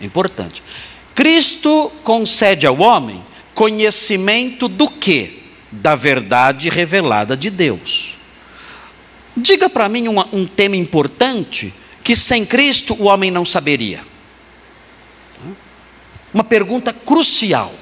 Importante. 0.00 0.62
Cristo 1.16 1.90
concede 2.04 2.66
ao 2.66 2.78
homem 2.78 3.24
conhecimento 3.54 4.68
do 4.68 4.86
que? 4.86 5.42
Da 5.72 5.94
verdade 5.94 6.68
revelada 6.68 7.34
de 7.34 7.48
Deus. 7.48 8.16
Diga 9.34 9.70
para 9.70 9.88
mim 9.88 10.08
um 10.08 10.46
tema 10.46 10.76
importante 10.76 11.72
que 12.04 12.14
sem 12.14 12.44
Cristo 12.44 12.94
o 13.00 13.04
homem 13.04 13.30
não 13.30 13.46
saberia. 13.46 14.04
Uma 16.34 16.44
pergunta 16.44 16.92
crucial. 16.92 17.74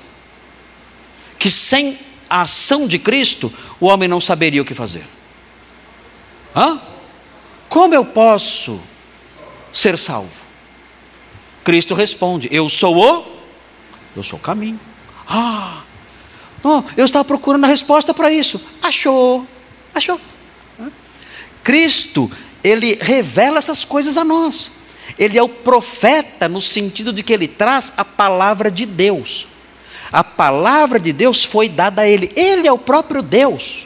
Que 1.36 1.50
sem 1.50 1.98
a 2.30 2.42
ação 2.42 2.86
de 2.86 3.00
Cristo 3.00 3.52
o 3.80 3.86
homem 3.86 4.08
não 4.08 4.20
saberia 4.20 4.62
o 4.62 4.64
que 4.64 4.74
fazer. 4.74 5.04
Hã? 6.54 6.80
Como 7.68 7.94
eu 7.94 8.04
posso 8.04 8.80
ser 9.72 9.98
salvo? 9.98 10.43
Cristo 11.64 11.94
responde: 11.94 12.48
Eu 12.52 12.68
sou 12.68 12.96
o, 12.96 13.24
eu 14.14 14.22
sou 14.22 14.38
o 14.38 14.42
caminho. 14.42 14.78
Ah, 15.26 15.82
não, 16.62 16.84
eu 16.96 17.04
estava 17.04 17.24
procurando 17.24 17.64
a 17.64 17.68
resposta 17.68 18.14
para 18.14 18.30
isso. 18.30 18.60
Achou, 18.82 19.46
achou. 19.94 20.20
Cristo, 21.62 22.30
ele 22.62 22.98
revela 23.00 23.58
essas 23.58 23.84
coisas 23.84 24.16
a 24.16 24.24
nós. 24.24 24.70
Ele 25.18 25.38
é 25.38 25.42
o 25.42 25.48
profeta 25.48 26.48
no 26.48 26.60
sentido 26.60 27.12
de 27.12 27.22
que 27.22 27.32
ele 27.32 27.48
traz 27.48 27.94
a 27.96 28.04
palavra 28.04 28.70
de 28.70 28.84
Deus. 28.84 29.46
A 30.12 30.22
palavra 30.22 30.98
de 31.00 31.12
Deus 31.12 31.44
foi 31.44 31.68
dada 31.68 32.02
a 32.02 32.08
ele. 32.08 32.32
Ele 32.36 32.68
é 32.68 32.72
o 32.72 32.78
próprio 32.78 33.22
Deus. 33.22 33.83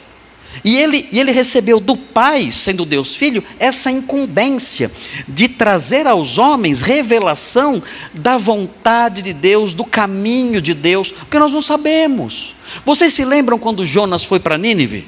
E 0.63 0.77
ele, 0.77 1.07
e 1.11 1.19
ele 1.19 1.31
recebeu 1.31 1.79
do 1.79 1.95
Pai, 1.95 2.51
sendo 2.51 2.85
Deus 2.85 3.15
Filho, 3.15 3.43
essa 3.57 3.91
incumbência 3.91 4.91
de 5.27 5.47
trazer 5.47 6.05
aos 6.05 6.37
homens 6.37 6.81
revelação 6.81 7.81
da 8.13 8.37
vontade 8.37 9.21
de 9.21 9.33
Deus, 9.33 9.73
do 9.73 9.85
caminho 9.85 10.61
de 10.61 10.73
Deus, 10.73 11.11
porque 11.11 11.39
nós 11.39 11.51
não 11.51 11.61
sabemos. 11.61 12.55
Vocês 12.85 13.13
se 13.13 13.25
lembram 13.25 13.57
quando 13.57 13.85
Jonas 13.85 14.23
foi 14.23 14.39
para 14.39 14.57
Nínive? 14.57 15.07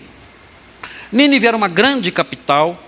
Nínive 1.12 1.48
era 1.48 1.58
uma 1.58 1.68
grande 1.68 2.12
capital, 2.12 2.82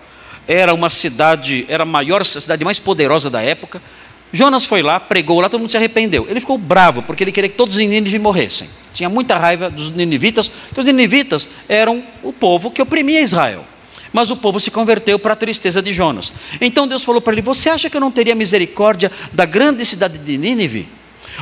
era 0.47 0.74
uma 0.74 0.89
cidade, 0.89 1.66
era 1.68 1.84
a 1.84 1.86
maior, 1.86 2.26
cidade 2.26 2.64
mais 2.64 2.80
poderosa 2.80 3.30
da 3.30 3.41
época. 3.41 3.82
Jonas 4.34 4.65
foi 4.65 4.81
lá, 4.81 4.99
pregou 4.99 5.39
lá, 5.39 5.47
todo 5.47 5.61
mundo 5.61 5.69
se 5.69 5.77
arrependeu. 5.77 6.25
Ele 6.27 6.39
ficou 6.39 6.57
bravo, 6.57 7.03
porque 7.03 7.23
ele 7.23 7.31
queria 7.31 7.47
que 7.47 7.55
todos 7.55 7.77
os 7.77 7.81
Nínive 7.81 8.17
morressem. 8.17 8.67
Tinha 8.91 9.07
muita 9.07 9.38
raiva 9.38 9.69
dos 9.69 9.91
ninivitas, 9.91 10.47
porque 10.47 10.81
os 10.81 10.88
ninivitas 10.88 11.49
eram 11.69 12.03
o 12.23 12.34
povo 12.34 12.71
que 12.71 12.81
oprimia 12.81 13.21
Israel. 13.21 13.63
Mas 14.11 14.31
o 14.31 14.36
povo 14.36 14.59
se 14.59 14.71
converteu 14.71 15.19
para 15.19 15.34
a 15.34 15.36
tristeza 15.36 15.84
de 15.84 15.93
Jonas. 15.93 16.34
Então 16.59 16.88
Deus 16.88 17.03
falou 17.03 17.21
para 17.21 17.34
ele: 17.34 17.43
Você 17.43 17.69
acha 17.69 17.89
que 17.91 17.95
eu 17.95 18.01
não 18.01 18.11
teria 18.11 18.34
misericórdia 18.34 19.11
da 19.31 19.45
grande 19.45 19.86
cidade 19.86 20.17
de 20.17 20.38
Nínive, 20.38 20.89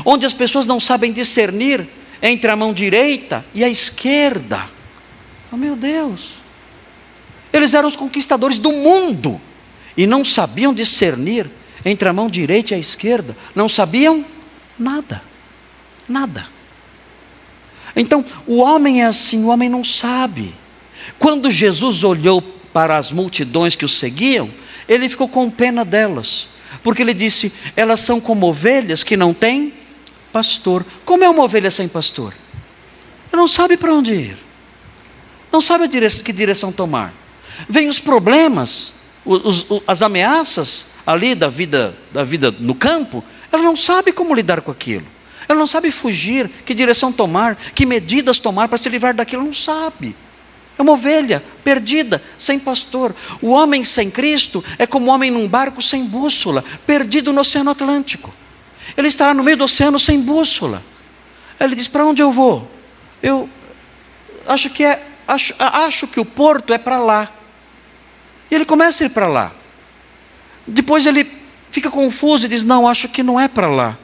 onde 0.05 0.25
as 0.25 0.33
pessoas 0.33 0.65
não 0.65 0.79
sabem 0.79 1.13
discernir 1.13 1.87
entre 2.21 2.51
a 2.51 2.57
mão 2.57 2.73
direita 2.73 3.43
e 3.53 3.63
a 3.63 3.69
esquerda? 3.69 4.61
Oh 5.49 5.57
meu 5.57 5.77
Deus! 5.77 6.41
Eles 7.53 7.73
eram 7.73 7.87
os 7.87 7.95
conquistadores 7.95 8.57
do 8.57 8.71
mundo 8.71 9.39
e 9.95 10.05
não 10.05 10.23
sabiam 10.23 10.73
discernir 10.73 11.49
entre 11.85 12.07
a 12.07 12.13
mão 12.13 12.29
direita 12.29 12.73
e 12.73 12.77
a 12.77 12.79
esquerda, 12.79 13.35
não 13.55 13.67
sabiam 13.67 14.25
nada, 14.77 15.21
nada. 16.07 16.45
Então, 17.95 18.23
o 18.47 18.57
homem 18.57 19.01
é 19.01 19.05
assim, 19.05 19.43
o 19.43 19.47
homem 19.47 19.69
não 19.69 19.83
sabe. 19.83 20.53
Quando 21.19 21.51
Jesus 21.51 22.03
olhou 22.03 22.41
para 22.41 22.97
as 22.97 23.11
multidões 23.11 23.75
que 23.75 23.85
o 23.85 23.89
seguiam, 23.89 24.49
ele 24.87 25.09
ficou 25.09 25.27
com 25.27 25.49
pena 25.49 25.83
delas, 25.83 26.47
porque 26.83 27.01
ele 27.01 27.13
disse: 27.13 27.53
elas 27.75 27.99
são 27.99 28.19
como 28.19 28.47
ovelhas 28.47 29.03
que 29.03 29.17
não 29.17 29.33
têm 29.33 29.73
pastor. 30.31 30.85
Como 31.05 31.23
é 31.23 31.29
uma 31.29 31.43
ovelha 31.43 31.71
sem 31.71 31.87
pastor? 31.87 32.33
Ela 33.31 33.41
não 33.41 33.47
sabe 33.47 33.77
para 33.77 33.93
onde 33.93 34.13
ir, 34.13 34.37
não 35.51 35.61
sabe 35.61 35.87
que 36.23 36.33
direção 36.33 36.71
tomar. 36.71 37.13
Vêm 37.67 37.89
os 37.89 37.99
problemas, 37.99 38.93
os, 39.25 39.69
os, 39.69 39.81
as 39.87 40.01
ameaças 40.01 40.87
ali 41.05 41.35
da 41.35 41.47
vida, 41.47 41.95
da 42.11 42.23
vida 42.23 42.53
no 42.59 42.75
campo, 42.75 43.23
ela 43.51 43.63
não 43.63 43.75
sabe 43.75 44.11
como 44.11 44.33
lidar 44.33 44.61
com 44.61 44.71
aquilo. 44.71 45.05
Ela 45.47 45.59
não 45.59 45.67
sabe 45.67 45.91
fugir, 45.91 46.49
que 46.65 46.73
direção 46.73 47.11
tomar, 47.11 47.55
que 47.55 47.85
medidas 47.85 48.39
tomar 48.39 48.67
para 48.67 48.77
se 48.77 48.89
livrar 48.89 49.13
daquilo, 49.13 49.41
ela 49.41 49.47
não 49.47 49.53
sabe. 49.53 50.15
É 50.77 50.81
uma 50.81 50.93
ovelha 50.93 51.43
perdida, 51.63 52.21
sem 52.37 52.57
pastor. 52.57 53.13
O 53.41 53.49
homem 53.49 53.83
sem 53.83 54.09
Cristo 54.09 54.63
é 54.77 54.87
como 54.87 55.07
um 55.07 55.09
homem 55.09 55.29
num 55.29 55.47
barco 55.47 55.81
sem 55.81 56.05
bússola, 56.05 56.63
perdido 56.87 57.33
no 57.33 57.41
Oceano 57.41 57.71
Atlântico. 57.71 58.33
Ele 58.95 59.07
estará 59.07 59.33
no 59.33 59.43
meio 59.43 59.57
do 59.57 59.63
oceano 59.63 59.99
sem 59.99 60.21
bússola. 60.21 60.83
Ele 61.59 61.75
diz: 61.75 61.87
Para 61.87 62.05
onde 62.05 62.21
eu 62.21 62.31
vou? 62.31 62.69
Eu 63.21 63.49
acho 64.47 64.69
que 64.69 64.83
é, 64.83 65.01
acho, 65.27 65.53
acho 65.59 66.07
que 66.07 66.19
o 66.19 66.25
porto 66.25 66.73
é 66.73 66.77
para 66.77 66.97
lá. 66.97 67.31
E 68.51 68.55
ele 68.55 68.65
começa 68.65 69.03
a 69.03 69.07
ir 69.07 69.09
para 69.09 69.27
lá. 69.27 69.53
Depois 70.67 71.05
ele 71.05 71.25
fica 71.71 71.89
confuso 71.89 72.45
e 72.45 72.49
diz: 72.49 72.63
Não, 72.63 72.87
acho 72.87 73.07
que 73.07 73.23
não 73.23 73.39
é 73.39 73.47
para 73.47 73.67
lá. 73.67 73.97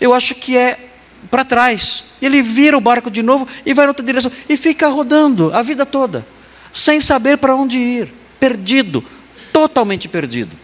Eu 0.00 0.12
acho 0.12 0.34
que 0.34 0.56
é 0.56 0.90
para 1.30 1.44
trás. 1.44 2.04
E 2.20 2.26
ele 2.26 2.42
vira 2.42 2.76
o 2.76 2.80
barco 2.80 3.10
de 3.10 3.22
novo 3.22 3.46
e 3.64 3.72
vai 3.72 3.84
em 3.84 3.88
outra 3.88 4.04
direção. 4.04 4.30
E 4.48 4.56
fica 4.56 4.88
rodando 4.88 5.54
a 5.54 5.62
vida 5.62 5.86
toda, 5.86 6.26
sem 6.72 7.00
saber 7.00 7.38
para 7.38 7.54
onde 7.54 7.78
ir. 7.78 8.12
Perdido, 8.40 9.02
totalmente 9.52 10.08
perdido. 10.08 10.56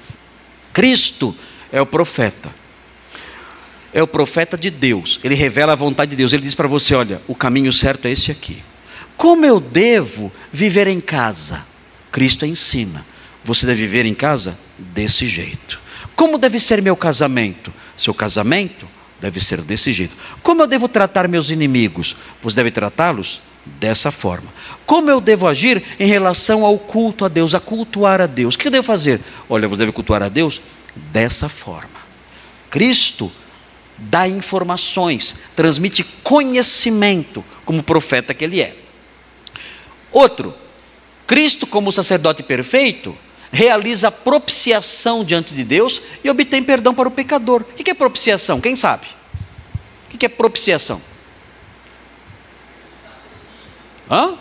Cristo 0.72 1.34
é 1.72 1.80
o 1.80 1.86
profeta. 1.86 2.50
É 3.92 4.02
o 4.02 4.06
profeta 4.06 4.56
de 4.56 4.70
Deus. 4.70 5.18
Ele 5.24 5.34
revela 5.34 5.72
a 5.72 5.76
vontade 5.76 6.10
de 6.10 6.16
Deus. 6.16 6.32
Ele 6.32 6.42
diz 6.42 6.54
para 6.54 6.68
você: 6.68 6.94
olha, 6.94 7.22
o 7.28 7.34
caminho 7.34 7.72
certo 7.72 8.06
é 8.06 8.10
esse 8.10 8.30
aqui. 8.30 8.62
Como 9.16 9.44
eu 9.44 9.60
devo 9.60 10.32
viver 10.52 10.86
em 10.86 11.00
casa? 11.00 11.66
Cristo 12.10 12.44
ensina. 12.44 13.04
Você 13.44 13.66
deve 13.66 13.82
viver 13.82 14.06
em 14.06 14.14
casa 14.14 14.58
desse 14.78 15.26
jeito. 15.26 15.80
Como 16.14 16.38
deve 16.38 16.60
ser 16.60 16.82
meu 16.82 16.96
casamento? 16.96 17.72
Seu 17.96 18.12
casamento 18.12 18.86
deve 19.20 19.40
ser 19.40 19.62
desse 19.62 19.92
jeito. 19.92 20.14
Como 20.42 20.62
eu 20.62 20.66
devo 20.66 20.88
tratar 20.88 21.28
meus 21.28 21.50
inimigos? 21.50 22.16
Você 22.42 22.56
deve 22.56 22.70
tratá-los 22.70 23.42
dessa 23.64 24.10
forma. 24.10 24.52
Como 24.86 25.10
eu 25.10 25.20
devo 25.20 25.46
agir 25.46 25.82
em 25.98 26.06
relação 26.06 26.64
ao 26.64 26.78
culto 26.78 27.24
a 27.24 27.28
Deus, 27.28 27.54
a 27.54 27.60
cultuar 27.60 28.20
a 28.20 28.26
Deus? 28.26 28.54
O 28.54 28.58
que 28.58 28.68
eu 28.68 28.72
devo 28.72 28.86
fazer? 28.86 29.20
Olha, 29.48 29.68
você 29.68 29.80
deve 29.80 29.92
cultuar 29.92 30.22
a 30.22 30.28
Deus 30.28 30.60
dessa 30.94 31.48
forma. 31.48 32.00
Cristo 32.70 33.30
dá 33.96 34.26
informações, 34.26 35.36
transmite 35.54 36.02
conhecimento, 36.22 37.44
como 37.64 37.82
profeta 37.82 38.32
que 38.32 38.44
ele 38.44 38.60
é. 38.60 38.74
Outro, 40.10 40.54
Cristo, 41.26 41.66
como 41.66 41.92
sacerdote 41.92 42.42
perfeito, 42.42 43.16
realiza 43.52 44.10
propiciação 44.10 45.24
diante 45.24 45.54
de 45.54 45.64
Deus 45.64 46.00
e 46.22 46.30
obtém 46.30 46.62
perdão 46.62 46.94
para 46.94 47.08
o 47.08 47.12
pecador. 47.12 47.62
O 47.62 47.64
que 47.74 47.90
é 47.90 47.94
propiciação? 47.94 48.60
Quem 48.60 48.76
sabe? 48.76 49.06
O 50.12 50.18
que 50.18 50.26
é 50.26 50.28
propiciação? 50.28 51.00
Hã? 54.10 54.34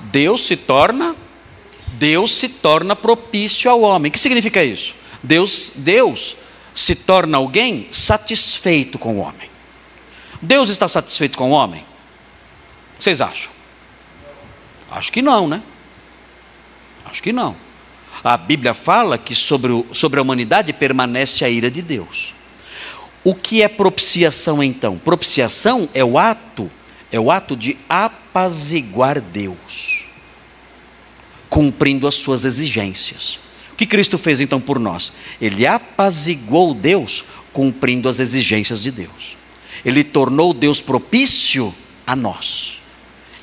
Deus 0.00 0.46
se 0.46 0.56
torna 0.56 1.14
Deus 1.92 2.32
se 2.32 2.48
torna 2.48 2.96
propício 2.96 3.70
ao 3.70 3.82
homem. 3.82 4.08
O 4.08 4.12
que 4.12 4.18
significa 4.18 4.64
isso? 4.64 4.94
Deus, 5.22 5.72
Deus 5.76 6.36
se 6.74 6.94
torna 6.94 7.36
alguém 7.36 7.88
satisfeito 7.92 8.98
com 8.98 9.16
o 9.16 9.18
homem. 9.18 9.50
Deus 10.40 10.70
está 10.70 10.88
satisfeito 10.88 11.36
com 11.36 11.50
o 11.50 11.52
homem? 11.52 11.84
Vocês 12.98 13.20
acham? 13.20 13.50
Acho 14.90 15.12
que 15.12 15.20
não, 15.20 15.46
né? 15.46 15.62
Acho 17.10 17.22
que 17.22 17.32
não. 17.32 17.56
A 18.22 18.36
Bíblia 18.36 18.74
fala 18.74 19.16
que 19.16 19.34
sobre, 19.34 19.72
o, 19.72 19.86
sobre 19.92 20.18
a 20.18 20.22
humanidade 20.22 20.72
permanece 20.72 21.44
a 21.44 21.48
ira 21.48 21.70
de 21.70 21.80
Deus. 21.80 22.34
O 23.24 23.34
que 23.34 23.62
é 23.62 23.68
propiciação 23.68 24.62
então? 24.62 24.98
Propiciação 24.98 25.88
é 25.92 26.04
o 26.04 26.18
ato, 26.18 26.70
é 27.10 27.18
o 27.18 27.30
ato 27.30 27.56
de 27.56 27.76
apaziguar 27.88 29.20
Deus, 29.20 30.04
cumprindo 31.48 32.06
as 32.06 32.14
suas 32.14 32.44
exigências. 32.44 33.38
O 33.72 33.76
que 33.76 33.86
Cristo 33.86 34.18
fez 34.18 34.40
então 34.40 34.60
por 34.60 34.78
nós? 34.78 35.12
Ele 35.40 35.66
apaziguou 35.66 36.74
Deus 36.74 37.24
cumprindo 37.52 38.08
as 38.08 38.18
exigências 38.18 38.82
de 38.82 38.90
Deus. 38.90 39.36
Ele 39.84 40.04
tornou 40.04 40.52
Deus 40.52 40.80
propício 40.80 41.74
a 42.06 42.14
nós. 42.14 42.80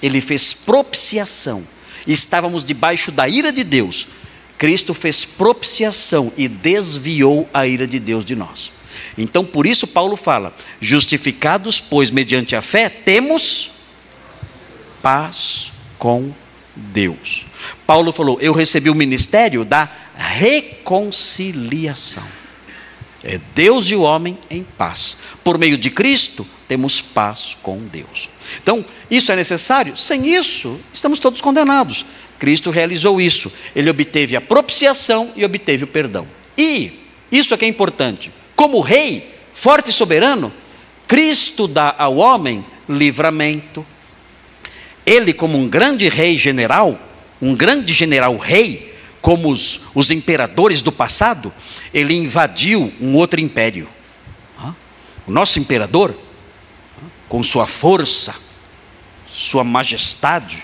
Ele 0.02 0.22
fez 0.22 0.54
propiciação. 0.54 1.64
Estávamos 2.08 2.64
debaixo 2.64 3.12
da 3.12 3.28
ira 3.28 3.52
de 3.52 3.64
Deus. 3.64 4.08
Cristo 4.58 4.94
fez 4.94 5.26
propiciação 5.26 6.32
e 6.36 6.48
desviou 6.48 7.48
a 7.54 7.68
ira 7.68 7.86
de 7.86 8.00
Deus 8.00 8.26
de 8.26 8.36
nós. 8.36 8.72
Então, 9.18 9.44
por 9.44 9.68
isso, 9.68 9.88
Paulo 9.88 10.16
fala: 10.16 10.56
justificados, 10.80 11.80
pois, 11.80 12.10
mediante 12.10 12.56
a 12.56 12.62
fé, 12.62 12.90
temos 12.90 13.72
paz 15.02 15.72
com 15.98 16.32
Deus. 16.76 17.46
Paulo 17.86 18.12
falou: 18.12 18.40
Eu 18.42 18.54
recebi 18.54 18.90
o 18.90 18.96
ministério 18.96 19.66
da 19.66 19.92
reconciliação. 20.16 22.24
É 23.24 23.40
Deus 23.54 23.90
e 23.90 23.96
o 23.96 24.02
homem 24.02 24.38
em 24.50 24.64
paz. 24.64 25.18
Por 25.44 25.58
meio 25.58 25.78
de 25.78 25.90
Cristo, 25.90 26.48
temos 26.68 27.02
paz 27.02 27.58
com 27.62 27.80
Deus. 27.80 28.30
Então, 28.62 28.86
isso 29.10 29.32
é 29.32 29.36
necessário? 29.36 29.98
Sem 29.98 30.28
isso, 30.28 30.80
estamos 30.94 31.20
todos 31.20 31.42
condenados. 31.42 32.06
Cristo 32.40 32.70
realizou 32.70 33.20
isso. 33.20 33.52
Ele 33.76 33.90
obteve 33.90 34.36
a 34.36 34.42
propiciação 34.42 35.32
e 35.36 35.44
obteve 35.44 35.84
o 35.84 35.88
perdão. 35.88 36.28
E, 36.58 36.92
isso 37.32 37.54
é 37.54 37.58
que 37.58 37.66
é 37.66 37.68
importante, 37.68 38.32
como 38.56 38.80
rei, 38.80 39.36
forte 39.54 39.90
e 39.90 39.94
soberano, 39.94 40.52
Cristo 41.08 41.68
dá 41.68 41.96
ao 41.98 42.18
homem 42.18 42.66
livramento. 42.88 43.86
Ele, 45.06 45.34
como 45.34 45.58
um 45.58 45.68
grande 45.68 46.10
rei 46.10 46.38
general, 46.38 47.00
um 47.42 47.56
grande 47.56 47.94
general 47.94 48.36
rei, 48.38 48.94
como 49.22 49.50
os, 49.50 49.82
os 49.94 50.12
imperadores 50.12 50.82
do 50.82 50.92
passado, 50.92 51.54
ele 51.94 52.14
invadiu 52.14 52.92
um 53.00 53.16
outro 53.16 53.40
império. 53.40 53.88
O 55.26 55.32
nosso 55.32 55.60
imperador, 55.60 56.18
com 57.28 57.44
sua 57.44 57.68
força, 57.68 58.36
sua 59.28 59.64
majestade, 59.64 60.64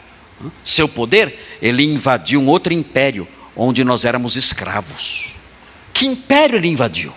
seu 0.64 0.88
poder, 0.88 1.57
ele 1.61 1.84
invadiu 1.84 2.41
um 2.41 2.47
outro 2.47 2.74
império, 2.74 3.28
onde 3.55 3.84
nós 3.84 4.05
éramos 4.05 4.36
escravos. 4.36 5.32
Que 5.93 6.05
império 6.05 6.57
ele 6.57 6.68
invadiu? 6.68 7.14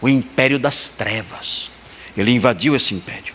o 0.00 0.08
império 0.08 0.58
das 0.58 0.88
trevas. 0.90 1.70
Ele 2.16 2.30
invadiu 2.30 2.74
esse 2.74 2.94
império. 2.94 3.34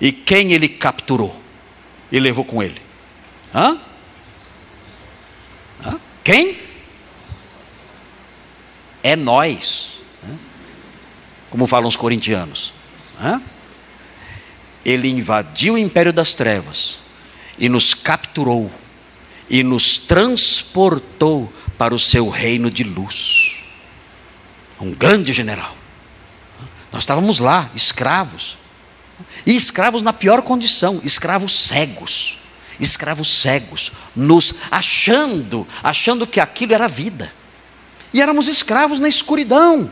E 0.00 0.10
quem 0.12 0.52
ele 0.52 0.68
capturou 0.68 1.40
e 2.10 2.18
levou 2.18 2.44
com 2.44 2.62
ele? 2.62 2.80
Hã? 3.54 3.78
Hã? 5.84 6.00
Quem? 6.22 6.58
É 9.02 9.14
nós. 9.14 10.00
Como 11.50 11.66
falam 11.66 11.88
os 11.88 11.96
corintianos. 11.96 12.72
Ele 14.84 15.08
invadiu 15.08 15.74
o 15.74 15.78
império 15.78 16.12
das 16.12 16.34
trevas 16.34 16.98
e 17.58 17.68
nos 17.68 17.94
capturou 17.94 18.70
e 19.48 19.62
nos 19.62 19.98
transportou 19.98 21.52
para 21.78 21.94
o 21.94 21.98
seu 21.98 22.28
reino 22.28 22.70
de 22.70 22.84
luz 22.84 23.64
um 24.80 24.92
grande 24.92 25.32
general. 25.32 25.76
Nós 26.92 27.02
estávamos 27.02 27.40
lá, 27.40 27.70
escravos. 27.74 28.56
E 29.46 29.56
escravos 29.56 30.02
na 30.02 30.12
pior 30.12 30.42
condição, 30.42 31.00
escravos 31.04 31.52
cegos. 31.52 32.38
Escravos 32.78 33.28
cegos, 33.28 33.92
nos 34.16 34.56
achando, 34.70 35.66
achando 35.82 36.26
que 36.26 36.40
aquilo 36.40 36.74
era 36.74 36.88
vida. 36.88 37.32
E 38.12 38.20
éramos 38.20 38.48
escravos 38.48 38.98
na 38.98 39.08
escuridão. 39.08 39.90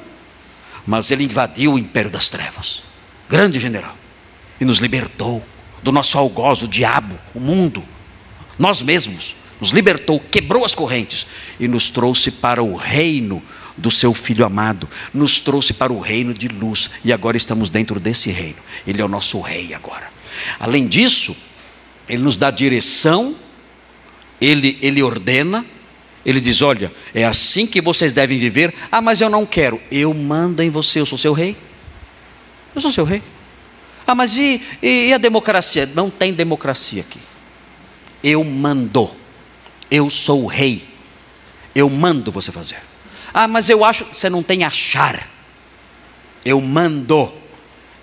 Mas 0.85 1.11
ele 1.11 1.25
invadiu 1.25 1.75
o 1.75 1.79
império 1.79 2.11
das 2.11 2.29
trevas. 2.29 2.83
Grande 3.33 3.59
general. 3.59 3.97
E 4.61 4.65
nos 4.67 4.77
libertou 4.77 5.43
do 5.83 5.91
nosso 5.91 6.19
algoz, 6.19 6.61
o 6.61 6.69
diabo, 6.69 7.19
o 7.35 7.41
mundo, 7.41 7.83
nós 8.59 8.83
mesmos. 8.83 9.35
Nos 9.59 9.71
libertou, 9.71 10.21
quebrou 10.21 10.67
as 10.67 10.75
correntes 10.75 11.27
e 11.59 11.67
nos 11.67 11.89
trouxe 11.89 12.31
para 12.31 12.63
o 12.63 12.77
reino 12.77 13.43
do 13.75 13.91
seu 13.91 14.13
Filho 14.13 14.45
amado, 14.45 14.87
nos 15.15 15.41
trouxe 15.41 15.73
para 15.73 15.91
o 15.91 15.99
reino 15.99 16.35
de 16.35 16.47
luz 16.47 16.91
e 17.03 17.11
agora 17.11 17.39
estamos 17.39 17.71
dentro 17.71 17.99
desse 17.99 18.31
reino. 18.31 18.59
Ele 18.87 19.01
é 19.01 19.05
o 19.05 19.09
nosso 19.09 19.41
rei 19.41 19.73
agora. 19.73 20.11
Além 20.61 20.87
disso, 20.87 21.35
ele 22.07 22.23
nos 22.23 22.37
dá 22.37 22.51
direção, 22.51 23.35
ele, 24.39 24.77
ele 24.83 25.03
ordena, 25.03 25.65
ele 26.27 26.39
diz: 26.39 26.61
Olha, 26.61 26.93
é 27.15 27.25
assim 27.25 27.67
que 27.67 27.81
vocês 27.81 28.13
devem 28.13 28.39
viver. 28.39 28.75
Ah, 28.91 29.01
mas 29.01 29.23
eu 29.23 29.31
não 29.31 29.47
quero. 29.47 29.81
Eu 29.91 30.13
mando 30.13 30.63
em 30.63 30.69
você, 30.69 31.01
eu 31.01 31.07
sou 31.07 31.17
seu 31.17 31.33
rei. 31.33 31.57
Eu 32.75 32.81
sou 32.81 32.91
seu 32.91 33.05
rei. 33.05 33.23
Ah, 34.07 34.15
mas 34.15 34.37
e, 34.37 34.61
e, 34.83 35.09
e 35.09 35.15
a 35.15 35.19
democracia? 35.19 35.89
Não 35.95 36.11
tem 36.11 36.33
democracia 36.33 37.03
aqui. 37.03 37.21
Eu 38.23 38.43
mando. 38.45 39.11
Eu 39.91 40.09
sou 40.11 40.45
o 40.45 40.47
rei. 40.47 40.89
Eu 41.75 41.89
mando 41.89 42.33
você 42.33 42.51
fazer. 42.51 42.79
Ah, 43.33 43.47
mas 43.49 43.71
eu 43.71 43.85
acho. 43.85 44.05
Você 44.07 44.29
não 44.29 44.43
tem 44.43 44.65
achar. 44.65 45.29
Eu 46.45 46.61
mando. 46.61 47.33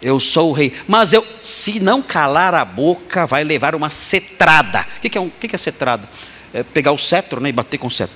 Eu 0.02 0.20
sou 0.20 0.52
o 0.52 0.54
rei. 0.54 0.74
Mas 0.88 1.14
eu, 1.14 1.26
se 1.42 1.80
não 1.80 2.02
calar 2.02 2.54
a 2.54 2.64
boca, 2.64 3.28
vai 3.28 3.44
levar 3.44 3.76
uma 3.76 3.90
cetrada. 3.90 4.86
O 4.98 5.02
que, 5.02 5.18
é, 5.18 5.22
um, 5.22 5.28
o 5.28 5.32
que 5.32 5.54
é 5.54 5.60
cetrada? 5.60 6.08
É 6.54 6.64
pegar 6.64 6.92
o 6.92 6.98
cetro 6.98 7.40
né, 7.40 7.50
e 7.50 7.52
bater 7.52 7.78
com 7.78 7.88
o 7.88 7.92
cetro. 7.92 8.16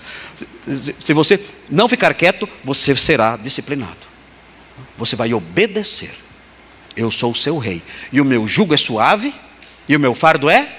Se 1.00 1.14
você 1.14 1.40
não 1.70 1.88
ficar 1.88 2.14
quieto, 2.14 2.48
você 2.64 2.96
será 2.96 3.38
disciplinado. 3.38 3.98
Você 4.98 5.16
vai 5.16 5.34
obedecer. 5.34 6.23
Eu 6.96 7.10
sou 7.10 7.32
o 7.32 7.36
seu 7.36 7.58
rei. 7.58 7.82
E 8.12 8.22
o 8.22 8.26
meu 8.26 8.48
jugo 8.48 8.74
é 8.74 8.78
suave 8.78 9.34
e 9.88 9.96
o 9.96 10.00
meu 10.00 10.14
fardo 10.14 10.50
é 10.50 10.70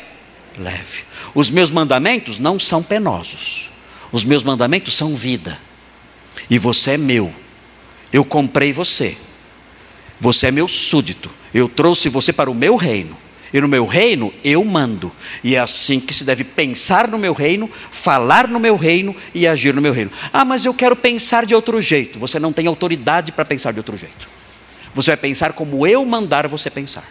leve. 0.58 1.02
Os 1.34 1.50
meus 1.50 1.70
mandamentos 1.70 2.38
não 2.38 2.58
são 2.58 2.82
penosos. 2.82 3.68
Os 4.12 4.24
meus 4.24 4.42
mandamentos 4.42 4.94
são 4.94 5.16
vida. 5.16 5.58
E 6.48 6.58
você 6.58 6.92
é 6.92 6.96
meu. 6.96 7.32
Eu 8.12 8.24
comprei 8.24 8.72
você. 8.72 9.16
Você 10.20 10.46
é 10.46 10.50
meu 10.50 10.68
súdito. 10.68 11.30
Eu 11.52 11.68
trouxe 11.68 12.08
você 12.08 12.32
para 12.32 12.50
o 12.50 12.54
meu 12.54 12.76
reino. 12.76 13.16
E 13.52 13.60
no 13.60 13.68
meu 13.68 13.86
reino 13.86 14.32
eu 14.42 14.64
mando. 14.64 15.12
E 15.42 15.54
é 15.54 15.60
assim 15.60 16.00
que 16.00 16.12
se 16.12 16.24
deve 16.24 16.42
pensar 16.42 17.06
no 17.06 17.18
meu 17.18 17.32
reino, 17.32 17.70
falar 17.90 18.48
no 18.48 18.58
meu 18.58 18.76
reino 18.76 19.14
e 19.32 19.46
agir 19.46 19.72
no 19.74 19.80
meu 19.80 19.92
reino. 19.92 20.10
Ah, 20.32 20.44
mas 20.44 20.64
eu 20.64 20.74
quero 20.74 20.96
pensar 20.96 21.46
de 21.46 21.54
outro 21.54 21.80
jeito. 21.80 22.18
Você 22.18 22.40
não 22.40 22.52
tem 22.52 22.66
autoridade 22.66 23.30
para 23.30 23.44
pensar 23.44 23.72
de 23.72 23.78
outro 23.78 23.96
jeito. 23.96 24.33
Você 24.94 25.10
vai 25.10 25.16
pensar 25.16 25.52
como 25.52 25.86
eu 25.86 26.04
mandar 26.04 26.46
você 26.48 26.70
pensar. 26.70 27.04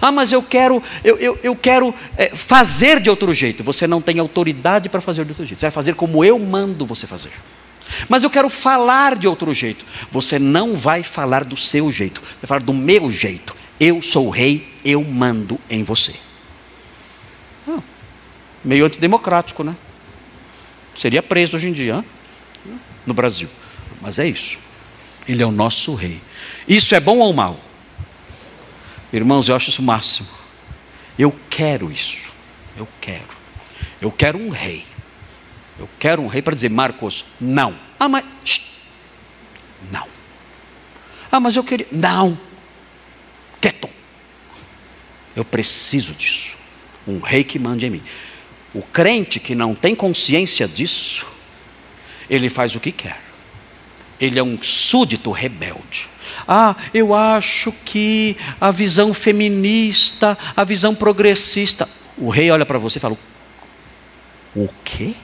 Ah, 0.00 0.10
mas 0.10 0.32
eu 0.32 0.42
quero, 0.42 0.82
eu, 1.04 1.16
eu, 1.18 1.38
eu 1.42 1.54
quero 1.54 1.94
é, 2.16 2.30
fazer 2.30 3.00
de 3.00 3.08
outro 3.08 3.32
jeito. 3.32 3.62
Você 3.62 3.86
não 3.86 4.00
tem 4.00 4.18
autoridade 4.18 4.88
para 4.88 5.00
fazer 5.00 5.24
de 5.24 5.30
outro 5.30 5.44
jeito. 5.44 5.60
Você 5.60 5.66
vai 5.66 5.70
fazer 5.70 5.94
como 5.94 6.24
eu 6.24 6.38
mando 6.38 6.84
você 6.84 7.06
fazer. 7.06 7.32
Mas 8.08 8.24
eu 8.24 8.30
quero 8.30 8.50
falar 8.50 9.16
de 9.16 9.28
outro 9.28 9.52
jeito. 9.54 9.84
Você 10.10 10.38
não 10.38 10.76
vai 10.76 11.02
falar 11.02 11.44
do 11.44 11.56
seu 11.56 11.90
jeito, 11.92 12.20
vai 12.42 12.48
falar 12.48 12.62
do 12.62 12.74
meu 12.74 13.10
jeito. 13.10 13.56
Eu 13.78 14.02
sou 14.02 14.26
o 14.26 14.30
rei, 14.30 14.72
eu 14.84 15.04
mando 15.04 15.60
em 15.70 15.84
você. 15.84 16.14
Ah, 17.68 17.78
meio 18.64 18.86
antidemocrático, 18.86 19.62
né? 19.62 19.76
Seria 20.96 21.22
preso 21.22 21.56
hoje 21.56 21.68
em 21.68 21.72
dia, 21.72 21.96
hein? 21.96 22.04
no 23.06 23.14
Brasil. 23.14 23.48
Mas 24.00 24.18
é 24.18 24.26
isso. 24.26 24.58
Ele 25.28 25.42
é 25.42 25.46
o 25.46 25.52
nosso 25.52 25.94
rei. 25.94 26.20
Isso 26.66 26.94
é 26.94 27.00
bom 27.00 27.18
ou 27.18 27.32
mal? 27.32 27.60
Irmãos, 29.12 29.48
eu 29.48 29.54
acho 29.54 29.70
isso 29.70 29.80
o 29.80 29.84
máximo. 29.84 30.28
Eu 31.18 31.34
quero 31.48 31.90
isso. 31.90 32.28
Eu 32.76 32.88
quero. 33.00 33.36
Eu 34.00 34.10
quero 34.10 34.38
um 34.38 34.50
rei. 34.50 34.84
Eu 35.78 35.88
quero 35.98 36.22
um 36.22 36.26
rei 36.26 36.42
para 36.42 36.54
dizer, 36.54 36.70
Marcos, 36.70 37.24
não. 37.40 37.78
Ah, 37.98 38.08
mas. 38.08 38.24
Não. 39.90 40.06
Ah, 41.30 41.40
mas 41.40 41.54
eu 41.56 41.64
queria. 41.64 41.86
Não. 41.92 42.38
Quieto. 43.60 43.88
Eu 45.34 45.44
preciso 45.44 46.12
disso. 46.14 46.56
Um 47.06 47.20
rei 47.20 47.44
que 47.44 47.58
mande 47.58 47.86
em 47.86 47.90
mim. 47.90 48.02
O 48.74 48.82
crente 48.82 49.38
que 49.38 49.54
não 49.54 49.74
tem 49.74 49.94
consciência 49.94 50.66
disso, 50.66 51.26
ele 52.28 52.50
faz 52.50 52.74
o 52.74 52.80
que 52.80 52.90
quer. 52.90 53.22
Ele 54.20 54.38
é 54.38 54.42
um 54.42 54.60
súdito 54.62 55.30
rebelde. 55.30 56.08
Ah, 56.48 56.76
eu 56.94 57.12
acho 57.12 57.72
que 57.84 58.36
a 58.60 58.70
visão 58.70 59.12
feminista, 59.12 60.38
a 60.56 60.64
visão 60.64 60.94
progressista. 60.94 61.88
O 62.16 62.30
rei 62.30 62.50
olha 62.50 62.64
para 62.64 62.78
você 62.78 62.98
e 62.98 63.00
fala: 63.00 63.16
O 64.54 64.68
quê? 64.84 65.14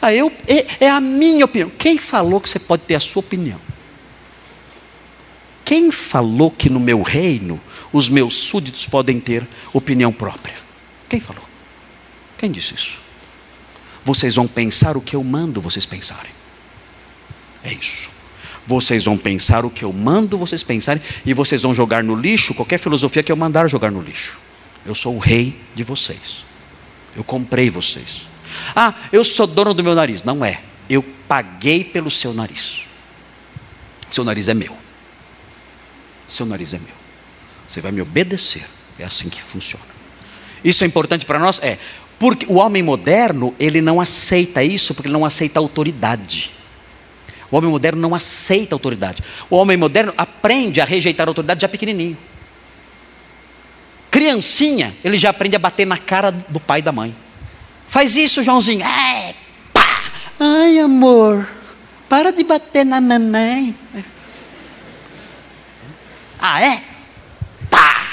Ah, 0.00 0.12
eu, 0.12 0.32
é, 0.46 0.84
é 0.86 0.90
a 0.90 1.00
minha 1.00 1.44
opinião. 1.44 1.70
Quem 1.70 1.98
falou 1.98 2.40
que 2.40 2.48
você 2.48 2.58
pode 2.58 2.82
ter 2.84 2.94
a 2.94 3.00
sua 3.00 3.20
opinião? 3.20 3.60
Quem 5.64 5.90
falou 5.90 6.50
que 6.50 6.70
no 6.70 6.78
meu 6.78 7.02
reino 7.02 7.60
os 7.92 8.08
meus 8.08 8.34
súditos 8.34 8.86
podem 8.86 9.18
ter 9.18 9.46
opinião 9.72 10.12
própria? 10.12 10.54
Quem 11.08 11.18
falou? 11.18 11.44
Quem 12.38 12.50
disse 12.50 12.74
isso? 12.74 13.00
Vocês 14.04 14.36
vão 14.36 14.46
pensar 14.46 14.96
o 14.96 15.00
que 15.00 15.16
eu 15.16 15.24
mando 15.24 15.60
vocês 15.60 15.84
pensarem. 15.84 16.30
É 17.64 17.72
isso. 17.72 18.15
Vocês 18.66 19.04
vão 19.04 19.16
pensar 19.16 19.64
o 19.64 19.70
que 19.70 19.84
eu 19.84 19.92
mando 19.92 20.36
vocês 20.36 20.62
pensarem 20.62 21.00
e 21.24 21.32
vocês 21.32 21.62
vão 21.62 21.72
jogar 21.72 22.02
no 22.02 22.14
lixo 22.14 22.54
qualquer 22.54 22.78
filosofia 22.78 23.22
que 23.22 23.30
eu 23.30 23.36
mandar 23.36 23.68
jogar 23.68 23.92
no 23.92 24.00
lixo. 24.00 24.38
Eu 24.84 24.94
sou 24.94 25.14
o 25.14 25.18
rei 25.18 25.56
de 25.74 25.84
vocês. 25.84 26.44
Eu 27.14 27.22
comprei 27.22 27.70
vocês. 27.70 28.22
Ah, 28.74 28.94
eu 29.12 29.22
sou 29.22 29.46
dono 29.46 29.72
do 29.72 29.84
meu 29.84 29.94
nariz. 29.94 30.24
Não 30.24 30.44
é. 30.44 30.60
Eu 30.88 31.02
paguei 31.28 31.84
pelo 31.84 32.10
seu 32.10 32.34
nariz. 32.34 32.82
Seu 34.10 34.24
nariz 34.24 34.48
é 34.48 34.54
meu. 34.54 34.76
Seu 36.26 36.46
nariz 36.46 36.74
é 36.74 36.78
meu. 36.78 36.94
Você 37.68 37.80
vai 37.80 37.92
me 37.92 38.00
obedecer. 38.00 38.64
É 38.98 39.04
assim 39.04 39.28
que 39.28 39.42
funciona. 39.42 39.84
Isso 40.64 40.82
é 40.82 40.86
importante 40.86 41.26
para 41.26 41.38
nós? 41.38 41.60
É. 41.62 41.78
Porque 42.18 42.46
o 42.48 42.54
homem 42.54 42.82
moderno, 42.82 43.54
ele 43.58 43.80
não 43.80 44.00
aceita 44.00 44.62
isso 44.62 44.94
porque 44.94 45.08
ele 45.08 45.12
não 45.12 45.24
aceita 45.24 45.60
autoridade. 45.60 46.55
O 47.50 47.56
homem 47.56 47.70
moderno 47.70 48.00
não 48.00 48.14
aceita 48.14 48.74
autoridade. 48.74 49.22
O 49.48 49.56
homem 49.56 49.76
moderno 49.76 50.12
aprende 50.16 50.80
a 50.80 50.84
rejeitar 50.84 51.26
a 51.26 51.30
autoridade 51.30 51.62
já 51.62 51.68
pequenininho. 51.68 52.16
Criancinha, 54.10 54.94
ele 55.04 55.18
já 55.18 55.30
aprende 55.30 55.56
a 55.56 55.58
bater 55.58 55.86
na 55.86 55.98
cara 55.98 56.30
do 56.30 56.58
pai 56.58 56.80
e 56.80 56.82
da 56.82 56.92
mãe. 56.92 57.14
Faz 57.86 58.16
isso, 58.16 58.42
Joãozinho. 58.42 58.84
É, 58.84 59.34
pá. 59.72 60.04
Ai, 60.40 60.78
amor, 60.78 61.48
para 62.08 62.32
de 62.32 62.42
bater 62.42 62.84
na 62.84 63.00
mamãe. 63.00 63.74
Ah, 66.38 66.62
é? 66.62 66.82
Tá. 67.70 68.06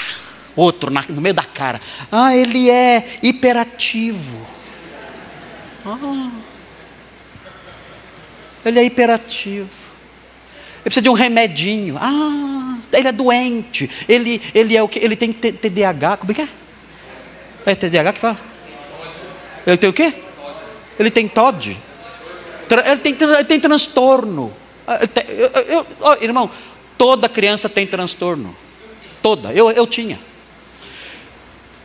Outro 0.54 0.90
na, 0.90 1.04
no 1.08 1.20
meio 1.20 1.34
da 1.34 1.42
cara. 1.42 1.80
Ah, 2.10 2.34
ele 2.36 2.70
é 2.70 3.18
hiperativo. 3.22 4.46
Ah. 5.84 6.53
Ele 8.64 8.78
é 8.78 8.84
hiperativo. 8.84 9.68
Ele 9.68 10.84
precisa 10.84 11.02
de 11.02 11.08
um 11.08 11.14
remedinho. 11.14 11.96
Ah, 12.00 12.78
ele 12.92 13.08
é 13.08 13.12
doente. 13.12 13.90
Ele, 14.08 14.40
ele 14.54 14.76
é 14.76 14.82
o 14.82 14.88
que? 14.88 14.98
Ele 14.98 15.16
tem 15.16 15.32
TDAH. 15.32 16.18
Como 16.18 16.32
é 16.32 16.34
que 16.34 16.42
é? 16.42 16.48
É 17.66 17.74
TDAH 17.74 18.12
que 18.12 18.20
fala? 18.20 18.38
Ele 19.66 19.76
tem 19.76 19.88
o 19.88 19.92
quê? 19.92 20.12
Ele 20.98 21.10
tem 21.10 21.26
TOD. 21.26 21.76
Ele 22.70 22.96
tem, 23.00 23.16
ele 23.20 23.44
tem 23.44 23.60
transtorno. 23.60 24.52
Ah, 24.86 24.98
eu, 25.28 25.48
eu, 25.48 25.86
eu, 26.00 26.22
irmão, 26.22 26.50
toda 26.98 27.28
criança 27.28 27.68
tem 27.68 27.86
transtorno. 27.86 28.54
Toda. 29.22 29.52
Eu, 29.52 29.70
eu 29.70 29.86
tinha. 29.86 30.18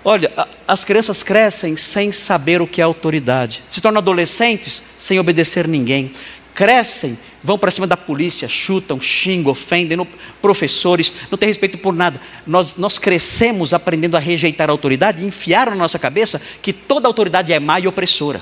Olha, 0.03 0.31
as 0.67 0.85
crianças 0.85 1.23
crescem 1.23 1.75
sem 1.75 2.11
saber 2.11 2.61
o 2.61 2.67
que 2.67 2.79
é 2.79 2.83
autoridade, 2.83 3.61
se 3.69 3.81
tornam 3.81 3.99
adolescentes 3.99 4.81
sem 4.97 5.19
obedecer 5.19 5.67
ninguém, 5.67 6.13
crescem, 6.59 7.17
vão 7.41 7.57
para 7.57 7.71
cima 7.71 7.87
da 7.87 7.95
polícia, 7.95 8.49
chutam, 8.49 8.99
xingam, 8.99 9.53
ofendem 9.53 9.95
no, 9.95 10.05
professores, 10.41 11.13
não 11.31 11.37
tem 11.37 11.47
respeito 11.47 11.77
por 11.77 11.95
nada. 11.95 12.19
Nós, 12.45 12.75
nós 12.75 12.99
crescemos 12.99 13.73
aprendendo 13.73 14.17
a 14.17 14.19
rejeitar 14.19 14.69
a 14.69 14.73
autoridade 14.73 15.23
e 15.23 15.25
enfiaram 15.25 15.71
na 15.71 15.77
nossa 15.77 15.97
cabeça 15.97 16.41
que 16.61 16.73
toda 16.73 17.07
autoridade 17.07 17.53
é 17.53 17.59
má 17.61 17.79
e 17.79 17.87
opressora. 17.87 18.41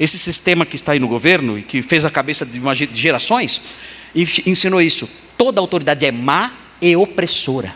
Esse 0.00 0.18
sistema 0.18 0.66
que 0.66 0.74
está 0.74 0.92
aí 0.92 0.98
no 0.98 1.06
governo 1.06 1.56
e 1.56 1.62
que 1.62 1.80
fez 1.80 2.04
a 2.04 2.10
cabeça 2.10 2.44
de, 2.44 2.58
uma, 2.58 2.74
de 2.74 3.00
gerações 3.00 3.62
ensinou 4.44 4.82
isso. 4.82 5.08
Toda 5.38 5.60
autoridade 5.60 6.04
é 6.04 6.10
má 6.10 6.54
e 6.82 6.96
opressora. 6.96 7.72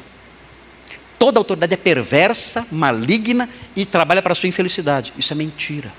Toda 1.20 1.38
autoridade 1.38 1.72
é 1.72 1.76
perversa, 1.76 2.66
maligna 2.72 3.48
e 3.76 3.86
trabalha 3.86 4.22
para 4.22 4.32
a 4.32 4.34
sua 4.34 4.48
infelicidade. 4.48 5.12
Isso 5.16 5.32
é 5.32 5.36
mentira. 5.36 5.92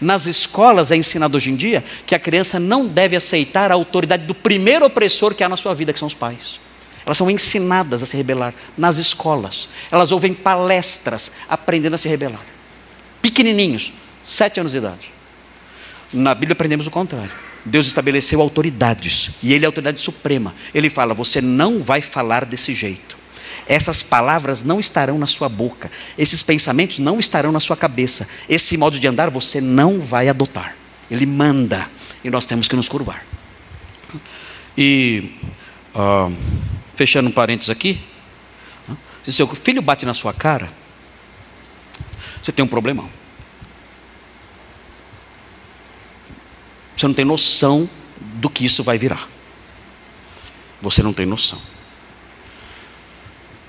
Nas 0.00 0.26
escolas 0.26 0.90
é 0.90 0.96
ensinado 0.96 1.36
hoje 1.36 1.50
em 1.50 1.56
dia 1.56 1.84
que 2.06 2.14
a 2.14 2.18
criança 2.18 2.58
não 2.58 2.86
deve 2.86 3.16
aceitar 3.16 3.70
a 3.70 3.74
autoridade 3.74 4.26
do 4.26 4.34
primeiro 4.34 4.86
opressor 4.86 5.34
que 5.34 5.44
há 5.44 5.48
na 5.48 5.56
sua 5.56 5.74
vida, 5.74 5.92
que 5.92 5.98
são 5.98 6.08
os 6.08 6.14
pais. 6.14 6.60
Elas 7.04 7.16
são 7.16 7.30
ensinadas 7.30 8.02
a 8.02 8.06
se 8.06 8.16
rebelar 8.16 8.52
nas 8.76 8.98
escolas. 8.98 9.68
Elas 9.90 10.12
ouvem 10.12 10.34
palestras 10.34 11.32
aprendendo 11.48 11.94
a 11.94 11.98
se 11.98 12.08
rebelar. 12.08 12.44
Pequenininhos, 13.22 13.92
sete 14.22 14.60
anos 14.60 14.72
de 14.72 14.78
idade. 14.78 15.10
Na 16.12 16.34
Bíblia 16.34 16.52
aprendemos 16.52 16.86
o 16.86 16.90
contrário. 16.90 17.32
Deus 17.64 17.86
estabeleceu 17.86 18.40
autoridades 18.40 19.30
e 19.42 19.52
Ele 19.52 19.64
é 19.64 19.66
a 19.66 19.68
autoridade 19.68 20.00
suprema. 20.00 20.54
Ele 20.74 20.90
fala: 20.90 21.14
você 21.14 21.40
não 21.40 21.82
vai 21.82 22.00
falar 22.00 22.44
desse 22.44 22.74
jeito. 22.74 23.16
Essas 23.68 24.02
palavras 24.02 24.64
não 24.64 24.80
estarão 24.80 25.18
na 25.18 25.26
sua 25.26 25.46
boca, 25.46 25.90
esses 26.16 26.42
pensamentos 26.42 26.98
não 26.98 27.20
estarão 27.20 27.52
na 27.52 27.60
sua 27.60 27.76
cabeça, 27.76 28.26
esse 28.48 28.78
modo 28.78 28.98
de 28.98 29.06
andar 29.06 29.28
você 29.28 29.60
não 29.60 30.00
vai 30.00 30.26
adotar. 30.26 30.74
Ele 31.10 31.26
manda 31.26 31.86
e 32.24 32.30
nós 32.30 32.46
temos 32.46 32.66
que 32.66 32.74
nos 32.74 32.88
curvar. 32.88 33.22
E, 34.76 35.32
uh, 35.94 36.34
fechando 36.96 37.28
um 37.28 37.32
parênteses 37.32 37.68
aqui, 37.68 38.00
se 39.22 39.32
seu 39.34 39.46
filho 39.46 39.82
bate 39.82 40.06
na 40.06 40.14
sua 40.14 40.32
cara, 40.32 40.70
você 42.42 42.50
tem 42.50 42.64
um 42.64 42.68
problemão. 42.68 43.10
Você 46.96 47.06
não 47.06 47.14
tem 47.14 47.24
noção 47.24 47.88
do 48.18 48.48
que 48.48 48.64
isso 48.64 48.82
vai 48.82 48.96
virar. 48.96 49.28
Você 50.80 51.02
não 51.02 51.12
tem 51.12 51.26
noção. 51.26 51.60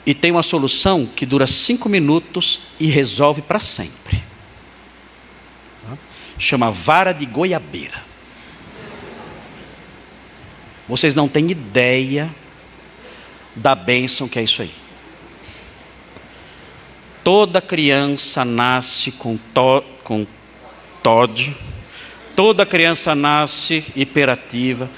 E 0.10 0.14
tem 0.16 0.32
uma 0.32 0.42
solução 0.42 1.06
que 1.06 1.24
dura 1.24 1.46
cinco 1.46 1.88
minutos 1.88 2.62
e 2.80 2.88
resolve 2.88 3.44
para 3.44 3.60
sempre. 3.60 4.24
Chama 6.36 6.72
vara 6.72 7.14
de 7.14 7.28
goiabeira. 7.28 8.02
Vocês 10.88 11.14
não 11.14 11.28
têm 11.28 11.52
ideia 11.52 12.28
da 13.56 13.76
bênção 13.76 14.28
que 14.28 14.40
é 14.40 14.42
isso 14.42 14.64
aí. 14.64 14.74
Toda 17.24 17.62
criança 17.62 18.44
nasce 18.44 19.12
com, 19.12 19.38
to, 19.38 19.84
com 20.04 20.26
TOD, 21.04 21.56
toda 22.36 22.66
criança 22.66 23.14
nasce 23.14 23.86
hiperativa, 23.96 24.90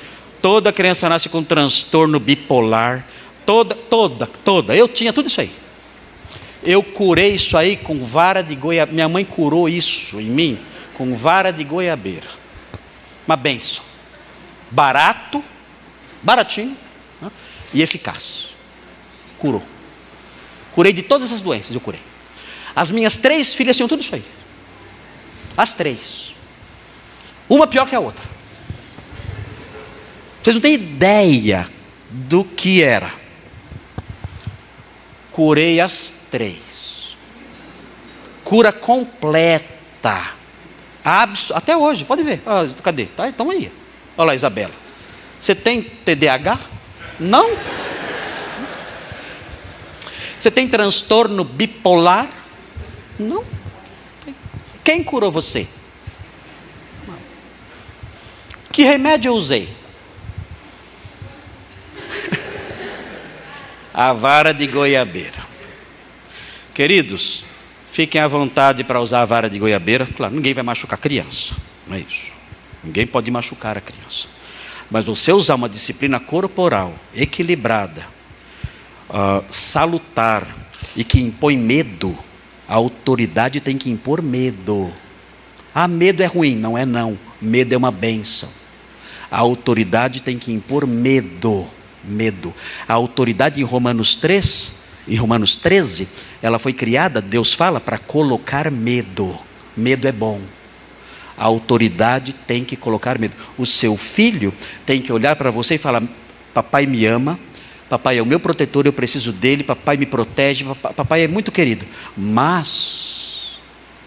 toda 0.42 0.72
criança 0.72 1.10
nasce 1.10 1.28
com 1.28 1.44
transtorno 1.44 2.18
bipolar, 2.18 3.06
Toda, 3.46 3.76
toda, 3.76 4.28
toda. 4.28 4.76
Eu 4.76 4.88
tinha 4.88 5.12
tudo 5.12 5.28
isso 5.28 5.42
aí. 5.42 5.52
Eu 6.64 6.84
curei 6.84 7.36
isso 7.36 7.58
aí 7.58 7.76
com 7.76 8.06
vara 8.06 8.42
de 8.42 8.56
goiabeira. 8.56 8.94
Minha 8.94 9.10
mãe 9.10 9.26
curou 9.26 9.68
isso 9.68 10.20
em 10.20 10.30
mim 10.30 10.60
com 10.94 11.16
vara 11.16 11.52
de 11.52 11.64
goiabeira. 11.64 12.30
Uma 13.26 13.36
benção. 13.36 13.84
Barato, 14.70 15.44
baratinho 16.22 16.78
né? 17.20 17.32
e 17.74 17.82
eficaz. 17.82 18.50
Curou. 19.40 19.64
Curei 20.72 20.94
de 20.94 21.02
todas 21.02 21.32
as 21.32 21.42
doenças, 21.42 21.74
eu 21.74 21.82
curei. 21.82 22.00
As 22.76 22.90
minhas 22.90 23.18
três 23.18 23.54
filhas 23.54 23.76
tinham 23.76 23.90
tudo 23.90 24.02
isso 24.02 24.16
aí. 24.16 24.24
As 25.58 25.74
três. 25.74 26.34
Uma 27.50 27.68
pior 27.68 27.88
que 27.88 27.96
a 27.96 28.00
outra. 28.00 28.24
Vocês 30.42 30.56
não 30.56 30.62
têm 30.62 30.76
ideia 30.76 31.68
do 32.10 32.44
que 32.44 32.82
era 32.82 33.21
curei 35.32 35.80
as 35.80 36.14
três. 36.30 37.16
Cura 38.44 38.72
completa. 38.72 40.34
Abs 41.04 41.52
Até 41.52 41.76
hoje, 41.76 42.06
pode 42.06 42.24
ver. 42.24 42.42
Ah, 42.46 42.68
cadê? 42.84 43.06
Tá, 43.06 43.28
então 43.28 43.50
aí. 43.50 43.72
Olha 44.18 44.28
lá, 44.28 44.36
Isabela. 44.36 44.74
Você 45.40 45.56
tem 45.56 45.82
TDAH? 45.82 46.60
Não? 47.20 47.58
Você 50.40 50.52
tem 50.52 50.68
transtorno 50.68 51.44
bipolar? 51.44 52.28
Não. 53.18 53.44
Quem 54.84 55.04
curou 55.04 55.32
você? 55.32 55.68
Que 58.72 58.84
remédio 58.84 59.30
eu 59.30 59.36
usei? 59.36 59.70
A 63.94 64.14
vara 64.14 64.54
de 64.54 64.68
goiabeira. 64.68 65.46
Queridos, 66.74 67.44
fiquem 67.92 68.22
à 68.22 68.28
vontade 68.28 68.84
para 68.84 69.02
usar 69.02 69.22
a 69.22 69.26
vara 69.26 69.50
de 69.50 69.60
goiabeira. 69.60 70.06
Claro, 70.06 70.34
ninguém 70.34 70.54
vai 70.54 70.64
machucar 70.64 70.98
a 70.98 71.02
criança, 71.02 71.56
não 71.88 71.96
é 71.96 72.00
isso. 72.00 72.32
Ninguém 72.84 73.06
pode 73.06 73.30
machucar 73.30 73.78
a 73.78 73.82
criança. 73.82 74.28
Mas 74.90 75.06
você 75.06 75.32
usar 75.32 75.56
uma 75.56 75.70
disciplina 75.70 76.20
corporal 76.20 76.94
equilibrada, 77.16 78.06
uh, 79.10 79.44
salutar 79.50 80.48
e 80.96 81.04
que 81.04 81.20
impõe 81.20 81.58
medo, 81.58 82.18
a 82.68 82.76
autoridade 82.76 83.60
tem 83.62 83.78
que 83.78 83.90
impor 83.90 84.22
medo. 84.22 84.92
Ah, 85.76 85.88
medo 85.88 86.24
é 86.24 86.26
ruim. 86.26 86.56
Não 86.56 86.78
é 86.78 86.86
não. 86.86 87.18
Medo 87.42 87.74
é 87.74 87.78
uma 87.78 87.92
benção. 87.92 88.50
A 89.30 89.40
autoridade 89.40 90.22
tem 90.22 90.38
que 90.38 90.52
impor 90.52 90.88
medo. 90.88 91.68
Medo. 92.04 92.54
A 92.88 92.94
autoridade 92.94 93.62
em 93.62 93.64
Romanos 93.64 94.16
3, 94.16 94.84
em 95.08 95.16
Romanos 95.16 95.56
13, 95.56 96.08
ela 96.42 96.60
foi 96.60 96.74
criada, 96.74 97.22
Deus 97.22 97.54
fala, 97.54 97.80
para 97.80 97.98
colocar 97.98 98.70
medo. 98.72 99.38
Medo 99.76 100.08
é 100.08 100.12
bom. 100.12 100.42
A 101.38 101.46
autoridade 101.46 102.34
tem 102.34 102.64
que 102.64 102.76
colocar 102.76 103.18
medo. 103.18 103.36
O 103.58 103.66
seu 103.66 103.98
filho 103.98 104.54
tem 104.86 105.02
que 105.02 105.12
olhar 105.12 105.36
para 105.36 105.50
você 105.50 105.76
e 105.76 105.78
falar: 105.78 106.04
Papai 106.54 106.86
me 106.86 107.06
ama, 107.06 107.40
papai 107.90 108.18
é 108.18 108.22
o 108.22 108.26
meu 108.26 108.40
protetor, 108.40 108.86
eu 108.86 108.94
preciso 108.94 109.32
dele, 109.32 109.64
papai 109.64 109.98
me 109.98 110.06
protege, 110.06 110.66
papai 110.96 111.24
é 111.24 111.28
muito 111.28 111.52
querido. 111.52 111.86
Mas, 112.16 113.60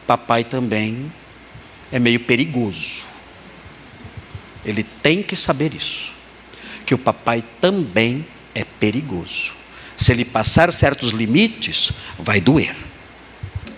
papai 0.06 0.44
também 0.44 1.12
é 1.90 1.98
meio 1.98 2.20
perigoso. 2.20 3.04
Ele 4.64 4.82
tem 4.82 5.22
que 5.22 5.36
saber 5.36 5.74
isso. 5.74 6.13
Que 6.84 6.94
o 6.94 6.98
papai 6.98 7.42
também 7.60 8.26
é 8.54 8.64
perigoso. 8.64 9.52
Se 9.96 10.12
ele 10.12 10.24
passar 10.24 10.72
certos 10.72 11.12
limites, 11.12 11.92
vai 12.18 12.40
doer. 12.40 12.74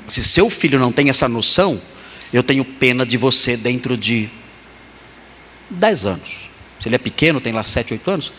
Se 0.09 0.25
seu 0.25 0.49
filho 0.49 0.79
não 0.79 0.93
tem 0.93 1.11
essa 1.11 1.29
noção, 1.29 1.81
eu 2.33 2.43
tenho 2.43 2.65
pena 2.65 3.05
de 3.05 3.17
você 3.17 3.57
dentro 3.57 3.97
de 3.97 4.29
10 5.71 6.07
anos. 6.07 6.29
Se 6.81 6.89
ele 6.89 6.95
é 6.95 6.99
pequeno, 6.99 7.41
tem 7.41 7.53
lá 7.53 7.65
7, 7.65 7.95
8 7.95 8.11
anos, 8.11 8.33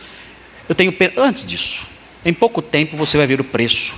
eu 0.70 0.76
tenho 0.76 0.92
pena, 0.92 1.14
antes 1.18 1.46
disso, 1.46 1.86
em 2.26 2.34
pouco 2.34 2.62
tempo 2.62 2.98
você 2.98 3.18
vai 3.18 3.28
ver 3.28 3.40
o 3.40 3.44
preço 3.44 3.96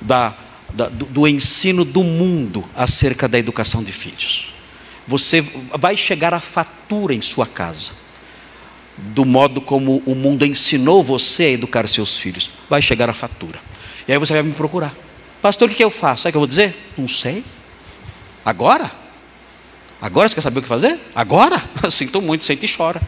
da, 0.00 0.36
da, 0.72 0.88
do, 0.88 1.06
do 1.06 1.28
ensino 1.28 1.84
do 1.84 2.02
mundo 2.02 2.64
acerca 2.74 3.28
da 3.28 3.38
educação 3.38 3.82
de 3.82 3.92
filhos. 3.92 4.54
Você 5.06 5.40
vai 5.78 5.96
chegar 5.96 6.32
a 6.32 6.40
fatura 6.40 7.14
em 7.14 7.20
sua 7.20 7.46
casa, 7.46 7.92
do 8.96 9.24
modo 9.24 9.60
como 9.60 10.02
o 10.06 10.14
mundo 10.14 10.44
ensinou 10.44 11.02
você 11.02 11.44
a 11.44 11.50
educar 11.50 11.88
seus 11.88 12.18
filhos. 12.18 12.50
Vai 12.68 12.82
chegar 12.82 13.08
a 13.08 13.14
fatura. 13.14 13.58
E 14.06 14.12
aí 14.12 14.18
você 14.18 14.32
vai 14.32 14.42
me 14.42 14.52
procurar. 14.52 14.94
Pastor, 15.40 15.70
o 15.70 15.74
que 15.74 15.82
eu 15.82 15.90
faço? 15.90 16.22
Sabe 16.22 16.30
o 16.30 16.32
que 16.32 16.36
eu 16.36 16.40
vou 16.40 16.46
dizer? 16.46 16.76
Não 16.98 17.08
sei. 17.08 17.44
Agora? 18.44 18.90
Agora 20.00 20.28
você 20.28 20.34
quer 20.34 20.40
saber 20.40 20.58
o 20.60 20.62
que 20.62 20.68
fazer? 20.68 20.98
Agora? 21.14 21.62
Sinto 21.90 22.20
muito, 22.20 22.44
senta 22.44 22.64
e 22.64 22.68
chora. 22.68 23.00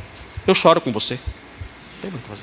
Eu 0.46 0.54
choro 0.54 0.80
com 0.80 0.92
você. 0.92 1.14
Não 1.14 2.00
tem 2.02 2.10
muito 2.10 2.22
o 2.22 2.24
que 2.24 2.30
fazer. 2.30 2.42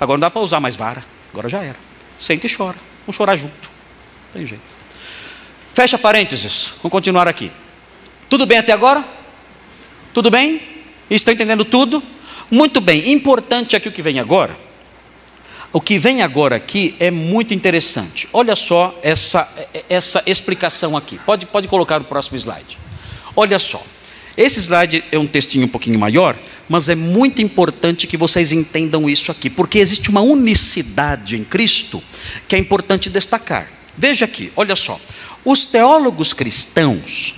Agora 0.00 0.16
não 0.16 0.20
dá 0.20 0.30
para 0.30 0.42
usar 0.42 0.60
mais 0.60 0.76
vara. 0.76 1.04
Agora 1.32 1.48
já 1.48 1.62
era. 1.62 1.76
Senta 2.18 2.46
e 2.46 2.50
chora. 2.54 2.76
Vamos 3.04 3.16
chorar 3.16 3.36
junto. 3.36 3.54
Não 3.54 4.32
tem 4.32 4.46
jeito. 4.46 4.62
Fecha 5.74 5.98
parênteses. 5.98 6.70
Vamos 6.82 6.90
continuar 6.90 7.28
aqui. 7.28 7.52
Tudo 8.28 8.46
bem 8.46 8.58
até 8.58 8.72
agora? 8.72 9.04
Tudo 10.12 10.30
bem? 10.30 10.60
Estão 11.10 11.32
entendendo 11.32 11.64
tudo? 11.64 12.02
Muito 12.50 12.80
bem. 12.80 13.12
Importante 13.12 13.76
aqui 13.76 13.88
o 13.88 13.92
que 13.92 14.02
vem 14.02 14.18
agora. 14.18 14.56
O 15.70 15.80
que 15.80 15.98
vem 15.98 16.22
agora 16.22 16.56
aqui 16.56 16.94
é 16.98 17.10
muito 17.10 17.52
interessante. 17.52 18.26
Olha 18.32 18.56
só 18.56 18.98
essa, 19.02 19.46
essa 19.88 20.22
explicação 20.26 20.96
aqui. 20.96 21.18
Pode, 21.26 21.44
pode 21.44 21.68
colocar 21.68 22.00
o 22.00 22.04
próximo 22.04 22.38
slide. 22.38 22.78
Olha 23.36 23.58
só, 23.58 23.84
esse 24.34 24.60
slide 24.60 25.04
é 25.12 25.18
um 25.18 25.26
textinho 25.26 25.66
um 25.66 25.68
pouquinho 25.68 25.98
maior, 25.98 26.38
mas 26.68 26.88
é 26.88 26.94
muito 26.94 27.42
importante 27.42 28.06
que 28.06 28.16
vocês 28.16 28.50
entendam 28.50 29.10
isso 29.10 29.30
aqui, 29.30 29.50
porque 29.50 29.78
existe 29.78 30.08
uma 30.08 30.20
unicidade 30.22 31.36
em 31.36 31.44
Cristo 31.44 32.02
que 32.46 32.56
é 32.56 32.58
importante 32.58 33.10
destacar. 33.10 33.68
Veja 33.96 34.24
aqui, 34.24 34.50
olha 34.56 34.74
só. 34.74 34.98
Os 35.44 35.66
teólogos 35.66 36.32
cristãos 36.32 37.34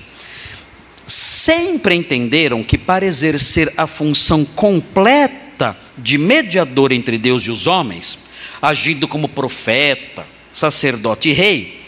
sempre 1.10 1.94
entenderam 1.94 2.62
que 2.62 2.78
para 2.78 3.04
exercer 3.04 3.72
a 3.76 3.86
função 3.86 4.44
completa 4.44 5.76
de 5.96 6.16
mediador 6.16 6.92
entre 6.92 7.18
Deus 7.18 7.44
e 7.44 7.50
os 7.50 7.66
homens, 7.66 8.26
agindo 8.62 9.08
como 9.08 9.28
profeta, 9.28 10.26
sacerdote 10.52 11.28
e 11.28 11.32
rei, 11.32 11.80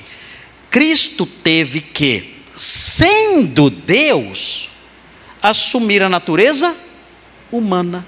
Cristo 0.71 1.27
teve 1.27 1.81
que 1.81 2.33
sendo 2.55 3.71
Deus, 3.71 4.71
assumir 5.41 6.03
a 6.03 6.09
natureza 6.09 6.77
humana. 7.51 8.07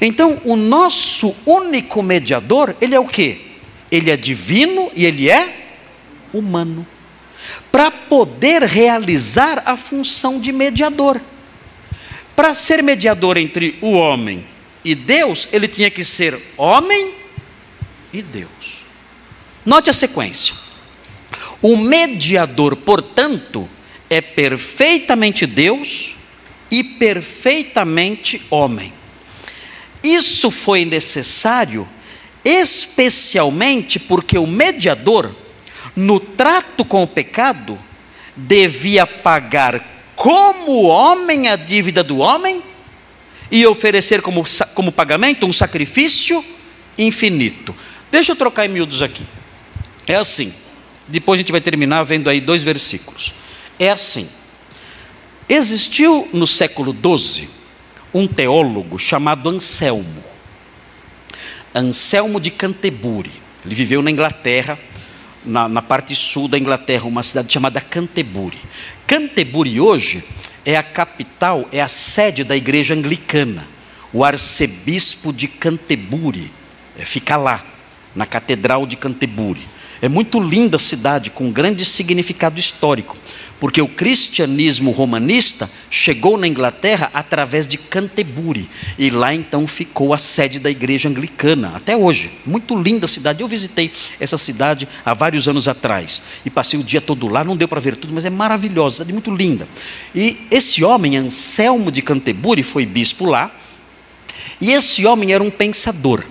Então, 0.00 0.40
o 0.44 0.56
nosso 0.56 1.34
único 1.46 2.02
mediador, 2.02 2.76
ele 2.80 2.94
é 2.94 3.00
o 3.00 3.06
quê? 3.06 3.40
Ele 3.90 4.10
é 4.10 4.16
divino 4.16 4.90
e 4.94 5.04
ele 5.04 5.30
é 5.30 5.68
humano. 6.32 6.86
Para 7.70 7.90
poder 7.90 8.62
realizar 8.62 9.62
a 9.64 9.76
função 9.76 10.40
de 10.40 10.52
mediador. 10.52 11.20
Para 12.34 12.54
ser 12.54 12.82
mediador 12.82 13.36
entre 13.36 13.78
o 13.80 13.92
homem 13.92 14.46
e 14.84 14.94
Deus, 14.94 15.48
ele 15.52 15.66
tinha 15.66 15.90
que 15.90 16.04
ser 16.04 16.38
homem 16.56 17.14
e 18.12 18.22
Deus. 18.22 18.84
Note 19.64 19.90
a 19.90 19.92
sequência. 19.92 20.54
O 21.60 21.76
mediador, 21.76 22.76
portanto, 22.76 23.68
é 24.08 24.20
perfeitamente 24.20 25.46
Deus 25.46 26.14
e 26.70 26.82
perfeitamente 26.82 28.40
homem. 28.50 28.92
Isso 30.02 30.50
foi 30.50 30.84
necessário 30.84 31.86
especialmente 32.44 33.98
porque 33.98 34.38
o 34.38 34.46
mediador, 34.46 35.34
no 35.98 36.20
trato 36.20 36.84
com 36.84 37.02
o 37.02 37.08
pecado, 37.08 37.76
devia 38.36 39.04
pagar 39.04 39.84
como 40.14 40.82
homem 40.82 41.48
a 41.48 41.56
dívida 41.56 42.04
do 42.04 42.18
homem 42.18 42.62
e 43.50 43.66
oferecer 43.66 44.22
como, 44.22 44.44
como 44.74 44.92
pagamento 44.92 45.44
um 45.44 45.52
sacrifício 45.52 46.44
infinito. 46.96 47.74
Deixa 48.12 48.30
eu 48.30 48.36
trocar 48.36 48.64
em 48.64 48.68
miúdos 48.68 49.02
aqui. 49.02 49.24
É 50.06 50.14
assim. 50.14 50.54
Depois 51.08 51.38
a 51.38 51.42
gente 51.42 51.50
vai 51.50 51.60
terminar 51.60 52.04
vendo 52.04 52.30
aí 52.30 52.40
dois 52.40 52.62
versículos. 52.62 53.34
É 53.76 53.90
assim: 53.90 54.28
existiu 55.48 56.28
no 56.32 56.46
século 56.46 56.94
XII 56.94 57.48
um 58.14 58.28
teólogo 58.28 59.00
chamado 59.00 59.50
Anselmo. 59.50 60.22
Anselmo 61.74 62.40
de 62.40 62.52
Canterbury. 62.52 63.32
Ele 63.64 63.74
viveu 63.74 64.00
na 64.00 64.12
Inglaterra, 64.12 64.78
na, 65.48 65.68
na, 65.68 65.82
parte 65.82 66.14
sul 66.14 66.46
da 66.46 66.58
Inglaterra, 66.58 67.04
uma 67.04 67.22
cidade 67.22 67.52
chamada 67.52 67.80
Canterbury. 67.80 68.58
Canterbury 69.06 69.80
hoje 69.80 70.22
é 70.64 70.76
a 70.76 70.82
capital, 70.82 71.66
é 71.72 71.80
a 71.80 71.88
sede 71.88 72.44
da 72.44 72.54
igreja 72.54 72.94
anglicana. 72.94 73.66
O 74.12 74.24
arcebispo 74.24 75.32
de 75.32 75.48
Canterbury 75.48 76.52
é, 76.98 77.04
fica 77.04 77.36
lá, 77.36 77.64
na 78.14 78.26
Catedral 78.26 78.86
de 78.86 78.96
Canterbury. 78.96 79.62
É 80.02 80.08
muito 80.08 80.38
linda 80.38 80.76
a 80.76 80.80
cidade, 80.80 81.30
com 81.30 81.50
grande 81.50 81.84
significado 81.84 82.60
histórico, 82.60 83.16
porque 83.60 83.82
o 83.82 83.88
cristianismo 83.88 84.90
romanista 84.90 85.70
chegou 85.90 86.38
na 86.38 86.46
Inglaterra 86.46 87.10
através 87.12 87.66
de 87.66 87.76
Canterbury, 87.76 88.68
e 88.98 89.10
lá 89.10 89.34
então 89.34 89.66
ficou 89.66 90.14
a 90.14 90.18
sede 90.18 90.58
da 90.58 90.70
igreja 90.70 91.08
anglicana, 91.08 91.72
até 91.74 91.96
hoje. 91.96 92.30
Muito 92.46 92.80
linda 92.80 93.08
cidade. 93.08 93.40
Eu 93.40 93.48
visitei 93.48 93.90
essa 94.20 94.38
cidade 94.38 94.88
há 95.04 95.14
vários 95.14 95.48
anos 95.48 95.66
atrás, 95.66 96.22
e 96.44 96.50
passei 96.50 96.78
o 96.78 96.84
dia 96.84 97.00
todo 97.00 97.28
lá, 97.28 97.42
não 97.42 97.56
deu 97.56 97.68
para 97.68 97.80
ver 97.80 97.96
tudo, 97.96 98.12
mas 98.12 98.24
é 98.24 98.30
maravilhosa, 98.30 98.96
cidade 98.96 99.12
muito 99.12 99.34
linda. 99.34 99.68
E 100.14 100.46
esse 100.50 100.84
homem, 100.84 101.16
Anselmo 101.16 101.90
de 101.90 102.02
Canterbury, 102.02 102.62
foi 102.62 102.86
bispo 102.86 103.26
lá, 103.26 103.54
e 104.60 104.72
esse 104.72 105.06
homem 105.06 105.32
era 105.32 105.42
um 105.42 105.50
pensador. 105.50 106.24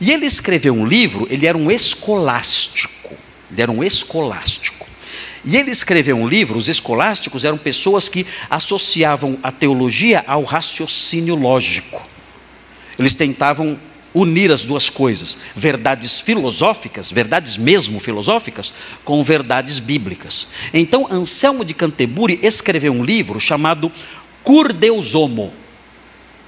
E 0.00 0.12
ele 0.12 0.26
escreveu 0.26 0.74
um 0.74 0.86
livro, 0.86 1.26
ele 1.30 1.46
era 1.46 1.58
um 1.58 1.70
escolástico. 1.70 3.14
Ele 3.50 3.62
era 3.62 3.72
um 3.72 3.82
escolástico. 3.82 4.87
E 5.44 5.56
ele 5.56 5.70
escreveu 5.70 6.16
um 6.16 6.28
livro, 6.28 6.58
os 6.58 6.68
escolásticos 6.68 7.44
eram 7.44 7.56
pessoas 7.56 8.08
que 8.08 8.26
associavam 8.50 9.38
a 9.42 9.52
teologia 9.52 10.24
ao 10.26 10.42
raciocínio 10.42 11.34
lógico. 11.34 12.02
Eles 12.98 13.14
tentavam 13.14 13.78
unir 14.12 14.50
as 14.50 14.64
duas 14.64 14.90
coisas, 14.90 15.38
verdades 15.54 16.18
filosóficas, 16.18 17.10
verdades 17.10 17.56
mesmo 17.56 18.00
filosóficas, 18.00 18.72
com 19.04 19.22
verdades 19.22 19.78
bíblicas. 19.78 20.48
Então, 20.72 21.06
Anselmo 21.10 21.64
de 21.64 21.74
Canterbury 21.74 22.40
escreveu 22.42 22.92
um 22.92 23.04
livro 23.04 23.38
chamado 23.38 23.92
Cur 24.42 24.72
Deus 24.72 25.14
Homo. 25.14 25.52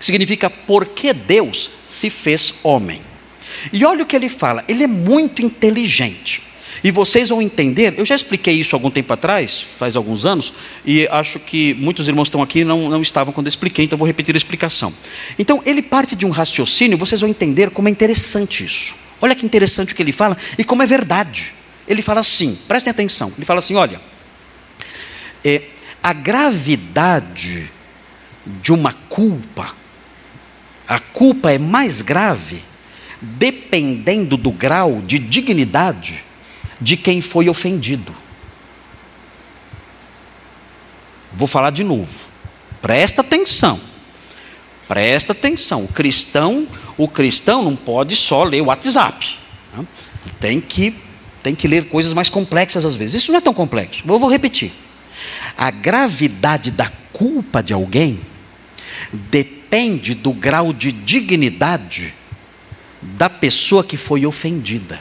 Significa 0.01 0.49
porque 0.49 1.13
Deus 1.13 1.71
se 1.87 2.09
fez 2.09 2.55
homem. 2.63 3.03
E 3.73 3.85
olha 3.85 4.03
o 4.03 4.07
que 4.07 4.17
ele 4.17 4.29
fala, 4.29 4.65
ele 4.67 4.85
é 4.85 4.89
muito 4.89 5.43
inteligente. 5.43 6.50
E 6.83 6.91
vocês 6.91 7.29
vão 7.29 7.43
entender, 7.43 7.95
eu 7.97 8.07
já 8.07 8.15
expliquei 8.15 8.55
isso 8.55 8.75
algum 8.75 8.91
tempo 8.91 9.13
atrás, 9.13 9.67
faz 9.79 9.97
alguns 9.97 10.25
anos, 10.25 10.53
e 10.85 11.07
acho 11.09 11.39
que 11.39 11.75
muitos 11.75 12.09
irmãos 12.09 12.29
estão 12.29 12.43
aqui 12.43 12.65
não, 12.65 12.89
não 12.89 13.03
estavam 13.03 13.33
quando 13.33 13.47
eu 13.47 13.51
expliquei, 13.51 13.85
então 13.85 13.99
vou 13.99 14.07
repetir 14.07 14.35
a 14.35 14.39
explicação. 14.39 14.93
Então, 15.39 15.63
ele 15.67 15.83
parte 15.83 16.17
de 16.17 16.25
um 16.25 16.31
raciocínio, 16.31 16.97
vocês 16.97 17.21
vão 17.21 17.29
entender 17.29 17.71
como 17.71 17.89
é 17.89 17.91
interessante 17.91 18.65
isso. 18.65 18.95
Olha 19.21 19.35
que 19.35 19.45
interessante 19.45 19.93
o 19.93 19.97
que 19.97 20.03
ele 20.03 20.13
fala 20.13 20.37
e 20.57 20.65
como 20.65 20.83
é 20.83 20.87
verdade. 20.87 21.53
Ele 21.87 22.03
fala 22.03 22.21
assim, 22.21 22.59
prestem 22.67 22.91
atenção, 22.91 23.33
ele 23.37 23.45
fala 23.45 23.59
assim: 23.59 23.75
olha, 23.75 24.01
é, 25.45 25.63
a 26.03 26.13
gravidade 26.13 27.71
de 28.63 28.73
uma 28.73 28.93
culpa, 29.09 29.75
a 30.89 30.99
culpa 30.99 31.53
é 31.53 31.59
mais 31.59 32.01
grave 32.01 32.63
dependendo 33.21 34.37
do 34.37 34.51
grau 34.51 35.03
de 35.03 35.19
dignidade 35.19 36.25
de 36.81 36.97
quem 36.97 37.21
foi 37.21 37.49
ofendido. 37.49 38.15
Vou 41.33 41.47
falar 41.47 41.71
de 41.71 41.85
novo. 41.85 42.29
Presta 42.81 43.21
atenção. 43.21 43.79
Presta 44.89 45.33
atenção. 45.33 45.85
O 45.85 45.89
cristão, 45.89 46.67
o 46.97 47.07
cristão 47.07 47.63
não 47.63 47.77
pode 47.77 48.17
só 48.17 48.43
ler 48.43 48.63
o 48.63 48.67
WhatsApp. 48.67 49.39
Né? 49.77 49.87
Tem 50.41 50.61
que 50.61 50.95
tem 51.43 51.55
que 51.55 51.67
ler 51.67 51.89
coisas 51.89 52.13
mais 52.13 52.29
complexas 52.29 52.85
às 52.85 52.97
vezes. 52.97 53.23
Isso 53.23 53.33
não 53.33 53.39
é 53.39 53.41
tão 53.41 53.55
complexo. 53.55 54.03
Eu 54.07 54.19
vou 54.19 54.31
repetir. 54.31 54.73
A 55.57 55.71
gravidade 55.71 56.71
da 56.71 56.91
culpa 57.13 57.63
de 57.63 57.73
alguém 57.73 58.21
depende 59.13 60.15
do 60.15 60.33
grau 60.33 60.73
de 60.73 60.93
dignidade 60.93 62.15
da 63.01 63.31
pessoa 63.31 63.83
que 63.83 63.97
foi 63.97 64.27
ofendida. 64.27 65.01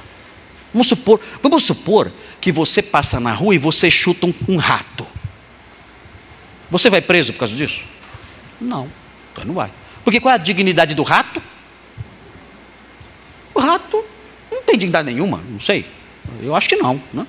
Vamos 0.73 0.87
supor, 0.87 1.19
vamos 1.41 1.63
supor 1.63 2.11
que 2.39 2.51
você 2.51 2.81
passa 2.81 3.19
na 3.19 3.33
rua 3.33 3.55
e 3.55 3.57
você 3.57 3.89
chuta 3.89 4.25
um, 4.25 4.33
um 4.47 4.57
rato. 4.57 5.05
Você 6.69 6.89
vai 6.89 7.01
preso 7.01 7.33
por 7.33 7.39
causa 7.39 7.55
disso? 7.55 7.81
Não, 8.61 8.89
não 9.45 9.53
vai. 9.53 9.71
Porque 10.03 10.19
qual 10.19 10.31
é 10.31 10.35
a 10.35 10.39
dignidade 10.39 10.93
do 10.93 11.03
rato? 11.03 11.41
O 13.53 13.59
rato 13.59 14.03
não 14.51 14.61
tem 14.63 14.75
dignidade 14.75 15.11
nenhuma, 15.11 15.41
não 15.49 15.59
sei. 15.59 15.85
Eu 16.41 16.55
acho 16.55 16.69
que 16.69 16.75
não, 16.75 16.95
né? 16.95 17.01
não. 17.13 17.27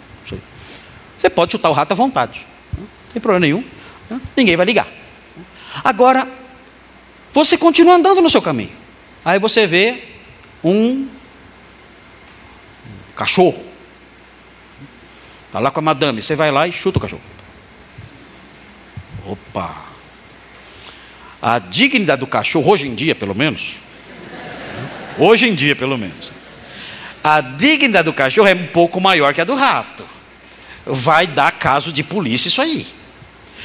Você 1.18 1.28
pode 1.28 1.53
chutar 1.53 1.68
o 1.68 1.74
rato 1.74 1.93
à 1.93 1.95
vontade, 1.95 2.47
não 2.76 2.86
tem 3.12 3.20
problema 3.20 3.41
nenhum. 3.41 3.64
Né? 4.09 4.20
Ninguém 4.36 4.57
vai 4.57 4.64
ligar. 4.64 4.88
Agora, 5.84 6.26
você 7.32 7.57
continua 7.57 7.95
andando 7.95 8.20
no 8.20 8.30
seu 8.30 8.41
caminho. 8.41 8.72
Aí 9.24 9.38
você 9.38 9.66
vê 9.66 10.03
um 10.64 11.07
Cachorro. 13.21 13.62
Está 15.47 15.59
lá 15.59 15.71
com 15.71 15.79
a 15.79 15.83
madame. 15.83 16.23
Você 16.23 16.35
vai 16.35 16.51
lá 16.51 16.66
e 16.66 16.73
chuta 16.73 16.97
o 16.97 17.03
cachorro. 17.03 17.21
Opa! 19.27 19.85
A 21.43 21.59
dignidade 21.59 22.21
do 22.21 22.27
cachorro, 22.27 22.73
hoje 22.73 22.89
em 22.89 22.95
dia, 22.95 23.14
pelo 23.14 23.35
menos. 23.35 23.75
Hoje 25.18 25.47
em 25.47 25.55
dia, 25.55 25.77
pelo 25.77 25.99
menos. 25.99 26.33
A 27.23 27.43
dignidade 27.43 28.07
do 28.07 28.14
cachorro 28.14 28.49
é 28.49 28.55
um 28.55 28.68
pouco 28.68 28.99
maior 29.03 29.35
que 29.35 29.43
a 29.43 29.45
do 29.45 29.55
rato. 29.55 30.03
Vai 30.87 31.27
dar 31.27 31.53
caso 31.53 31.93
de 31.93 32.03
polícia 32.03 32.49
isso 32.49 32.62
aí. 32.62 32.87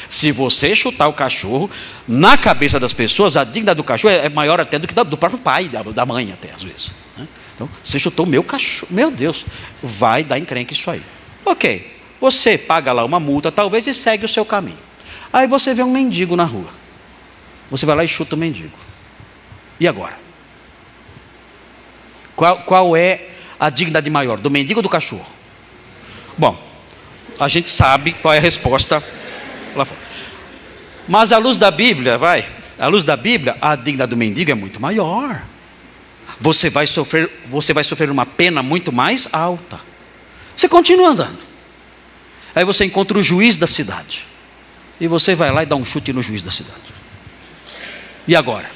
Se 0.09 0.33
você 0.33 0.75
chutar 0.75 1.07
o 1.07 1.13
cachorro, 1.13 1.71
na 2.05 2.37
cabeça 2.37 2.77
das 2.77 2.91
pessoas, 2.91 3.37
a 3.37 3.45
dignidade 3.45 3.77
do 3.77 3.85
cachorro 3.85 4.13
é 4.13 4.27
maior 4.27 4.59
até 4.59 4.77
do 4.77 4.85
que 4.85 4.93
do 4.93 5.17
próprio 5.17 5.39
pai, 5.39 5.69
da 5.69 6.05
mãe, 6.05 6.33
até 6.33 6.51
às 6.51 6.61
vezes. 6.61 6.91
Né? 7.17 7.25
Então, 7.55 7.69
você 7.81 7.97
chutou 7.97 8.25
meu 8.25 8.43
cachorro. 8.43 8.93
Meu 8.93 9.09
Deus, 9.09 9.45
vai 9.81 10.23
dar 10.23 10.37
encrenca 10.37 10.73
isso 10.73 10.91
aí. 10.91 11.01
Ok, 11.45 11.95
você 12.19 12.57
paga 12.57 12.91
lá 12.91 13.05
uma 13.05 13.19
multa, 13.19 13.51
talvez, 13.51 13.87
e 13.87 13.93
segue 13.93 14.25
o 14.25 14.29
seu 14.29 14.45
caminho. 14.45 14.77
Aí 15.31 15.47
você 15.47 15.73
vê 15.73 15.81
um 15.81 15.91
mendigo 15.91 16.35
na 16.35 16.43
rua. 16.43 16.69
Você 17.71 17.85
vai 17.85 17.95
lá 17.95 18.03
e 18.03 18.07
chuta 18.07 18.35
o 18.35 18.37
mendigo. 18.37 18.77
E 19.79 19.87
agora? 19.87 20.19
Qual, 22.35 22.63
qual 22.63 22.97
é 22.97 23.29
a 23.57 23.69
dignidade 23.69 24.09
maior, 24.09 24.39
do 24.39 24.51
mendigo 24.51 24.79
ou 24.79 24.83
do 24.83 24.89
cachorro? 24.89 25.25
Bom, 26.37 26.61
a 27.39 27.47
gente 27.47 27.69
sabe 27.69 28.11
qual 28.13 28.33
é 28.33 28.37
a 28.37 28.41
resposta 28.41 29.01
lá 29.75 29.85
fora. 29.85 30.01
Mas 31.07 31.31
à 31.31 31.37
luz 31.37 31.57
da 31.57 31.71
Bíblia, 31.71 32.17
vai, 32.17 32.45
à 32.77 32.87
luz 32.87 33.05
da 33.05 33.15
Bíblia, 33.15 33.55
a 33.61 33.75
dignidade 33.75 34.09
do 34.09 34.17
mendigo 34.17 34.51
é 34.51 34.55
muito 34.55 34.81
maior 34.81 35.41
você 36.39 36.69
vai 36.69 36.85
sofrer, 36.87 37.29
você 37.45 37.73
vai 37.73 37.83
sofrer 37.83 38.09
uma 38.09 38.25
pena 38.25 38.61
muito 38.61 38.91
mais 38.91 39.27
alta. 39.31 39.79
Você 40.55 40.67
continua 40.67 41.09
andando. 41.09 41.39
Aí 42.53 42.63
você 42.63 42.85
encontra 42.85 43.17
o 43.17 43.21
juiz 43.21 43.57
da 43.57 43.67
cidade. 43.67 44.25
E 44.99 45.07
você 45.07 45.35
vai 45.35 45.51
lá 45.51 45.63
e 45.63 45.65
dá 45.65 45.75
um 45.75 45.83
chute 45.83 46.13
no 46.13 46.21
juiz 46.21 46.41
da 46.41 46.51
cidade. 46.51 46.79
E 48.27 48.35
agora? 48.35 48.69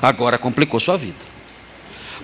Agora 0.00 0.38
complicou 0.38 0.80
sua 0.80 0.96
vida. 0.96 1.30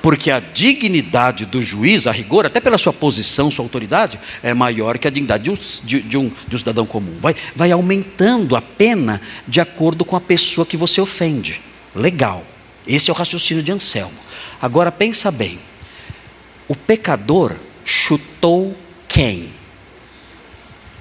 Porque 0.00 0.30
a 0.30 0.40
dignidade 0.40 1.44
do 1.46 1.60
juiz, 1.60 2.06
a 2.06 2.12
rigor, 2.12 2.46
até 2.46 2.60
pela 2.60 2.78
sua 2.78 2.92
posição, 2.92 3.50
sua 3.50 3.64
autoridade, 3.64 4.18
é 4.42 4.54
maior 4.54 4.98
que 4.98 5.08
a 5.08 5.10
dignidade 5.10 5.44
de 5.44 5.50
um, 5.50 5.54
de, 5.84 6.00
de 6.00 6.16
um, 6.16 6.32
de 6.46 6.54
um 6.54 6.58
cidadão 6.58 6.86
comum. 6.86 7.18
Vai, 7.20 7.34
vai 7.54 7.72
aumentando 7.72 8.56
a 8.56 8.62
pena 8.62 9.20
de 9.46 9.60
acordo 9.60 10.04
com 10.04 10.16
a 10.16 10.20
pessoa 10.20 10.66
que 10.66 10.76
você 10.76 11.00
ofende. 11.00 11.60
Legal. 11.94 12.46
Esse 12.86 13.10
é 13.10 13.12
o 13.12 13.16
raciocínio 13.16 13.62
de 13.62 13.72
Anselmo. 13.72 14.16
Agora 14.60 14.92
pensa 14.92 15.30
bem. 15.30 15.58
O 16.68 16.76
pecador 16.76 17.56
chutou 17.84 18.76
quem? 19.08 19.52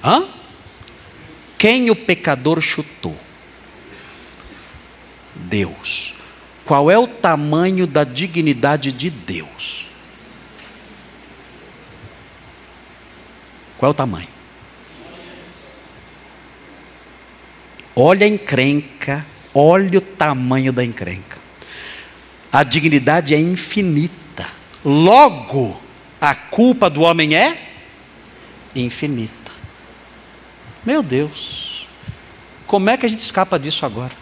Hã? 0.04 0.26
Quem 1.58 1.90
o 1.92 1.96
pecador 1.96 2.60
chutou? 2.60 3.16
Deus. 5.36 6.14
Qual 6.66 6.90
é 6.90 6.98
o 6.98 7.08
tamanho 7.08 7.86
da 7.86 8.04
dignidade 8.04 8.92
de 8.92 9.12
Deus? 9.12 9.88
Qual 13.78 13.90
é 13.90 13.92
o 13.92 13.96
tamanho? 13.96 14.28
Olha 17.96 18.26
a 18.26 18.30
encrenca, 18.30 19.26
olha 19.54 20.00
o 20.00 20.02
tamanho 20.02 20.74
da 20.74 20.84
encrenca 20.84 21.45
a 22.56 22.64
dignidade 22.64 23.36
é 23.36 23.38
infinita. 23.38 24.48
Logo, 24.86 25.78
a 26.22 26.34
culpa 26.34 26.90
do 26.90 27.02
homem 27.02 27.36
é 27.36 27.62
infinita. 28.74 29.52
Meu 30.86 31.04
Deus, 31.04 31.86
como 32.66 32.90
é 32.90 32.96
que 32.96 33.06
a 33.06 33.10
gente 33.10 33.20
escapa 33.20 33.60
disso 33.60 33.86
agora? 33.86 34.14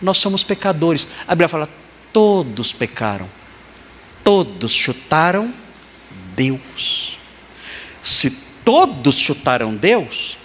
Nós 0.00 0.16
somos 0.16 0.42
pecadores. 0.42 1.06
A 1.28 1.34
Bíblia 1.34 1.50
fala: 1.50 1.68
todos 2.10 2.72
pecaram, 2.72 3.28
todos 4.24 4.72
chutaram 4.72 5.52
Deus. 6.34 7.18
Se 8.02 8.30
todos 8.64 9.18
chutaram 9.18 9.76
Deus, 9.76 10.38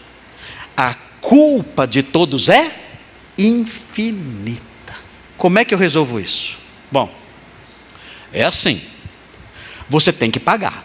a 0.76 0.94
culpa 1.22 1.88
de 1.88 2.04
todos 2.04 2.50
é 2.50 2.70
infinita. 3.38 4.94
Como 5.38 5.58
é 5.58 5.64
que 5.64 5.74
eu 5.74 5.78
resolvo 5.78 6.20
isso? 6.20 6.58
Bom, 6.92 7.10
é 8.32 8.44
assim. 8.44 8.82
Você 9.90 10.12
tem 10.12 10.30
que 10.30 10.40
pagar. 10.40 10.84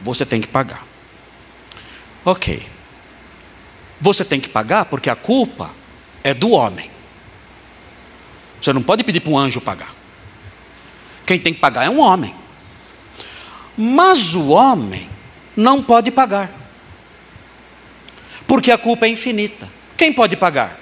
Você 0.00 0.24
tem 0.24 0.40
que 0.40 0.46
pagar. 0.46 0.86
Ok. 2.24 2.66
Você 4.00 4.24
tem 4.24 4.40
que 4.40 4.48
pagar 4.48 4.84
porque 4.84 5.10
a 5.10 5.16
culpa 5.16 5.70
é 6.22 6.34
do 6.34 6.50
homem. 6.50 6.90
Você 8.60 8.72
não 8.72 8.82
pode 8.82 9.04
pedir 9.04 9.20
para 9.20 9.30
um 9.30 9.38
anjo 9.38 9.60
pagar. 9.60 9.94
Quem 11.24 11.38
tem 11.38 11.52
que 11.52 11.60
pagar 11.60 11.86
é 11.86 11.90
um 11.90 12.00
homem. 12.00 12.34
Mas 13.76 14.34
o 14.34 14.48
homem 14.48 15.08
não 15.56 15.82
pode 15.82 16.10
pagar. 16.10 16.50
Porque 18.46 18.70
a 18.70 18.78
culpa 18.78 19.06
é 19.06 19.08
infinita. 19.08 19.68
Quem 19.96 20.12
pode 20.12 20.36
pagar? 20.36 20.78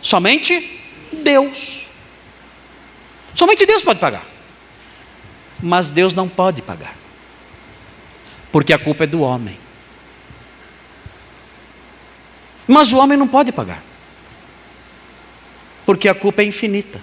Somente 0.00 0.80
Deus. 1.12 1.86
Somente 3.34 3.66
Deus 3.66 3.82
pode 3.82 3.98
pagar. 3.98 4.24
Mas 5.62 5.90
Deus 5.90 6.14
não 6.14 6.28
pode 6.28 6.60
pagar. 6.60 6.96
Porque 8.50 8.72
a 8.72 8.78
culpa 8.78 9.04
é 9.04 9.06
do 9.06 9.20
homem. 9.20 9.58
Mas 12.66 12.92
o 12.92 12.98
homem 12.98 13.16
não 13.16 13.28
pode 13.28 13.52
pagar. 13.52 13.82
Porque 15.86 16.08
a 16.08 16.14
culpa 16.14 16.42
é 16.42 16.44
infinita. 16.44 17.00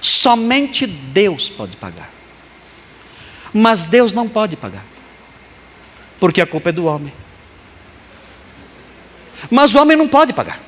Somente 0.00 0.86
Deus 0.86 1.48
pode 1.48 1.76
pagar. 1.76 2.10
Mas 3.52 3.86
Deus 3.86 4.12
não 4.12 4.28
pode 4.28 4.56
pagar. 4.56 4.84
Porque 6.18 6.40
a 6.40 6.46
culpa 6.46 6.70
é 6.70 6.72
do 6.72 6.86
homem. 6.86 7.12
Mas 9.50 9.74
o 9.74 9.80
homem 9.80 9.96
não 9.96 10.08
pode 10.08 10.32
pagar. 10.32 10.60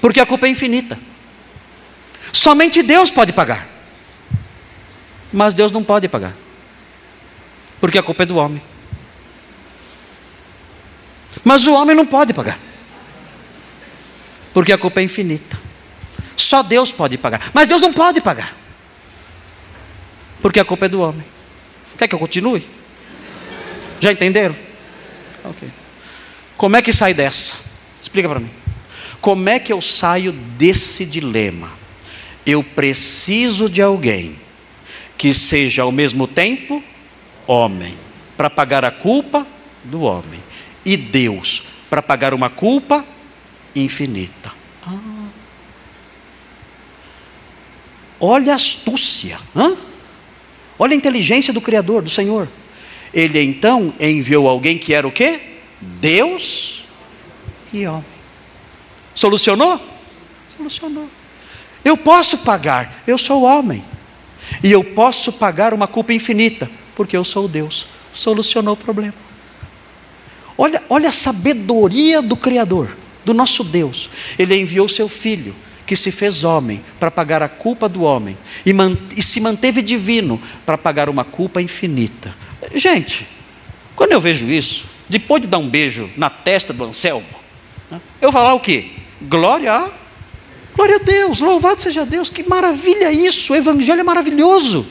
Porque 0.00 0.20
a 0.20 0.26
culpa 0.26 0.46
é 0.46 0.50
infinita. 0.50 0.98
Somente 2.36 2.82
Deus 2.82 3.10
pode 3.10 3.32
pagar. 3.32 3.66
Mas 5.32 5.54
Deus 5.54 5.72
não 5.72 5.82
pode 5.82 6.06
pagar. 6.06 6.34
Porque 7.80 7.96
a 7.96 8.02
culpa 8.02 8.24
é 8.24 8.26
do 8.26 8.36
homem. 8.36 8.60
Mas 11.42 11.66
o 11.66 11.72
homem 11.72 11.96
não 11.96 12.04
pode 12.04 12.34
pagar. 12.34 12.58
Porque 14.52 14.70
a 14.70 14.76
culpa 14.76 15.00
é 15.00 15.04
infinita. 15.04 15.58
Só 16.36 16.62
Deus 16.62 16.92
pode 16.92 17.16
pagar. 17.16 17.40
Mas 17.54 17.66
Deus 17.66 17.80
não 17.80 17.90
pode 17.90 18.20
pagar. 18.20 18.54
Porque 20.42 20.60
a 20.60 20.64
culpa 20.64 20.84
é 20.84 20.88
do 20.90 21.00
homem. 21.00 21.24
Quer 21.96 22.06
que 22.06 22.14
eu 22.14 22.18
continue? 22.18 22.68
Já 23.98 24.12
entenderam? 24.12 24.54
Ok. 25.42 25.70
Como 26.58 26.76
é 26.76 26.82
que 26.82 26.92
sai 26.92 27.14
dessa? 27.14 27.56
Explica 28.00 28.28
para 28.28 28.40
mim. 28.40 28.50
Como 29.22 29.48
é 29.48 29.58
que 29.58 29.72
eu 29.72 29.80
saio 29.80 30.32
desse 30.32 31.06
dilema? 31.06 31.85
Eu 32.46 32.62
preciso 32.62 33.68
de 33.68 33.82
alguém 33.82 34.36
que 35.18 35.34
seja 35.34 35.82
ao 35.82 35.90
mesmo 35.90 36.28
tempo 36.28 36.82
homem, 37.46 37.96
para 38.36 38.48
pagar 38.48 38.84
a 38.84 38.90
culpa 38.90 39.46
do 39.82 40.02
homem, 40.02 40.42
e 40.84 40.96
Deus, 40.96 41.64
para 41.90 42.00
pagar 42.00 42.32
uma 42.32 42.48
culpa 42.48 43.04
infinita. 43.74 44.52
Ah. 44.86 45.26
Olha 48.20 48.52
a 48.52 48.56
astúcia, 48.56 49.38
hã? 49.54 49.76
olha 50.78 50.92
a 50.92 50.96
inteligência 50.96 51.52
do 51.52 51.60
Criador, 51.60 52.02
do 52.02 52.10
Senhor. 52.10 52.48
Ele 53.12 53.40
então 53.40 53.94
enviou 54.00 54.48
alguém 54.48 54.78
que 54.78 54.92
era 54.92 55.06
o 55.06 55.12
quê? 55.12 55.40
Deus 55.80 56.84
e 57.72 57.86
homem. 57.86 58.04
Solucionou? 59.14 59.80
Solucionou. 60.56 61.08
Eu 61.86 61.96
posso 61.96 62.38
pagar, 62.38 63.04
eu 63.06 63.16
sou 63.16 63.44
homem. 63.44 63.84
E 64.60 64.72
eu 64.72 64.82
posso 64.82 65.34
pagar 65.34 65.72
uma 65.72 65.86
culpa 65.86 66.12
infinita, 66.12 66.68
porque 66.96 67.16
eu 67.16 67.22
sou 67.22 67.46
Deus. 67.46 67.86
Solucionou 68.12 68.74
o 68.74 68.76
problema. 68.76 69.14
Olha, 70.58 70.82
olha 70.88 71.10
a 71.10 71.12
sabedoria 71.12 72.20
do 72.20 72.36
Criador, 72.36 72.96
do 73.24 73.32
nosso 73.32 73.62
Deus. 73.62 74.10
Ele 74.36 74.56
enviou 74.56 74.88
seu 74.88 75.08
filho, 75.08 75.54
que 75.86 75.94
se 75.94 76.10
fez 76.10 76.42
homem, 76.42 76.82
para 76.98 77.08
pagar 77.08 77.40
a 77.40 77.48
culpa 77.48 77.88
do 77.88 78.02
homem, 78.02 78.36
e, 78.66 78.72
e 79.16 79.22
se 79.22 79.40
manteve 79.40 79.80
divino 79.80 80.42
para 80.64 80.76
pagar 80.76 81.08
uma 81.08 81.22
culpa 81.22 81.62
infinita. 81.62 82.34
Gente, 82.74 83.28
quando 83.94 84.10
eu 84.10 84.20
vejo 84.20 84.50
isso, 84.50 84.86
depois 85.08 85.40
de 85.40 85.46
dar 85.46 85.58
um 85.58 85.68
beijo 85.68 86.10
na 86.16 86.28
testa 86.28 86.72
do 86.72 86.82
Anselmo, 86.82 87.28
né, 87.88 88.00
eu 88.20 88.32
falar 88.32 88.54
o 88.54 88.60
quê? 88.60 88.90
Glória 89.22 89.72
a 89.72 90.05
Glória 90.76 90.96
a 90.96 90.98
Deus, 90.98 91.40
louvado 91.40 91.80
seja 91.80 92.04
Deus, 92.04 92.28
que 92.28 92.46
maravilha 92.46 93.10
isso, 93.10 93.54
o 93.54 93.56
Evangelho 93.56 94.00
é 94.00 94.04
maravilhoso. 94.04 94.86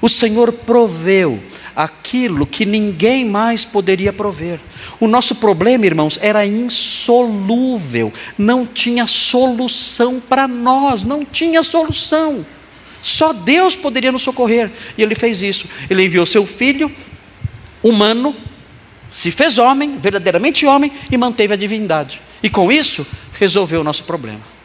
O 0.00 0.08
Senhor 0.08 0.50
proveu 0.50 1.38
aquilo 1.74 2.46
que 2.46 2.64
ninguém 2.64 3.22
mais 3.26 3.62
poderia 3.62 4.14
prover. 4.14 4.58
O 4.98 5.06
nosso 5.06 5.34
problema, 5.34 5.84
irmãos, 5.84 6.18
era 6.22 6.46
insolúvel, 6.46 8.10
não 8.38 8.64
tinha 8.64 9.06
solução 9.06 10.20
para 10.20 10.48
nós, 10.48 11.04
não 11.04 11.22
tinha 11.22 11.62
solução. 11.62 12.44
Só 13.02 13.34
Deus 13.34 13.76
poderia 13.76 14.10
nos 14.10 14.22
socorrer, 14.22 14.70
e 14.96 15.02
Ele 15.02 15.14
fez 15.14 15.42
isso. 15.42 15.68
Ele 15.90 16.02
enviou 16.02 16.24
seu 16.24 16.46
filho, 16.46 16.90
humano, 17.82 18.34
se 19.06 19.30
fez 19.30 19.58
homem, 19.58 19.98
verdadeiramente 19.98 20.64
homem, 20.64 20.90
e 21.10 21.16
manteve 21.18 21.52
a 21.52 21.56
divindade. 21.56 22.22
E 22.42 22.48
com 22.48 22.72
isso, 22.72 23.06
resolveu 23.34 23.82
o 23.82 23.84
nosso 23.84 24.04
problema. 24.04 24.55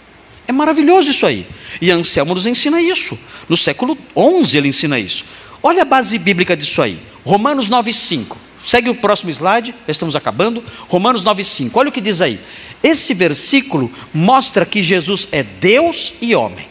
É 0.48 0.52
maravilhoso 0.52 1.12
isso 1.12 1.26
aí. 1.26 1.48
E 1.82 1.92
Anselmo 1.92 2.34
nos 2.34 2.46
ensina 2.46 2.82
isso. 2.82 3.18
No 3.48 3.56
século 3.56 3.98
XI 4.46 4.58
ele 4.58 4.68
ensina 4.68 5.00
isso. 5.00 5.26
Olha 5.64 5.84
a 5.84 5.86
base 5.86 6.18
bíblica 6.18 6.56
disso 6.56 6.82
aí. 6.82 7.00
Romanos 7.24 7.70
9,5. 7.70 8.38
Segue 8.66 8.90
o 8.90 8.96
próximo 8.96 9.32
slide, 9.32 9.74
estamos 9.88 10.16
acabando. 10.16 10.64
Romanos 10.88 11.24
9,5. 11.24 11.72
Olha 11.76 11.90
o 11.90 11.92
que 11.92 12.02
diz 12.02 12.22
aí. 12.22 12.40
Esse 12.84 13.14
versículo 13.14 13.92
mostra 14.14 14.66
que 14.66 14.82
Jesus 14.82 15.28
é 15.32 15.44
Deus 15.44 16.14
e 16.22 16.36
homem. 16.36 16.68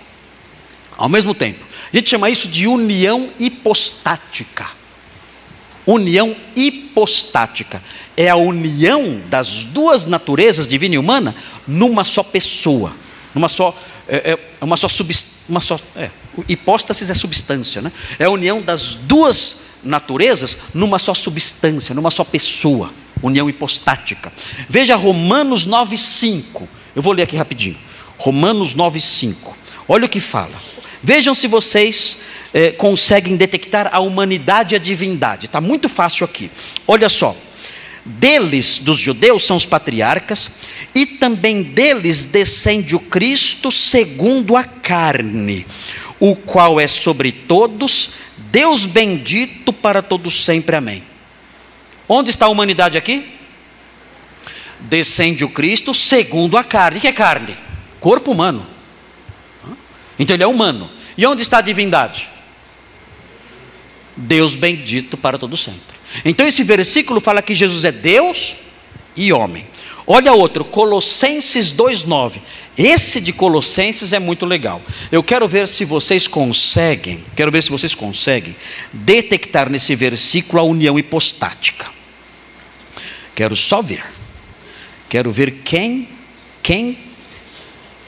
Ao 0.96 1.08
mesmo 1.08 1.34
tempo. 1.34 1.64
A 1.92 1.96
gente 1.96 2.10
chama 2.10 2.30
isso 2.30 2.48
de 2.48 2.66
união 2.66 3.30
hipostática. 3.38 4.68
União 5.86 6.36
hipostática. 6.54 7.82
É 8.16 8.28
a 8.28 8.36
união 8.36 9.20
das 9.28 9.64
duas 9.64 10.06
naturezas, 10.06 10.68
divina 10.68 10.94
e 10.94 10.98
humana, 10.98 11.34
numa 11.66 12.04
só 12.04 12.22
pessoa 12.22 12.94
numa 13.34 13.48
só, 13.48 13.76
é, 14.08 14.38
é 14.60 14.64
uma 14.64 14.76
só, 14.76 14.86
uma 15.48 15.60
só 15.60 15.78
é, 15.96 16.10
hipóstasis 16.48 17.10
é 17.10 17.14
substância, 17.14 17.80
né? 17.82 17.92
É 18.18 18.24
a 18.24 18.30
união 18.30 18.60
das 18.60 18.94
duas 18.94 19.70
naturezas 19.82 20.58
numa 20.74 20.98
só 20.98 21.14
substância, 21.14 21.94
numa 21.94 22.10
só 22.10 22.24
pessoa, 22.24 22.92
união 23.22 23.48
hipostática. 23.48 24.32
Veja 24.68 24.96
Romanos 24.96 25.66
9:5. 25.66 26.68
Eu 26.94 27.02
vou 27.02 27.12
ler 27.12 27.22
aqui 27.22 27.36
rapidinho. 27.36 27.78
Romanos 28.18 28.74
9:5. 28.74 29.54
Olha 29.88 30.06
o 30.06 30.08
que 30.08 30.20
fala. 30.20 30.54
Vejam 31.02 31.34
se 31.34 31.46
vocês 31.46 32.18
é, 32.52 32.70
conseguem 32.72 33.36
detectar 33.36 33.88
a 33.92 34.00
humanidade 34.00 34.74
e 34.74 34.76
a 34.76 34.78
divindade. 34.78 35.46
Está 35.46 35.60
muito 35.60 35.88
fácil 35.88 36.24
aqui. 36.24 36.50
Olha 36.86 37.08
só. 37.08 37.34
Deles, 38.18 38.78
dos 38.78 38.98
judeus, 38.98 39.44
são 39.44 39.56
os 39.56 39.66
patriarcas, 39.66 40.52
e 40.94 41.06
também 41.06 41.62
deles 41.62 42.24
descende 42.24 42.96
o 42.96 43.00
Cristo 43.00 43.70
segundo 43.70 44.56
a 44.56 44.64
carne, 44.64 45.66
o 46.18 46.34
qual 46.34 46.80
é 46.80 46.88
sobre 46.88 47.30
todos, 47.30 48.10
Deus 48.50 48.84
bendito 48.84 49.72
para 49.72 50.02
todos 50.02 50.44
sempre. 50.44 50.76
Amém. 50.76 51.04
Onde 52.08 52.30
está 52.30 52.46
a 52.46 52.48
humanidade 52.48 52.98
aqui? 52.98 53.38
Descende 54.80 55.44
o 55.44 55.48
Cristo 55.48 55.94
segundo 55.94 56.56
a 56.56 56.64
carne. 56.64 56.98
O 56.98 57.00
que 57.00 57.08
é 57.08 57.12
carne? 57.12 57.56
Corpo 58.00 58.32
humano. 58.32 58.66
Então 60.18 60.34
ele 60.34 60.42
é 60.42 60.46
humano. 60.46 60.90
E 61.16 61.24
onde 61.26 61.42
está 61.42 61.58
a 61.58 61.62
divindade? 61.62 62.28
Deus 64.16 64.54
bendito 64.54 65.16
para 65.16 65.38
todos 65.38 65.60
sempre. 65.60 65.99
Então 66.24 66.46
esse 66.46 66.62
versículo 66.62 67.20
fala 67.20 67.42
que 67.42 67.54
Jesus 67.54 67.84
é 67.84 67.92
Deus 67.92 68.54
e 69.16 69.32
homem. 69.32 69.66
Olha 70.06 70.32
outro, 70.32 70.64
Colossenses 70.64 71.70
2:9. 71.72 72.40
Esse 72.76 73.20
de 73.20 73.32
Colossenses 73.32 74.12
é 74.12 74.18
muito 74.18 74.46
legal. 74.46 74.82
Eu 75.12 75.22
quero 75.22 75.46
ver 75.46 75.68
se 75.68 75.84
vocês 75.84 76.26
conseguem, 76.26 77.22
quero 77.36 77.50
ver 77.50 77.62
se 77.62 77.70
vocês 77.70 77.94
conseguem 77.94 78.56
detectar 78.92 79.70
nesse 79.70 79.94
versículo 79.94 80.60
a 80.60 80.64
união 80.64 80.98
hipostática. 80.98 81.86
Quero 83.34 83.54
só 83.54 83.82
ver. 83.82 84.04
Quero 85.08 85.30
ver 85.30 85.60
quem 85.64 86.08
quem 86.62 86.98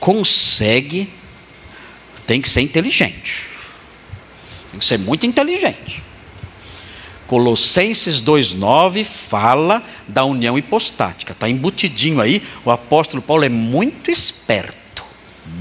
consegue 0.00 1.08
tem 2.26 2.40
que 2.40 2.48
ser 2.48 2.62
inteligente. 2.62 3.46
Tem 4.70 4.80
que 4.80 4.84
ser 4.84 4.98
muito 4.98 5.26
inteligente. 5.26 6.01
Colossenses 7.32 8.20
2,9 8.20 9.04
fala 9.04 9.82
da 10.06 10.22
união 10.22 10.58
hipostática. 10.58 11.32
Está 11.32 11.48
embutidinho 11.48 12.20
aí. 12.20 12.42
O 12.62 12.70
apóstolo 12.70 13.22
Paulo 13.22 13.42
é 13.42 13.48
muito 13.48 14.10
esperto. 14.10 15.02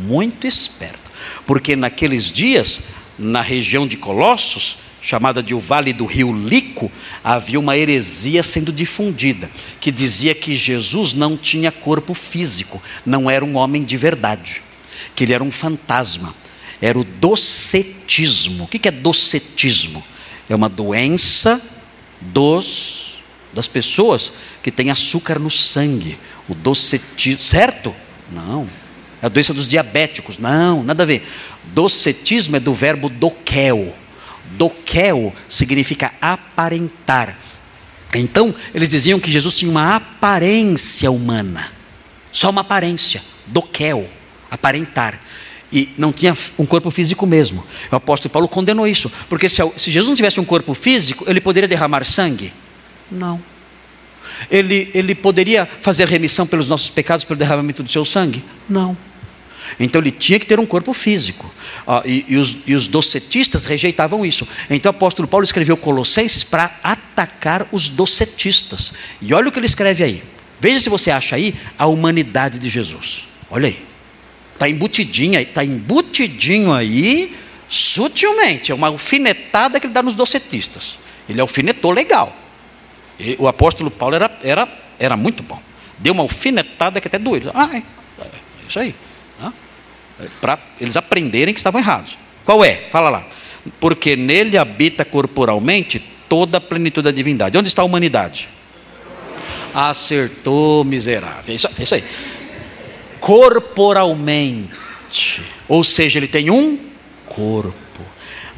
Muito 0.01 0.45
esperto. 0.45 1.09
Porque 1.47 1.73
naqueles 1.77 2.29
dias, 2.29 2.87
na 3.17 3.41
região 3.41 3.87
de 3.87 3.95
Colossos, 3.95 4.79
chamada 5.01 5.41
de 5.41 5.53
o 5.55 5.61
Vale 5.61 5.93
do 5.93 6.05
Rio 6.05 6.33
Lico, 6.33 6.91
havia 7.23 7.57
uma 7.57 7.77
heresia 7.77 8.43
sendo 8.43 8.73
difundida, 8.73 9.49
que 9.79 9.93
dizia 9.93 10.35
que 10.35 10.57
Jesus 10.57 11.13
não 11.13 11.37
tinha 11.37 11.71
corpo 11.71 12.13
físico, 12.13 12.83
não 13.05 13.29
era 13.29 13.45
um 13.45 13.55
homem 13.55 13.85
de 13.85 13.95
verdade, 13.95 14.61
que 15.15 15.23
ele 15.23 15.31
era 15.31 15.41
um 15.41 15.51
fantasma. 15.51 16.35
Era 16.81 16.99
o 16.99 17.05
docetismo. 17.05 18.65
O 18.65 18.67
que 18.67 18.89
é 18.89 18.91
docetismo? 18.91 20.03
É 20.53 20.55
uma 20.55 20.69
doença 20.69 21.61
dos 22.19 23.11
das 23.53 23.67
pessoas 23.67 24.31
que 24.63 24.71
têm 24.71 24.89
açúcar 24.89 25.37
no 25.37 25.49
sangue, 25.49 26.17
o 26.47 26.55
docetismo, 26.55 27.41
certo? 27.41 27.93
Não. 28.31 28.67
É 29.21 29.25
a 29.25 29.29
doença 29.29 29.53
dos 29.53 29.67
diabéticos. 29.67 30.37
Não, 30.37 30.83
nada 30.83 31.03
a 31.03 31.05
ver. 31.05 31.27
Docetismo 31.65 32.55
é 32.55 32.59
do 32.59 32.73
verbo 32.73 33.09
doquel. 33.09 33.95
Doquel 34.57 35.35
significa 35.49 36.13
aparentar. 36.21 37.37
Então, 38.13 38.55
eles 38.73 38.89
diziam 38.89 39.19
que 39.19 39.31
Jesus 39.31 39.55
tinha 39.55 39.69
uma 39.69 39.95
aparência 39.95 41.11
humana. 41.11 41.71
Só 42.31 42.49
uma 42.49 42.61
aparência. 42.61 43.21
Doquel, 43.47 44.09
aparentar 44.49 45.19
e 45.71 45.89
não 45.97 46.11
tinha 46.11 46.37
um 46.57 46.65
corpo 46.65 46.91
físico 46.91 47.25
mesmo. 47.25 47.63
O 47.91 47.95
apóstolo 47.95 48.31
Paulo 48.31 48.47
condenou 48.47 48.87
isso, 48.87 49.11
porque 49.29 49.47
se, 49.47 49.61
se 49.77 49.89
Jesus 49.91 50.07
não 50.07 50.15
tivesse 50.15 50.39
um 50.39 50.45
corpo 50.45 50.73
físico, 50.73 51.25
ele 51.27 51.39
poderia 51.39 51.67
derramar 51.67 52.03
sangue? 52.03 52.51
Não. 53.11 53.41
Ele, 54.49 54.89
ele 54.93 55.13
poderia 55.13 55.67
fazer 55.81 56.07
remissão 56.07 56.45
pelos 56.47 56.67
nossos 56.67 56.89
pecados 56.89 57.25
pelo 57.25 57.37
derramamento 57.37 57.83
do 57.83 57.91
seu 57.91 58.03
sangue? 58.03 58.43
Não. 58.69 58.97
Então 59.79 60.01
ele 60.01 60.11
tinha 60.11 60.39
que 60.39 60.45
ter 60.45 60.59
um 60.59 60.65
corpo 60.65 60.93
físico. 60.93 61.53
Ah, 61.87 62.01
e, 62.05 62.25
e, 62.27 62.37
os, 62.37 62.57
e 62.67 62.73
os 62.73 62.87
docetistas 62.87 63.65
rejeitavam 63.65 64.25
isso. 64.25 64.47
Então 64.69 64.91
o 64.91 64.95
apóstolo 64.95 65.27
Paulo 65.27 65.43
escreveu 65.43 65.77
Colossenses 65.77 66.43
para 66.43 66.77
atacar 66.83 67.67
os 67.71 67.89
docetistas. 67.89 68.93
E 69.21 69.33
olha 69.33 69.49
o 69.49 69.51
que 69.51 69.59
ele 69.59 69.65
escreve 69.65 70.03
aí. 70.03 70.23
Veja 70.59 70.79
se 70.79 70.89
você 70.89 71.09
acha 71.11 71.35
aí 71.35 71.55
a 71.77 71.85
humanidade 71.87 72.59
de 72.59 72.69
Jesus. 72.69 73.27
Olha 73.49 73.67
aí. 73.67 73.90
Está 74.61 74.69
embutidinho 74.69 75.39
aí, 75.39 75.43
está 75.43 75.65
embutidinho 75.65 76.71
aí, 76.71 77.35
sutilmente. 77.67 78.71
É 78.71 78.75
uma 78.75 78.89
alfinetada 78.89 79.79
que 79.79 79.87
ele 79.87 79.93
dá 79.93 80.03
nos 80.03 80.13
docetistas. 80.13 80.99
Ele 81.27 81.41
alfinetou 81.41 81.89
legal. 81.89 82.31
o 83.39 83.47
apóstolo 83.47 83.89
Paulo 83.89 84.13
era, 84.13 84.37
era, 84.43 84.67
era 84.99 85.17
muito 85.17 85.41
bom. 85.41 85.59
Deu 85.97 86.13
uma 86.13 86.21
alfinetada 86.21 87.01
que 87.01 87.07
até 87.07 87.17
doeu. 87.17 87.49
Ah, 87.55 87.71
é, 87.73 87.77
é 87.77 88.29
isso 88.69 88.79
aí. 88.79 88.93
Para 90.39 90.59
eles 90.79 90.95
aprenderem 90.95 91.55
que 91.55 91.59
estavam 91.59 91.81
errados. 91.81 92.15
Qual 92.45 92.63
é? 92.63 92.83
Fala 92.91 93.09
lá. 93.09 93.25
Porque 93.79 94.15
nele 94.15 94.59
habita 94.59 95.03
corporalmente 95.03 95.99
toda 96.29 96.59
a 96.59 96.61
plenitude 96.61 97.05
da 97.05 97.11
divindade. 97.11 97.57
Onde 97.57 97.67
está 97.67 97.81
a 97.81 97.85
humanidade? 97.85 98.47
Acertou, 99.73 100.83
miserável. 100.83 101.55
Isso, 101.55 101.67
isso 101.79 101.95
aí. 101.95 102.03
Corporalmente. 103.21 105.41
Ou 105.69 105.83
seja, 105.83 106.19
ele 106.19 106.27
tem 106.27 106.49
um 106.49 106.77
corpo. 107.25 107.79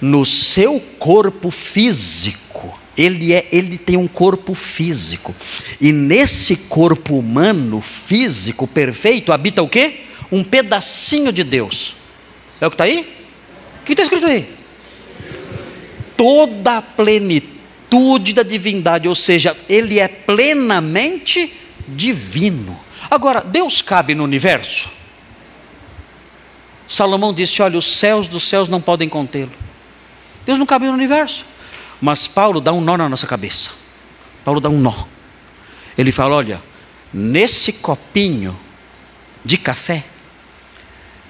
No 0.01 0.25
seu 0.25 0.79
corpo 0.97 1.51
físico, 1.51 2.77
ele, 2.97 3.33
é, 3.33 3.47
ele 3.51 3.77
tem 3.77 3.95
um 3.95 4.07
corpo 4.07 4.55
físico. 4.55 5.35
E 5.79 5.91
nesse 5.91 6.57
corpo 6.57 7.19
humano, 7.19 7.79
físico, 7.79 8.67
perfeito, 8.67 9.31
habita 9.31 9.61
o 9.61 9.69
quê? 9.69 9.99
Um 10.31 10.43
pedacinho 10.43 11.31
de 11.31 11.43
Deus. 11.43 11.93
É 12.59 12.65
o 12.65 12.71
que 12.71 12.73
está 12.73 12.85
aí? 12.85 13.07
O 13.81 13.85
que 13.85 13.93
está 13.93 14.01
escrito 14.01 14.25
aí? 14.25 14.47
Toda 16.17 16.77
a 16.77 16.81
plenitude 16.81 17.53
plenitude 17.93 18.33
da 18.33 18.43
divindade, 18.43 19.07
ou 19.07 19.15
seja, 19.15 19.55
ele 19.69 19.99
é 19.99 20.07
plenamente 20.07 21.51
divino. 21.87 22.79
Agora, 23.13 23.41
Deus 23.41 23.79
cabe 23.79 24.15
no 24.15 24.23
universo? 24.23 24.89
Salomão 26.87 27.31
disse: 27.31 27.61
Olha, 27.61 27.77
os 27.77 27.85
céus 27.85 28.27
dos 28.27 28.43
céus 28.43 28.69
não 28.69 28.81
podem 28.81 29.07
contê-lo. 29.07 29.51
Deus 30.47 30.57
não 30.57 30.65
cabe 30.65 30.87
no 30.87 30.93
universo. 30.93 31.45
Mas 32.01 32.25
Paulo 32.25 32.59
dá 32.59 32.73
um 32.73 32.81
nó 32.81 32.97
na 32.97 33.07
nossa 33.07 33.27
cabeça. 33.27 33.69
Paulo 34.43 34.59
dá 34.59 34.67
um 34.67 34.79
nó. 34.79 35.05
Ele 35.95 36.11
fala: 36.11 36.37
Olha, 36.37 36.59
nesse 37.13 37.73
copinho 37.73 38.59
de 39.45 39.59
café 39.59 40.03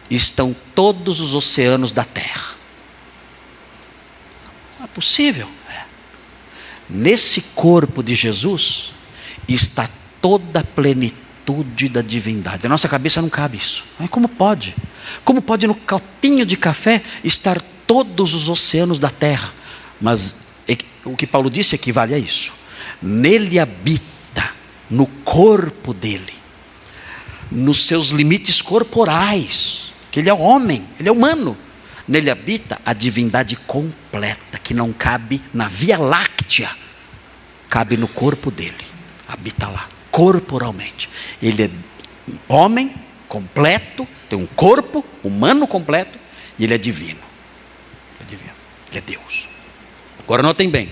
estão 0.10 0.56
todos 0.74 1.20
os 1.20 1.34
oceanos 1.34 1.92
da 1.92 2.06
terra. 2.06 2.54
Não 4.80 4.86
é 4.86 4.88
possível. 4.88 5.50
Nesse 6.90 7.42
corpo 7.42 8.02
de 8.02 8.16
Jesus 8.16 8.94
está 9.50 9.90
toda 10.22 10.62
a 10.62 10.64
plenitude 10.64 11.23
da 11.90 12.02
divindade. 12.02 12.66
A 12.66 12.70
nossa 12.70 12.88
cabeça 12.88 13.22
não 13.22 13.30
cabe 13.30 13.58
isso. 13.58 13.84
como 14.10 14.28
pode? 14.28 14.76
Como 15.24 15.42
pode 15.42 15.68
no 15.68 15.76
copinho 15.76 16.46
de 16.46 16.56
café 16.56 17.02
estar 17.24 17.62
todos 17.86 18.34
os 18.34 18.50
oceanos 18.50 19.00
da 19.00 19.10
terra? 19.10 19.52
Mas 20.00 20.36
o 21.06 21.16
que 21.16 21.28
Paulo 21.28 21.50
disse 21.50 21.76
equivale 21.76 22.14
a 22.14 22.18
isso. 22.18 22.54
Nele 23.02 23.60
habita, 23.60 24.52
no 24.90 25.06
corpo 25.06 25.94
dele, 25.94 26.34
nos 27.52 27.86
seus 27.86 28.10
limites 28.10 28.62
corporais, 28.62 29.94
que 30.12 30.20
ele 30.20 30.30
é 30.30 30.34
homem, 30.34 30.88
ele 31.00 31.10
é 31.10 31.12
humano. 31.12 31.58
Nele 32.08 32.30
habita 32.30 32.80
a 32.86 32.94
divindade 32.94 33.56
completa, 33.56 34.60
que 34.62 34.74
não 34.74 34.92
cabe 34.94 35.42
na 35.54 35.68
Via 35.68 35.98
Láctea 35.98 36.70
cabe 37.74 37.98
no 37.98 38.08
corpo 38.08 38.52
dele, 38.52 38.86
habita 39.28 39.68
lá, 39.68 39.90
corporalmente. 40.14 41.10
Ele 41.42 41.64
é 41.64 41.70
homem 42.48 42.94
completo, 43.28 44.08
tem 44.30 44.38
um 44.38 44.46
corpo 44.46 45.04
humano 45.24 45.66
completo 45.66 46.20
e 46.58 46.64
ele 46.64 46.76
é 46.76 46.78
divino. 46.78 47.20
É 48.22 48.24
divino, 48.24 48.54
ele 48.92 49.00
é 49.00 49.02
Deus. 49.02 49.48
Agora 50.24 50.44
notem 50.44 50.70
bem, 50.70 50.92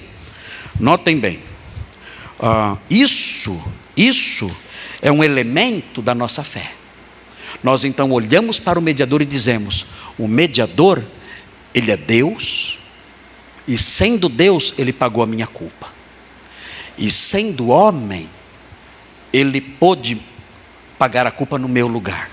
notem 0.80 1.20
bem, 1.20 1.40
uh, 2.40 2.78
isso, 2.90 3.62
isso 3.96 4.52
é 5.02 5.12
um 5.12 5.24
elemento 5.24 6.02
da 6.02 6.16
nossa 6.16 6.44
fé. 6.44 6.72
Nós 7.62 7.84
então 7.84 8.12
olhamos 8.12 8.60
para 8.60 8.80
o 8.80 8.82
mediador 8.82 9.22
e 9.22 9.26
dizemos: 9.26 9.86
o 10.18 10.28
mediador, 10.28 11.04
ele 11.76 11.92
é 11.92 11.98
Deus, 11.98 12.80
e 13.68 13.78
sendo 13.78 14.28
Deus, 14.28 14.74
ele 14.80 14.92
pagou 14.92 15.24
a 15.24 15.28
minha 15.28 15.48
culpa. 15.48 15.88
E 16.98 17.10
sendo 17.10 17.70
homem, 17.70 18.28
ele 19.32 19.62
pôde 19.62 20.22
pagar 20.98 21.26
a 21.26 21.32
culpa 21.32 21.58
no 21.58 21.68
meu 21.68 21.88
lugar. 21.88 22.30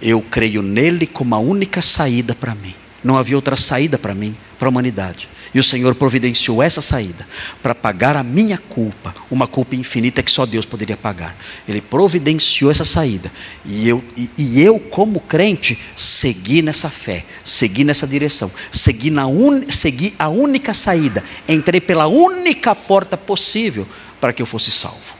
Eu 0.00 0.20
creio 0.20 0.62
nele 0.62 1.06
como 1.06 1.34
a 1.34 1.38
única 1.38 1.80
saída 1.80 2.34
para 2.34 2.54
mim. 2.54 2.74
Não 3.02 3.16
havia 3.16 3.36
outra 3.36 3.56
saída 3.56 3.98
para 3.98 4.14
mim, 4.14 4.36
para 4.58 4.68
a 4.68 4.70
humanidade. 4.70 5.28
E 5.54 5.58
o 5.60 5.62
Senhor 5.62 5.94
providenciou 5.94 6.60
essa 6.60 6.82
saída 6.82 7.24
para 7.62 7.76
pagar 7.76 8.16
a 8.16 8.24
minha 8.24 8.58
culpa, 8.58 9.14
uma 9.30 9.46
culpa 9.46 9.76
infinita 9.76 10.20
que 10.20 10.30
só 10.30 10.44
Deus 10.44 10.66
poderia 10.66 10.96
pagar. 10.96 11.36
Ele 11.68 11.80
providenciou 11.80 12.72
essa 12.72 12.84
saída. 12.84 13.30
E 13.64 13.88
eu, 13.88 14.02
e, 14.16 14.28
e 14.36 14.60
eu 14.60 14.80
como 14.80 15.20
crente, 15.20 15.78
segui 15.96 16.60
nessa 16.60 16.90
fé, 16.90 17.24
segui 17.44 17.84
nessa 17.84 18.04
direção, 18.04 18.50
segui, 18.72 19.10
na 19.10 19.28
un, 19.28 19.64
segui 19.68 20.12
a 20.18 20.28
única 20.28 20.74
saída, 20.74 21.22
entrei 21.48 21.80
pela 21.80 22.08
única 22.08 22.74
porta 22.74 23.16
possível 23.16 23.86
para 24.20 24.32
que 24.32 24.42
eu 24.42 24.46
fosse 24.46 24.72
salvo. 24.72 25.13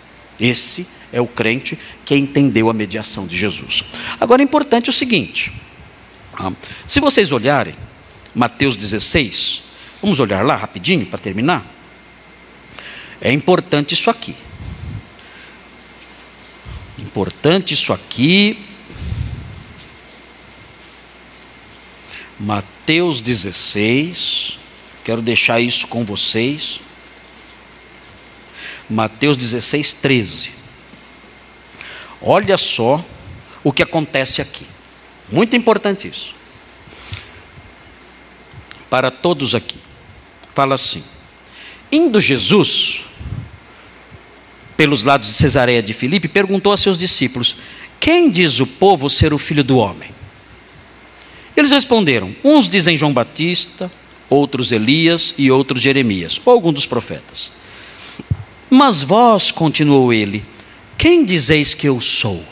Esse 0.47 0.87
é 1.13 1.21
o 1.21 1.27
crente 1.27 1.79
que 2.05 2.15
entendeu 2.15 2.69
a 2.69 2.75
mediação 2.75 3.27
de 3.27 3.37
Jesus. 3.37 3.85
Agora 4.21 4.43
é 4.43 4.45
importante 4.45 4.91
o 4.91 4.93
seguinte: 4.93 5.53
ah, 6.35 6.53
se 6.87 7.01
vocês 7.01 7.33
olharem, 7.33 7.75
Mateus 8.35 8.77
16, 8.77 9.65
Vamos 10.05 10.21
olhar 10.21 10.45
lá 10.45 10.55
rapidinho 10.55 11.07
para 11.07 11.19
terminar? 11.19 11.65
É 13.19 13.33
importante 13.33 13.95
isso 13.95 14.11
aqui. 14.11 14.37
Importante 16.99 17.73
isso 17.73 17.91
aqui. 17.91 18.59
Mateus 22.39 23.23
16. 23.23 24.59
Quero 25.07 25.23
deixar 25.23 25.59
isso 25.59 25.89
com 25.89 26.05
vocês. 26.05 26.81
Mateus 28.89 29.37
16, 29.37 29.95
13. 29.95 30.51
Olha 32.21 32.57
só 32.57 33.05
o 33.63 33.73
que 33.73 33.83
acontece 33.83 34.41
aqui. 34.43 34.67
Muito 35.31 35.57
importante 35.57 36.09
isso. 36.09 36.35
Para 38.89 39.11
todos 39.11 39.55
aqui 39.55 39.79
fala 40.55 40.75
assim: 40.77 41.03
Indo 41.91 42.21
Jesus 42.21 43.03
pelos 44.77 45.03
lados 45.03 45.29
de 45.29 45.35
Cesareia 45.35 45.83
de 45.83 45.93
Filipe, 45.93 46.29
perguntou 46.29 46.73
a 46.73 46.77
seus 46.77 46.99
discípulos: 46.99 47.57
Quem 47.99 48.31
diz 48.31 48.61
o 48.61 48.67
povo 48.67 49.11
ser 49.11 49.33
o 49.33 49.39
filho 49.39 49.65
do 49.65 49.77
homem? 49.79 50.11
Eles 51.57 51.73
responderam: 51.73 52.35
Uns 52.45 52.69
dizem 52.69 52.97
João 52.97 53.13
Batista, 53.13 53.91
outros 54.31 54.73
Elias 54.73 55.35
e 55.37 55.51
outros 55.51 55.83
Jeremias, 55.83 56.41
ou 56.45 56.53
algum 56.53 56.73
dos 56.73 56.87
profetas. 56.87 57.51
Mas 58.75 59.05
vós, 59.05 59.53
continuou 59.53 60.13
ele, 60.13 60.45
quem 60.99 61.25
dizeis 61.25 61.75
que 61.75 61.89
eu 61.89 62.01
sou? 62.01 62.45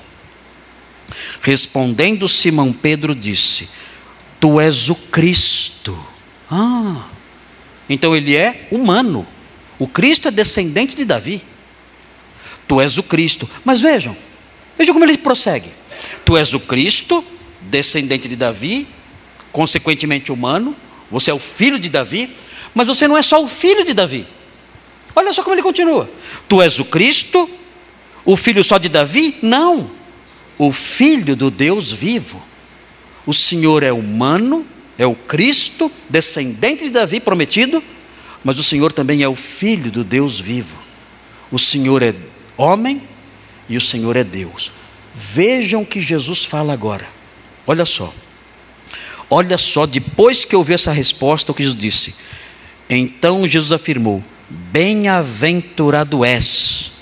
Respondendo 1.41 2.29
Simão 2.29 2.73
Pedro 2.73 3.13
disse: 3.13 3.69
Tu 4.39 4.61
és 4.61 4.89
o 4.89 4.95
Cristo. 4.95 5.99
Ah, 6.49 7.09
então 7.89 8.15
ele 8.15 8.37
é 8.37 8.69
humano. 8.71 9.27
O 9.81 9.89
Cristo 9.89 10.29
é 10.29 10.31
descendente 10.31 10.95
de 10.95 11.05
Davi. 11.05 11.43
Tu 12.69 12.81
és 12.81 12.99
o 12.99 13.03
Cristo. 13.03 13.51
Mas 13.65 13.81
vejam, 13.81 14.17
vejam 14.79 14.95
como 14.95 15.05
ele 15.05 15.19
prossegue. 15.19 15.71
Tu 16.25 16.37
és 16.37 16.55
o 16.55 16.61
Cristo, 16.61 17.25
descendente 17.63 18.29
de 18.29 18.37
Davi, 18.37 18.87
consequentemente 19.51 20.31
humano. 20.31 20.77
Você 21.11 21.33
é 21.33 21.35
o 21.35 21.41
filho 21.41 21.81
de 21.81 21.89
Davi, 21.89 22.33
mas 22.73 22.87
você 22.87 23.09
não 23.09 23.19
é 23.19 23.23
só 23.23 23.43
o 23.43 23.49
filho 23.49 23.85
de 23.85 23.93
Davi. 23.93 24.25
Olha 25.15 25.33
só 25.33 25.43
como 25.43 25.55
ele 25.55 25.63
continua. 25.63 26.11
Tu 26.49 26.63
és 26.63 26.79
o 26.79 26.85
Cristo, 26.85 27.49
o 28.25 28.37
filho 28.37 28.63
só 28.63 28.79
de 28.79 28.89
Davi? 28.89 29.39
Não. 29.43 29.91
O 30.59 30.71
filho 30.73 31.35
do 31.35 31.51
Deus 31.51 31.91
vivo. 31.91 32.43
O 33.27 33.33
Senhor 33.33 33.83
é 33.83 33.93
humano, 33.93 34.67
é 34.99 35.07
o 35.07 35.15
Cristo, 35.15 35.91
descendente 36.09 36.85
de 36.85 36.91
Davi 36.91 37.21
prometido, 37.21 37.83
mas 38.45 38.59
o 38.59 38.65
Senhor 38.65 38.93
também 38.93 39.23
é 39.23 39.29
o 39.29 39.37
Filho 39.37 39.91
do 39.91 40.03
Deus 40.03 40.39
vivo. 40.39 40.77
O 41.51 41.59
Senhor 41.59 42.03
é 42.03 42.15
homem 42.57 43.03
e 43.69 43.77
o 43.77 43.81
Senhor 43.81 44.17
é 44.17 44.25
Deus. 44.25 44.73
Vejam 45.15 45.83
o 45.83 45.87
que 45.87 46.01
Jesus 46.01 46.45
fala 46.45 46.73
agora. 46.73 47.07
Olha 47.67 47.85
só. 47.85 48.13
Olha 49.31 49.57
só, 49.57 49.87
depois 49.87 50.45
que 50.45 50.57
ouviu 50.57 50.75
essa 50.75 50.93
resposta, 50.93 51.53
o 51.53 51.55
que 51.55 51.63
Jesus 51.63 51.79
disse. 51.79 52.15
Então 52.89 53.47
Jesus 53.47 53.73
afirmou: 53.73 54.23
Bem-aventurado 54.71 56.25
és, 56.25 56.93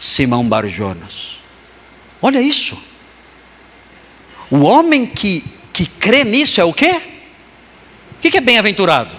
Simão 0.00 0.44
Barjonas. 0.48 1.38
Olha 2.20 2.40
isso. 2.40 2.76
O 4.50 4.62
homem 4.62 5.06
que, 5.06 5.44
que 5.72 5.86
crê 5.86 6.24
nisso 6.24 6.60
é 6.60 6.64
o 6.64 6.72
quê? 6.72 7.00
O 8.12 8.18
que 8.18 8.36
é 8.36 8.40
bem-aventurado? 8.40 9.16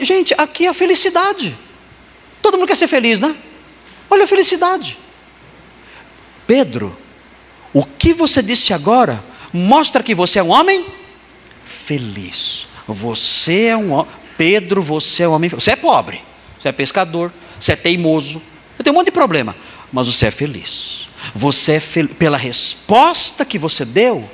gente, 0.00 0.34
aqui 0.38 0.66
é 0.66 0.68
a 0.68 0.74
felicidade. 0.74 1.56
Todo 2.40 2.56
mundo 2.56 2.68
quer 2.68 2.76
ser 2.76 2.86
feliz, 2.86 3.18
né? 3.18 3.34
Olha 4.08 4.24
a 4.24 4.28
felicidade. 4.28 4.96
Pedro, 6.46 6.96
o 7.72 7.84
que 7.84 8.12
você 8.12 8.42
disse 8.42 8.72
agora 8.72 9.22
mostra 9.52 10.02
que 10.02 10.14
você 10.14 10.38
é 10.38 10.42
um 10.42 10.50
homem 10.50 10.84
feliz. 11.64 12.66
Você 12.86 13.66
é 13.66 13.76
um 13.76 14.06
Pedro, 14.36 14.82
você 14.82 15.24
é 15.24 15.28
um 15.28 15.32
homem. 15.32 15.50
Você 15.50 15.72
é 15.72 15.76
pobre, 15.76 16.22
você 16.62 16.68
é 16.68 16.72
pescador, 16.72 17.32
você 17.58 17.72
é 17.72 17.76
teimoso, 17.76 18.40
você 18.76 18.84
tem 18.84 18.92
um 18.92 18.96
monte 18.96 19.06
de 19.06 19.12
problema, 19.12 19.56
mas 19.92 20.06
você 20.06 20.26
é 20.26 20.30
feliz. 20.30 21.08
Você 21.34 21.72
é 21.72 21.80
fel... 21.80 22.08
pela 22.08 22.36
resposta 22.36 23.44
que 23.44 23.58
você 23.58 23.84
deu, 23.84 24.30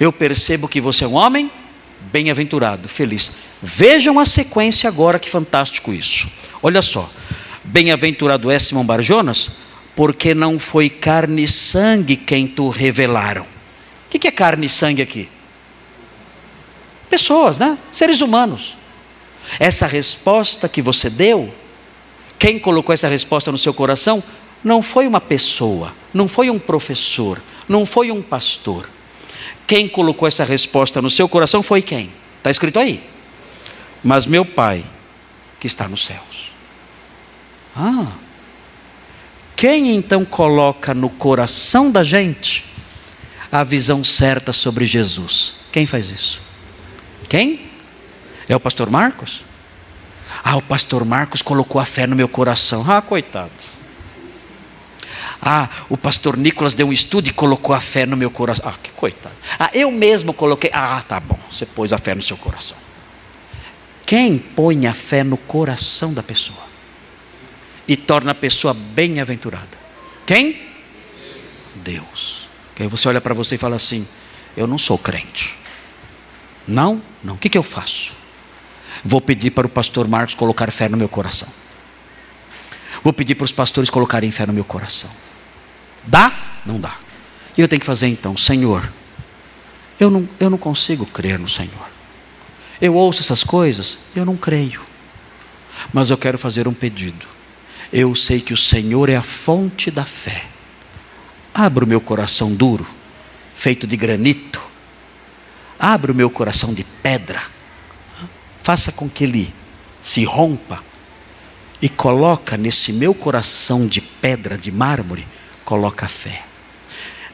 eu 0.00 0.12
percebo 0.12 0.66
que 0.66 0.80
você 0.80 1.04
é 1.04 1.06
um 1.06 1.14
homem 1.14 1.48
bem-aventurado, 2.12 2.88
feliz. 2.88 3.36
Vejam 3.62 4.18
a 4.18 4.26
sequência 4.26 4.88
agora, 4.88 5.20
que 5.20 5.30
fantástico 5.30 5.92
isso. 5.92 6.26
Olha 6.60 6.82
só. 6.82 7.08
Bem-aventurado 7.62 8.50
é 8.50 8.58
Simão 8.58 8.84
Barjonas, 8.84 9.52
porque 9.94 10.34
não 10.34 10.58
foi 10.58 10.90
carne 10.90 11.44
e 11.44 11.48
sangue 11.48 12.16
quem 12.16 12.48
tu 12.48 12.70
revelaram. 12.70 13.42
O 13.42 14.18
que 14.18 14.26
é 14.26 14.32
carne 14.32 14.66
e 14.66 14.68
sangue 14.68 15.00
aqui? 15.00 15.28
Pessoas, 17.08 17.58
né? 17.58 17.78
Seres 17.92 18.20
humanos. 18.20 18.76
Essa 19.58 19.86
resposta 19.86 20.68
que 20.68 20.82
você 20.82 21.10
deu, 21.10 21.52
quem 22.38 22.58
colocou 22.58 22.92
essa 22.92 23.08
resposta 23.08 23.52
no 23.52 23.58
seu 23.58 23.74
coração, 23.74 24.22
não 24.62 24.82
foi 24.82 25.06
uma 25.06 25.20
pessoa, 25.20 25.94
não 26.12 26.28
foi 26.28 26.50
um 26.50 26.58
professor, 26.58 27.40
não 27.68 27.84
foi 27.84 28.10
um 28.10 28.22
pastor. 28.22 28.88
Quem 29.66 29.88
colocou 29.88 30.26
essa 30.26 30.44
resposta 30.44 31.00
no 31.00 31.10
seu 31.10 31.28
coração 31.28 31.62
foi 31.62 31.82
quem? 31.82 32.12
Está 32.38 32.50
escrito 32.50 32.78
aí. 32.78 33.02
Mas 34.02 34.26
meu 34.26 34.44
Pai, 34.44 34.84
que 35.58 35.66
está 35.66 35.88
nos 35.88 36.04
céus. 36.04 36.50
Ah, 37.74 38.12
quem 39.56 39.94
então 39.94 40.24
coloca 40.24 40.92
no 40.92 41.08
coração 41.08 41.90
da 41.90 42.02
gente 42.02 42.64
a 43.50 43.62
visão 43.62 44.02
certa 44.02 44.52
sobre 44.52 44.84
Jesus? 44.86 45.54
Quem 45.70 45.86
faz 45.86 46.10
isso? 46.10 46.40
Quem? 47.28 47.71
É 48.48 48.56
o 48.56 48.60
pastor 48.60 48.90
Marcos? 48.90 49.44
Ah, 50.42 50.56
o 50.56 50.62
pastor 50.62 51.04
Marcos 51.04 51.42
colocou 51.42 51.80
a 51.80 51.84
fé 51.84 52.06
no 52.06 52.16
meu 52.16 52.28
coração. 52.28 52.84
Ah, 52.88 53.02
coitado. 53.02 53.50
Ah, 55.40 55.68
o 55.88 55.96
pastor 55.96 56.36
Nicolas 56.36 56.74
deu 56.74 56.86
um 56.86 56.92
estudo 56.92 57.28
e 57.28 57.32
colocou 57.32 57.74
a 57.74 57.80
fé 57.80 58.06
no 58.06 58.16
meu 58.16 58.30
coração. 58.30 58.68
Ah, 58.68 58.74
que 58.80 58.90
coitado. 58.92 59.34
Ah, 59.58 59.70
eu 59.74 59.90
mesmo 59.90 60.32
coloquei. 60.32 60.70
Ah, 60.72 61.02
tá 61.06 61.18
bom. 61.20 61.38
Você 61.50 61.66
pôs 61.66 61.92
a 61.92 61.98
fé 61.98 62.14
no 62.14 62.22
seu 62.22 62.36
coração. 62.36 62.76
Quem 64.06 64.38
põe 64.38 64.86
a 64.86 64.94
fé 64.94 65.24
no 65.24 65.36
coração 65.36 66.12
da 66.12 66.22
pessoa 66.22 66.62
e 67.88 67.96
torna 67.96 68.32
a 68.32 68.34
pessoa 68.34 68.74
bem-aventurada? 68.74 69.78
Quem? 70.26 70.60
Deus. 71.76 72.46
Que 72.74 72.82
aí 72.82 72.88
você 72.88 73.08
olha 73.08 73.20
para 73.20 73.34
você 73.34 73.56
e 73.56 73.58
fala 73.58 73.76
assim: 73.76 74.06
Eu 74.56 74.66
não 74.66 74.78
sou 74.78 74.98
crente. 74.98 75.54
Não? 76.66 77.02
Não. 77.22 77.34
O 77.34 77.38
que, 77.38 77.48
que 77.48 77.58
eu 77.58 77.62
faço? 77.62 78.12
Vou 79.04 79.20
pedir 79.20 79.50
para 79.50 79.66
o 79.66 79.70
pastor 79.70 80.06
Marcos 80.08 80.34
colocar 80.34 80.70
fé 80.70 80.88
no 80.88 80.96
meu 80.96 81.08
coração. 81.08 81.48
Vou 83.02 83.12
pedir 83.12 83.34
para 83.34 83.44
os 83.44 83.52
pastores 83.52 83.90
colocarem 83.90 84.30
fé 84.30 84.46
no 84.46 84.52
meu 84.52 84.64
coração. 84.64 85.10
Dá? 86.04 86.32
Não 86.64 86.78
dá. 86.78 86.96
E 87.56 87.60
eu 87.60 87.68
tenho 87.68 87.80
que 87.80 87.86
fazer 87.86 88.08
então, 88.08 88.36
Senhor, 88.36 88.90
eu 89.98 90.10
não, 90.10 90.28
eu 90.38 90.48
não 90.48 90.58
consigo 90.58 91.04
crer 91.06 91.38
no 91.38 91.48
Senhor. 91.48 91.88
Eu 92.80 92.94
ouço 92.94 93.20
essas 93.20 93.44
coisas, 93.44 93.98
eu 94.14 94.24
não 94.24 94.36
creio. 94.36 94.82
Mas 95.92 96.10
eu 96.10 96.18
quero 96.18 96.38
fazer 96.38 96.66
um 96.66 96.74
pedido. 96.74 97.26
Eu 97.92 98.14
sei 98.14 98.40
que 98.40 98.54
o 98.54 98.56
Senhor 98.56 99.08
é 99.08 99.16
a 99.16 99.22
fonte 99.22 99.90
da 99.90 100.04
fé. 100.04 100.46
Abra 101.54 101.84
o 101.84 101.88
meu 101.88 102.00
coração 102.00 102.52
duro, 102.54 102.86
feito 103.54 103.86
de 103.86 103.96
granito. 103.96 104.60
Abra 105.78 106.12
o 106.12 106.14
meu 106.14 106.30
coração 106.30 106.72
de 106.72 106.84
pedra. 106.84 107.42
Faça 108.62 108.92
com 108.92 109.08
que 109.08 109.24
ele 109.24 109.52
se 110.00 110.24
rompa 110.24 110.82
e 111.80 111.88
coloca 111.88 112.56
nesse 112.56 112.92
meu 112.92 113.12
coração 113.12 113.86
de 113.86 114.00
pedra, 114.00 114.56
de 114.56 114.70
mármore, 114.70 115.26
coloca 115.64 116.06
a 116.06 116.08
fé. 116.08 116.44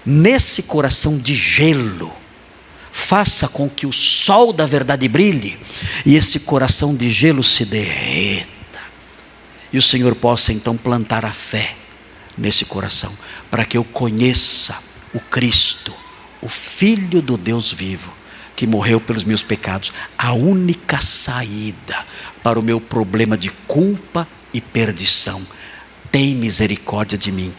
Nesse 0.04 0.62
coração 0.62 1.18
de 1.18 1.34
gelo, 1.34 2.10
faça 2.90 3.46
com 3.46 3.68
que 3.68 3.86
o 3.86 3.92
sol 3.92 4.52
da 4.52 4.64
verdade 4.64 5.06
brilhe 5.06 5.58
e 6.06 6.16
esse 6.16 6.40
coração 6.40 6.94
de 6.96 7.10
gelo 7.10 7.44
se 7.44 7.64
derreta. 7.66 8.48
E 9.70 9.76
o 9.76 9.82
Senhor 9.82 10.14
possa 10.14 10.52
então 10.52 10.76
plantar 10.76 11.26
a 11.26 11.32
fé 11.32 11.76
nesse 12.38 12.64
coração, 12.64 13.12
para 13.50 13.64
que 13.64 13.76
eu 13.76 13.84
conheça 13.84 14.78
o 15.12 15.20
Cristo, 15.20 15.94
o 16.40 16.48
Filho 16.48 17.20
do 17.20 17.36
Deus 17.36 17.70
vivo, 17.72 18.12
que 18.58 18.66
morreu 18.66 19.00
pelos 19.00 19.22
meus 19.22 19.44
pecados, 19.44 19.92
a 20.18 20.32
única 20.32 21.00
saída 21.00 22.04
para 22.42 22.58
o 22.58 22.62
meu 22.62 22.80
problema 22.80 23.38
de 23.38 23.50
culpa 23.68 24.26
e 24.52 24.60
perdição. 24.60 25.40
Tem 26.10 26.34
misericórdia 26.34 27.16
de 27.16 27.30
mim, 27.30 27.54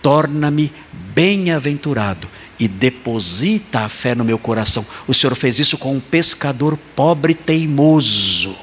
torna-me 0.00 0.72
bem-aventurado 0.92 2.28
e 2.60 2.68
deposita 2.68 3.80
a 3.80 3.88
fé 3.88 4.14
no 4.14 4.24
meu 4.24 4.38
coração. 4.38 4.86
O 5.08 5.12
Senhor 5.12 5.34
fez 5.34 5.58
isso 5.58 5.76
com 5.78 5.96
um 5.96 5.98
pescador 5.98 6.78
pobre 6.94 7.34
teimoso. 7.34 8.54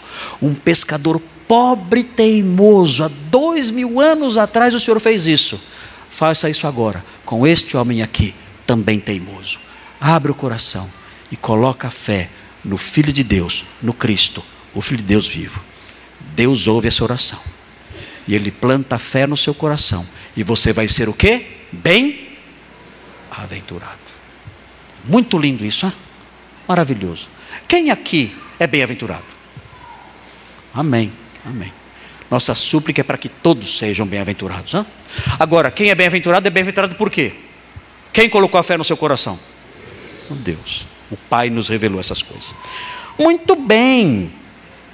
Um 0.41 0.55
pescador 0.55 1.21
pobre 1.49 2.05
teimoso. 2.05 3.03
Há 3.03 3.11
dois 3.29 3.69
mil 3.71 3.99
anos 3.99 4.37
atrás 4.37 4.73
o 4.73 4.79
Senhor 4.79 5.01
fez 5.01 5.27
isso. 5.27 5.61
Faça 6.09 6.49
isso 6.49 6.65
agora 6.65 7.03
com 7.25 7.45
este 7.45 7.75
homem 7.75 8.01
aqui, 8.01 8.33
também 8.65 9.01
teimoso. 9.01 9.59
Abre 9.99 10.31
o 10.31 10.35
coração 10.35 10.89
e 11.33 11.35
coloca 11.35 11.87
a 11.87 11.91
fé 11.91 12.29
no 12.63 12.77
Filho 12.77 13.11
de 13.11 13.23
Deus, 13.23 13.65
no 13.81 13.91
Cristo, 13.91 14.43
o 14.71 14.81
Filho 14.81 14.99
de 14.99 15.07
Deus 15.07 15.27
vivo. 15.27 15.63
Deus 16.35 16.67
ouve 16.67 16.87
essa 16.87 17.03
oração. 17.03 17.39
E 18.27 18.35
Ele 18.35 18.51
planta 18.51 18.97
a 18.97 18.99
fé 18.99 19.25
no 19.25 19.35
seu 19.35 19.51
coração. 19.51 20.07
E 20.37 20.43
você 20.43 20.71
vai 20.71 20.87
ser 20.87 21.09
o 21.09 21.13
quê? 21.13 21.47
Bem 21.71 22.37
aventurado. 23.31 23.97
Muito 25.05 25.39
lindo 25.39 25.65
isso, 25.65 25.87
hein? 25.87 25.93
maravilhoso. 26.67 27.27
Quem 27.67 27.89
aqui 27.89 28.37
é 28.59 28.67
bem-aventurado? 28.67 29.25
Amém, 30.71 31.11
amém. 31.43 31.73
Nossa 32.29 32.53
súplica 32.53 33.01
é 33.01 33.03
para 33.03 33.17
que 33.17 33.27
todos 33.27 33.75
sejam 33.75 34.05
bem-aventurados. 34.05 34.75
Agora, 35.39 35.71
quem 35.71 35.89
é 35.89 35.95
bem-aventurado 35.95 36.47
é 36.47 36.51
bem-aventurado 36.51 36.93
por 36.93 37.09
quê? 37.09 37.33
Quem 38.13 38.29
colocou 38.29 38.59
a 38.59 38.63
fé 38.63 38.77
no 38.77 38.83
seu 38.83 38.95
coração? 38.95 39.39
Deus. 40.29 40.92
O 41.13 41.17
Pai 41.29 41.49
nos 41.49 41.69
revelou 41.69 41.99
essas 41.99 42.21
coisas. 42.21 42.55
Muito 43.17 43.55
bem. 43.55 44.31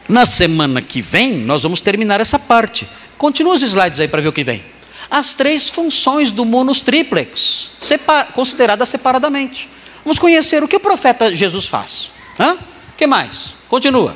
Na 0.07 0.25
semana 0.25 0.81
que 0.81 1.01
vem, 1.01 1.37
nós 1.37 1.63
vamos 1.63 1.81
terminar 1.81 2.19
essa 2.19 2.37
parte. 2.37 2.87
Continua 3.17 3.53
os 3.53 3.61
slides 3.61 3.99
aí 3.99 4.07
para 4.07 4.21
ver 4.21 4.27
o 4.27 4.33
que 4.33 4.43
vem 4.43 4.63
as 5.09 5.33
três 5.33 5.67
funções 5.67 6.31
do 6.31 6.45
munus 6.45 6.81
triplex, 6.81 7.71
consideradas 8.33 8.89
separadamente. 8.89 9.67
Vamos 10.03 10.19
conhecer 10.19 10.63
o 10.63 10.67
que 10.67 10.75
o 10.75 10.79
profeta 10.79 11.35
Jesus 11.35 11.65
faz. 11.65 12.11
O 12.37 12.95
que 12.95 13.07
mais? 13.07 13.53
Continua. 13.67 14.15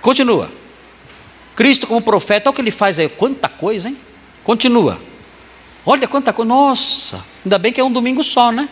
Continua. 0.00 0.50
Cristo 1.54 1.86
como 1.86 2.02
profeta, 2.02 2.48
olha 2.48 2.52
o 2.52 2.54
que 2.54 2.60
ele 2.60 2.70
faz 2.72 2.98
aí. 2.98 3.08
Quanta 3.08 3.48
coisa, 3.48 3.88
hein? 3.88 3.96
Continua. 4.42 5.00
Olha 5.86 6.08
quanta 6.08 6.32
coisa. 6.32 6.48
Nossa, 6.48 7.24
ainda 7.44 7.58
bem 7.58 7.72
que 7.72 7.80
é 7.80 7.84
um 7.84 7.92
domingo 7.92 8.24
só, 8.24 8.50
né? 8.50 8.68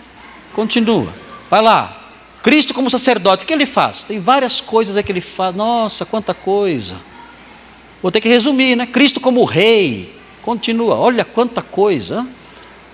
Continua. 0.52 1.14
Vai 1.52 1.60
lá. 1.60 1.98
Cristo 2.42 2.72
como 2.72 2.88
sacerdote, 2.88 3.44
o 3.44 3.46
que 3.46 3.52
ele 3.52 3.66
faz? 3.66 4.04
Tem 4.04 4.18
várias 4.18 4.58
coisas 4.58 5.04
que 5.04 5.12
ele 5.12 5.20
faz. 5.20 5.54
Nossa, 5.54 6.06
quanta 6.06 6.32
coisa. 6.32 6.96
Vou 8.00 8.10
ter 8.10 8.22
que 8.22 8.28
resumir, 8.28 8.74
né? 8.74 8.86
Cristo 8.86 9.20
como 9.20 9.44
rei, 9.44 10.10
Continua, 10.40 10.96
olha 10.96 11.26
quanta 11.26 11.60
coisa, 11.60 12.26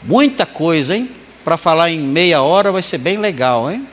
muita 0.03 0.45
coisa, 0.45 0.97
hein? 0.97 1.09
Para 1.45 1.57
falar 1.57 1.89
em 1.89 2.01
meia 2.01 2.43
hora 2.43 2.73
vai 2.73 2.83
ser 2.83 2.99
bem 2.99 3.17
legal, 3.17 3.71
hein? 3.71 3.87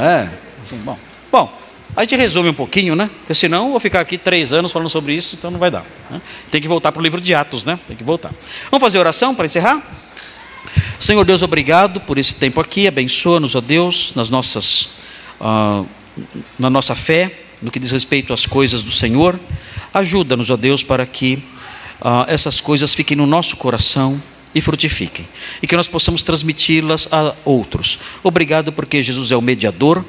É, 0.00 0.28
assim, 0.64 0.78
bom. 0.78 0.98
Bom, 1.30 1.52
a 1.94 2.00
gente 2.00 2.16
resume 2.16 2.48
um 2.48 2.54
pouquinho, 2.54 2.96
né? 2.96 3.10
Porque 3.18 3.34
senão 3.34 3.66
eu 3.66 3.70
vou 3.72 3.80
ficar 3.80 4.00
aqui 4.00 4.16
três 4.16 4.54
anos 4.54 4.72
falando 4.72 4.88
sobre 4.88 5.12
isso, 5.12 5.36
então 5.36 5.50
não 5.50 5.60
vai 5.60 5.70
dar. 5.70 5.84
Né? 6.10 6.20
Tem 6.50 6.62
que 6.62 6.66
voltar 6.66 6.92
para 6.92 7.00
o 7.00 7.02
livro 7.02 7.20
de 7.20 7.34
Atos, 7.34 7.64
né? 7.66 7.78
Tem 7.86 7.94
que 7.94 8.02
voltar. 8.02 8.32
Vamos 8.70 8.82
fazer 8.82 8.98
oração 8.98 9.34
para 9.34 9.44
encerrar? 9.44 9.80
Senhor 10.98 11.24
Deus, 11.24 11.42
obrigado 11.42 12.00
por 12.00 12.18
esse 12.18 12.34
tempo 12.34 12.60
aqui. 12.60 12.86
Abençoa-nos, 12.86 13.54
ó 13.54 13.60
Deus, 13.60 14.12
nas 14.14 14.30
nossas, 14.30 14.98
uh, 15.40 15.86
na 16.58 16.70
nossa 16.70 16.94
fé, 16.94 17.40
no 17.60 17.70
que 17.70 17.78
diz 17.78 17.90
respeito 17.90 18.32
às 18.32 18.46
coisas 18.46 18.82
do 18.82 18.90
Senhor. 18.90 19.38
Ajuda-nos, 19.92 20.50
ó 20.50 20.56
Deus, 20.56 20.82
para 20.82 21.06
que 21.06 21.42
uh, 22.00 22.24
essas 22.28 22.60
coisas 22.60 22.94
fiquem 22.94 23.16
no 23.16 23.26
nosso 23.26 23.56
coração 23.56 24.20
e 24.54 24.60
frutifiquem, 24.60 25.28
e 25.62 25.66
que 25.66 25.76
nós 25.76 25.86
possamos 25.86 26.22
transmiti-las 26.22 27.12
a 27.12 27.34
outros. 27.44 27.98
Obrigado 28.22 28.72
porque 28.72 29.02
Jesus 29.02 29.30
é 29.30 29.36
o 29.36 29.42
mediador, 29.42 30.02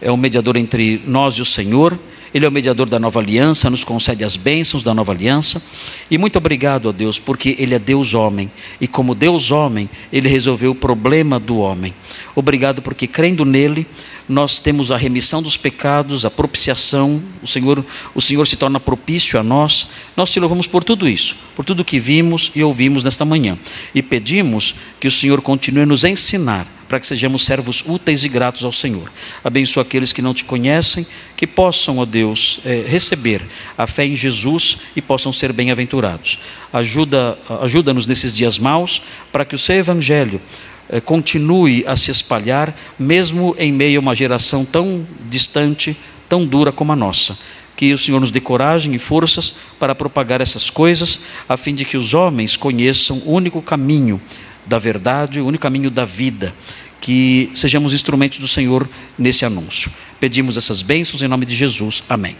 é 0.00 0.10
o 0.10 0.16
mediador 0.16 0.56
entre 0.56 1.02
nós 1.06 1.34
e 1.34 1.42
o 1.42 1.44
Senhor. 1.44 1.98
Ele 2.34 2.44
é 2.44 2.48
o 2.48 2.52
mediador 2.52 2.88
da 2.88 2.98
nova 2.98 3.20
aliança, 3.20 3.70
nos 3.70 3.84
concede 3.84 4.24
as 4.24 4.36
bênçãos 4.36 4.82
da 4.82 4.92
nova 4.92 5.12
aliança. 5.12 5.62
E 6.10 6.18
muito 6.18 6.36
obrigado 6.36 6.88
a 6.88 6.92
Deus, 6.92 7.16
porque 7.16 7.54
Ele 7.60 7.76
é 7.76 7.78
Deus 7.78 8.12
homem. 8.12 8.50
E 8.80 8.88
como 8.88 9.14
Deus 9.14 9.52
homem, 9.52 9.88
Ele 10.12 10.28
resolveu 10.28 10.72
o 10.72 10.74
problema 10.74 11.38
do 11.38 11.58
homem. 11.58 11.94
Obrigado 12.34 12.82
porque 12.82 13.06
crendo 13.06 13.44
nele, 13.44 13.86
nós 14.28 14.58
temos 14.58 14.90
a 14.90 14.96
remissão 14.96 15.40
dos 15.40 15.56
pecados, 15.56 16.24
a 16.24 16.30
propiciação, 16.30 17.22
o 17.40 17.46
Senhor, 17.46 17.84
o 18.12 18.20
Senhor 18.20 18.44
se 18.48 18.56
torna 18.56 18.80
propício 18.80 19.38
a 19.38 19.42
nós. 19.44 19.90
Nós 20.16 20.32
te 20.32 20.40
louvamos 20.40 20.66
por 20.66 20.82
tudo 20.82 21.08
isso, 21.08 21.36
por 21.54 21.64
tudo 21.64 21.84
que 21.84 22.00
vimos 22.00 22.50
e 22.56 22.64
ouvimos 22.64 23.04
nesta 23.04 23.24
manhã. 23.24 23.56
E 23.94 24.02
pedimos 24.02 24.74
que 24.98 25.06
o 25.06 25.12
Senhor 25.12 25.40
continue 25.40 25.82
a 25.82 25.86
nos 25.86 26.02
ensinar 26.02 26.66
para 26.94 27.00
que 27.00 27.08
sejamos 27.08 27.44
servos 27.44 27.82
úteis 27.84 28.22
e 28.22 28.28
gratos 28.28 28.62
ao 28.62 28.72
Senhor. 28.72 29.10
Abençoa 29.42 29.82
aqueles 29.82 30.12
que 30.12 30.22
não 30.22 30.32
te 30.32 30.44
conhecem, 30.44 31.04
que 31.36 31.44
possam, 31.44 31.98
ó 31.98 32.04
Deus, 32.04 32.60
é, 32.64 32.84
receber 32.86 33.42
a 33.76 33.84
fé 33.84 34.06
em 34.06 34.14
Jesus 34.14 34.78
e 34.94 35.02
possam 35.02 35.32
ser 35.32 35.52
bem-aventurados. 35.52 36.38
Ajuda, 36.72 37.36
ajuda-nos 37.62 38.06
nesses 38.06 38.32
dias 38.32 38.60
maus 38.60 39.02
para 39.32 39.44
que 39.44 39.56
o 39.56 39.58
seu 39.58 39.74
evangelho 39.74 40.40
eh, 40.88 41.00
continue 41.00 41.82
a 41.84 41.96
se 41.96 42.12
espalhar, 42.12 42.72
mesmo 42.96 43.56
em 43.58 43.72
meio 43.72 43.98
a 43.98 44.00
uma 44.00 44.14
geração 44.14 44.64
tão 44.64 45.04
distante, 45.28 45.96
tão 46.28 46.46
dura 46.46 46.70
como 46.70 46.92
a 46.92 46.96
nossa. 46.96 47.36
Que 47.74 47.92
o 47.92 47.98
Senhor 47.98 48.20
nos 48.20 48.30
dê 48.30 48.40
coragem 48.40 48.94
e 48.94 49.00
forças 49.00 49.56
para 49.80 49.96
propagar 49.96 50.40
essas 50.40 50.70
coisas, 50.70 51.22
a 51.48 51.56
fim 51.56 51.74
de 51.74 51.84
que 51.84 51.96
os 51.96 52.14
homens 52.14 52.56
conheçam 52.56 53.18
o 53.26 53.32
único 53.32 53.60
caminho 53.60 54.22
da 54.66 54.78
verdade, 54.78 55.40
o 55.40 55.46
único 55.46 55.62
caminho 55.62 55.90
da 55.90 56.04
vida. 56.04 56.54
Que 57.04 57.50
sejamos 57.52 57.92
instrumentos 57.92 58.38
do 58.38 58.48
Senhor 58.48 58.88
nesse 59.18 59.44
anúncio. 59.44 59.92
Pedimos 60.18 60.56
essas 60.56 60.80
bênçãos 60.80 61.20
em 61.20 61.28
nome 61.28 61.44
de 61.44 61.54
Jesus. 61.54 62.02
Amém. 62.08 62.34